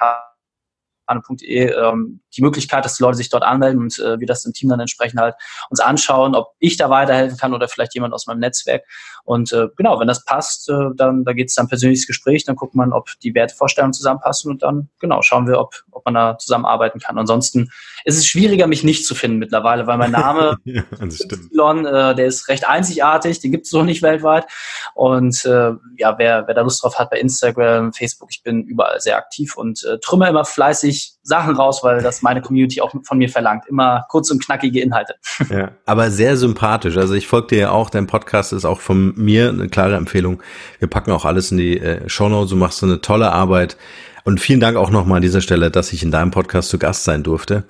anne.de 1.08 1.72
ähm, 1.72 2.22
die 2.36 2.42
Möglichkeit, 2.42 2.86
dass 2.86 2.98
die 2.98 3.04
Leute 3.04 3.18
sich 3.18 3.30
dort 3.30 3.44
anmelden 3.44 3.82
und 3.82 4.00
äh, 4.00 4.20
wir 4.20 4.28
das 4.28 4.46
im 4.46 4.54
Team 4.54 4.70
dann 4.70 4.80
entsprechend 4.80 5.20
halt 5.20 5.36
uns 5.70 5.80
anschauen, 5.80 6.36
ob 6.36 6.54
ich 6.60 6.78
da 6.78 6.90
weiterhelfen 6.90 7.38
kann 7.38 7.54
oder 7.54 7.68
vielleicht 7.68 7.94
jemand 7.94 8.14
aus 8.14 8.28
meinem 8.28 8.40
Netzwerk. 8.40 8.84
Und 9.24 9.52
äh, 9.54 9.70
genau, 9.76 10.00
wenn 10.00 10.08
das 10.08 10.24
passt, 10.24 10.70
äh, 10.70 10.90
dann 10.96 11.24
da 11.24 11.34
geht 11.34 11.50
es 11.50 11.56
dann 11.56 11.68
persönliches 11.68 12.06
Gespräch, 12.06 12.46
dann 12.46 12.56
guckt 12.56 12.76
man, 12.76 12.94
ob 12.94 13.10
die 13.24 13.34
Wertevorstellungen 13.34 13.94
zusammenpassen 13.94 14.52
und 14.52 14.62
dann 14.62 14.90
genau 15.00 15.22
schauen 15.24 15.48
wir, 15.48 15.60
ob, 15.60 15.84
ob 15.92 16.06
man 16.06 16.14
da 16.14 16.38
zusammenarbeiten 16.38 17.00
kann. 17.00 17.18
Ansonsten 17.18 17.70
ist 18.04 18.18
es 18.18 18.28
schwieriger, 18.28 18.68
mich 18.68 18.84
nicht 18.84 19.06
zu 19.06 19.16
finden 19.16 19.40
mittlerweile, 19.40 19.88
weil 19.88 19.98
mein 19.98 20.12
Name 20.12 20.58
ja, 20.66 20.84
äh, 20.84 22.16
der 22.16 22.26
ist 22.26 22.48
recht 22.50 22.68
einzigartig, 22.68 23.40
den 23.40 23.52
gibt 23.52 23.66
es 23.66 23.72
so 23.72 23.84
nicht 23.84 24.04
weltweit. 24.04 24.46
Und 24.94 25.44
äh, 25.46 25.72
ja, 25.98 26.18
wer, 26.18 26.48
wer 26.48 26.54
da 26.54 26.62
Lust 26.62 26.84
drauf 26.84 27.00
hat 27.00 27.10
bei 27.10 27.20
Instagram, 27.20 27.94
Facebook, 27.94 28.30
ich 28.32 28.44
bin 28.44 28.64
überall 28.64 29.00
sehr 29.00 29.18
aktiv 29.18 29.58
und 29.58 29.84
äh, 29.86 30.00
trümmer 30.00 30.30
immer 30.30 30.46
fleißig 30.46 31.16
Sachen 31.24 31.56
raus, 31.56 31.84
weil 31.84 32.04
das 32.04 32.22
meine 32.26 32.42
Community 32.42 32.82
auch 32.82 32.94
von 33.04 33.18
mir 33.18 33.30
verlangt. 33.30 33.66
Immer 33.68 34.06
kurz 34.10 34.30
und 34.32 34.44
knackige 34.44 34.82
Inhalte. 34.82 35.16
Ja, 35.50 35.72
aber 35.86 36.10
sehr 36.10 36.38
sympathisch. 36.38 36.98
Also 36.98 37.14
ich 37.14 37.28
folge 37.28 37.48
dir 37.48 37.60
ja 37.60 37.72
auch, 37.72 37.90
dein 37.90 38.08
Podcast 38.08 38.52
ist 38.52 38.66
auch 38.66 38.82
von 38.82 39.14
mir 39.16 39.50
eine 39.50 39.70
klare 39.70 39.96
Empfehlung. 39.96 40.42
Wir 40.80 40.90
packen 40.90 41.12
auch 41.12 41.24
alles 41.24 41.52
in 41.52 41.58
die 41.58 41.80
äh, 41.80 42.10
Show 42.10 42.28
Notes. 42.28 42.50
Du 42.50 42.56
machst 42.56 42.84
eine 42.84 43.00
tolle 43.00 43.32
Arbeit. 43.32 43.78
Und 44.24 44.40
vielen 44.40 44.60
Dank 44.60 44.76
auch 44.76 44.90
nochmal 44.90 45.18
an 45.18 45.22
dieser 45.22 45.42
Stelle, 45.42 45.70
dass 45.70 45.94
ich 45.94 46.02
in 46.02 46.12
deinem 46.12 46.32
Podcast 46.32 46.70
zu 46.70 46.80
Gast 46.80 47.04
sein 47.04 47.22
durfte. 47.22 47.66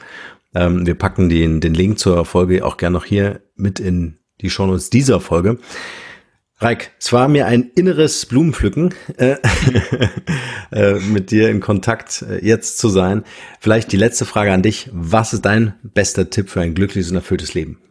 Ähm, 0.56 0.88
wir 0.88 0.96
packen 0.96 1.28
den, 1.28 1.60
den 1.60 1.74
Link 1.74 2.00
zur 2.00 2.24
Folge 2.24 2.66
auch 2.66 2.78
gerne 2.78 2.94
noch 2.94 3.06
hier 3.06 3.42
mit 3.56 3.80
in 3.82 4.18
die 4.42 4.50
Show 4.50 4.66
Notes 4.66 4.90
dieser 4.90 5.20
Folge. 5.20 5.60
Reik, 6.58 6.92
es 7.00 7.12
war 7.12 7.28
mir 7.28 7.48
ein 7.48 7.70
inneres 7.76 8.26
Blumenpflücken, 8.26 8.94
äh, 9.18 9.36
äh, 10.72 10.94
mit 11.00 11.32
dir 11.32 11.50
in 11.50 11.60
Kontakt 11.60 12.22
äh, 12.22 12.46
jetzt 12.46 12.78
zu 12.78 12.88
sein. 12.88 13.26
Vielleicht 13.60 13.92
die 13.92 13.98
letzte 13.98 14.24
Frage 14.24 14.54
an 14.54 14.62
dich. 14.62 14.90
Was 14.94 15.34
ist 15.34 15.44
dein 15.44 15.74
bester 15.84 16.30
Tipp 16.30 16.50
für 16.50 16.62
ein 16.62 16.74
glückliches 16.74 17.12
und 17.12 17.18
erfülltes 17.18 17.54
Leben? 17.54 17.82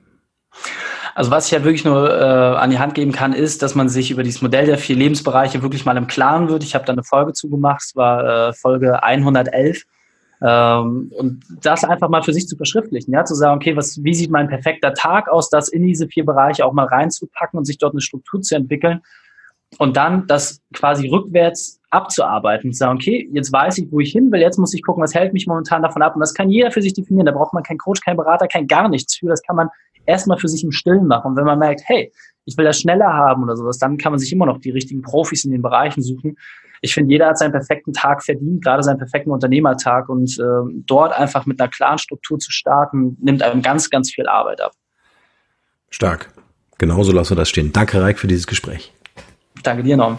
Also 1.15 1.31
was 1.31 1.47
ich 1.47 1.53
ja 1.53 1.63
wirklich 1.63 1.85
nur 1.85 2.11
äh, 2.11 2.23
an 2.25 2.71
die 2.71 2.79
Hand 2.79 2.95
geben 2.95 3.13
kann, 3.13 3.35
ist, 3.35 3.63
dass 3.63 3.75
man 3.75 3.91
sich 3.91 4.11
über 4.11 4.23
dieses 4.23 4.41
Modell 4.41 4.65
der 4.65 4.79
vier 4.79 4.97
Lebensbereiche 4.97 5.61
wirklich 5.61 5.85
mal 5.85 5.99
im 5.99 6.07
Klaren 6.07 6.49
wird. 6.49 6.65
Ich 6.65 6.75
habe 6.75 6.87
da 6.87 6.95
eine 6.95 7.05
Folge 7.05 7.35
zugemacht, 7.35 7.83
es 7.85 7.95
war 7.95 8.49
äh, 8.49 8.53
Folge 8.55 9.03
111. 9.03 9.85
Ähm, 10.43 11.13
und 11.17 11.45
das 11.63 11.85
einfach 11.85 12.09
mal 12.09 12.23
für 12.23 12.33
sich 12.33 12.47
zu 12.47 12.57
verschriftlichen, 12.57 13.13
ja, 13.13 13.25
zu 13.25 13.35
sagen, 13.35 13.57
okay, 13.57 13.77
was, 13.77 14.03
wie 14.03 14.15
sieht 14.15 14.31
mein 14.31 14.49
perfekter 14.49 14.95
Tag 14.95 15.29
aus, 15.29 15.49
das 15.49 15.69
in 15.69 15.83
diese 15.83 16.09
vier 16.09 16.25
Bereiche 16.25 16.65
auch 16.67 16.73
mal 16.73 16.87
reinzupacken 16.87 17.59
und 17.59 17.65
sich 17.65 17.79
dort 17.79 17.95
eine 17.95 18.01
Struktur 18.01 18.41
zu 18.43 18.55
entwickeln 18.57 19.01
und 19.79 19.97
dann 19.97 20.27
das 20.27 20.61
quasi 20.73 21.09
rückwärts 21.09 21.81
abzuarbeiten 21.91 22.69
und 22.69 22.75
zu 22.75 22.79
sagen, 22.79 22.97
okay, 22.97 23.29
jetzt 23.33 23.53
weiß 23.53 23.79
ich, 23.79 23.91
wo 23.91 24.01
ich 24.01 24.13
hin 24.13 24.31
will, 24.33 24.41
jetzt 24.41 24.59
muss 24.59 24.75
ich 24.75 24.83
gucken, 24.83 25.03
was 25.03 25.15
hält 25.15 25.33
mich 25.33 25.47
momentan 25.47 25.83
davon 25.83 26.03
ab 26.03 26.15
und 26.15 26.21
das 26.21 26.35
kann 26.35 26.51
jeder 26.51 26.71
für 26.71 26.83
sich 26.83 26.95
definieren, 26.95 27.27
da 27.27 27.33
braucht 27.33 27.55
man 27.55 27.63
keinen 27.63 27.79
Coach, 27.79 28.01
keinen 28.01 28.17
Berater, 28.17 28.49
kein 28.49 28.67
gar 28.67 28.89
nichts 28.89 29.17
für, 29.17 29.29
das 29.29 29.43
kann 29.43 29.57
man 29.57 29.69
erstmal 30.07 30.39
für 30.39 30.49
sich 30.49 30.65
im 30.65 30.73
Stillen 30.73 31.07
machen 31.07 31.31
und 31.31 31.37
wenn 31.37 31.45
man 31.45 31.59
merkt, 31.59 31.83
hey, 31.85 32.13
ich 32.45 32.57
will 32.59 32.65
das 32.65 32.79
schneller 32.79 33.13
haben 33.13 33.43
oder 33.43 33.57
sowas, 33.57 33.79
dann 33.79 33.97
kann 33.97 34.13
man 34.13 34.19
sich 34.19 34.33
immer 34.33 34.47
noch 34.47 34.59
die 34.59 34.71
richtigen 34.71 35.03
Profis 35.03 35.45
in 35.45 35.53
den 35.53 35.63
Bereichen 35.63 36.03
suchen, 36.03 36.37
ich 36.81 36.95
finde, 36.95 37.13
jeder 37.13 37.29
hat 37.29 37.39
seinen 37.39 37.53
perfekten 37.53 37.93
Tag 37.93 38.23
verdient, 38.23 38.63
gerade 38.63 38.83
seinen 38.83 38.99
perfekten 38.99 39.31
Unternehmertag. 39.31 40.09
Und 40.09 40.39
äh, 40.39 40.83
dort 40.87 41.13
einfach 41.13 41.47
mit 41.47 41.61
einer 41.61 41.71
klaren 41.71 41.99
Struktur 41.99 42.39
zu 42.39 42.51
starten, 42.51 43.17
nimmt 43.21 43.43
einem 43.43 43.63
ganz, 43.63 43.91
ganz 43.91 44.13
viel 44.13 44.27
Arbeit 44.27 44.61
ab. 44.61 44.73
Stark. 45.91 46.31
Genauso 46.79 47.13
lassen 47.13 47.33
wir 47.33 47.37
das 47.37 47.49
stehen. 47.49 47.73
Danke, 47.73 48.03
Reik, 48.03 48.19
für 48.19 48.27
dieses 48.27 48.47
Gespräch. 48.47 48.93
Danke 49.63 49.83
dir, 49.83 49.97
Norm. 49.97 50.19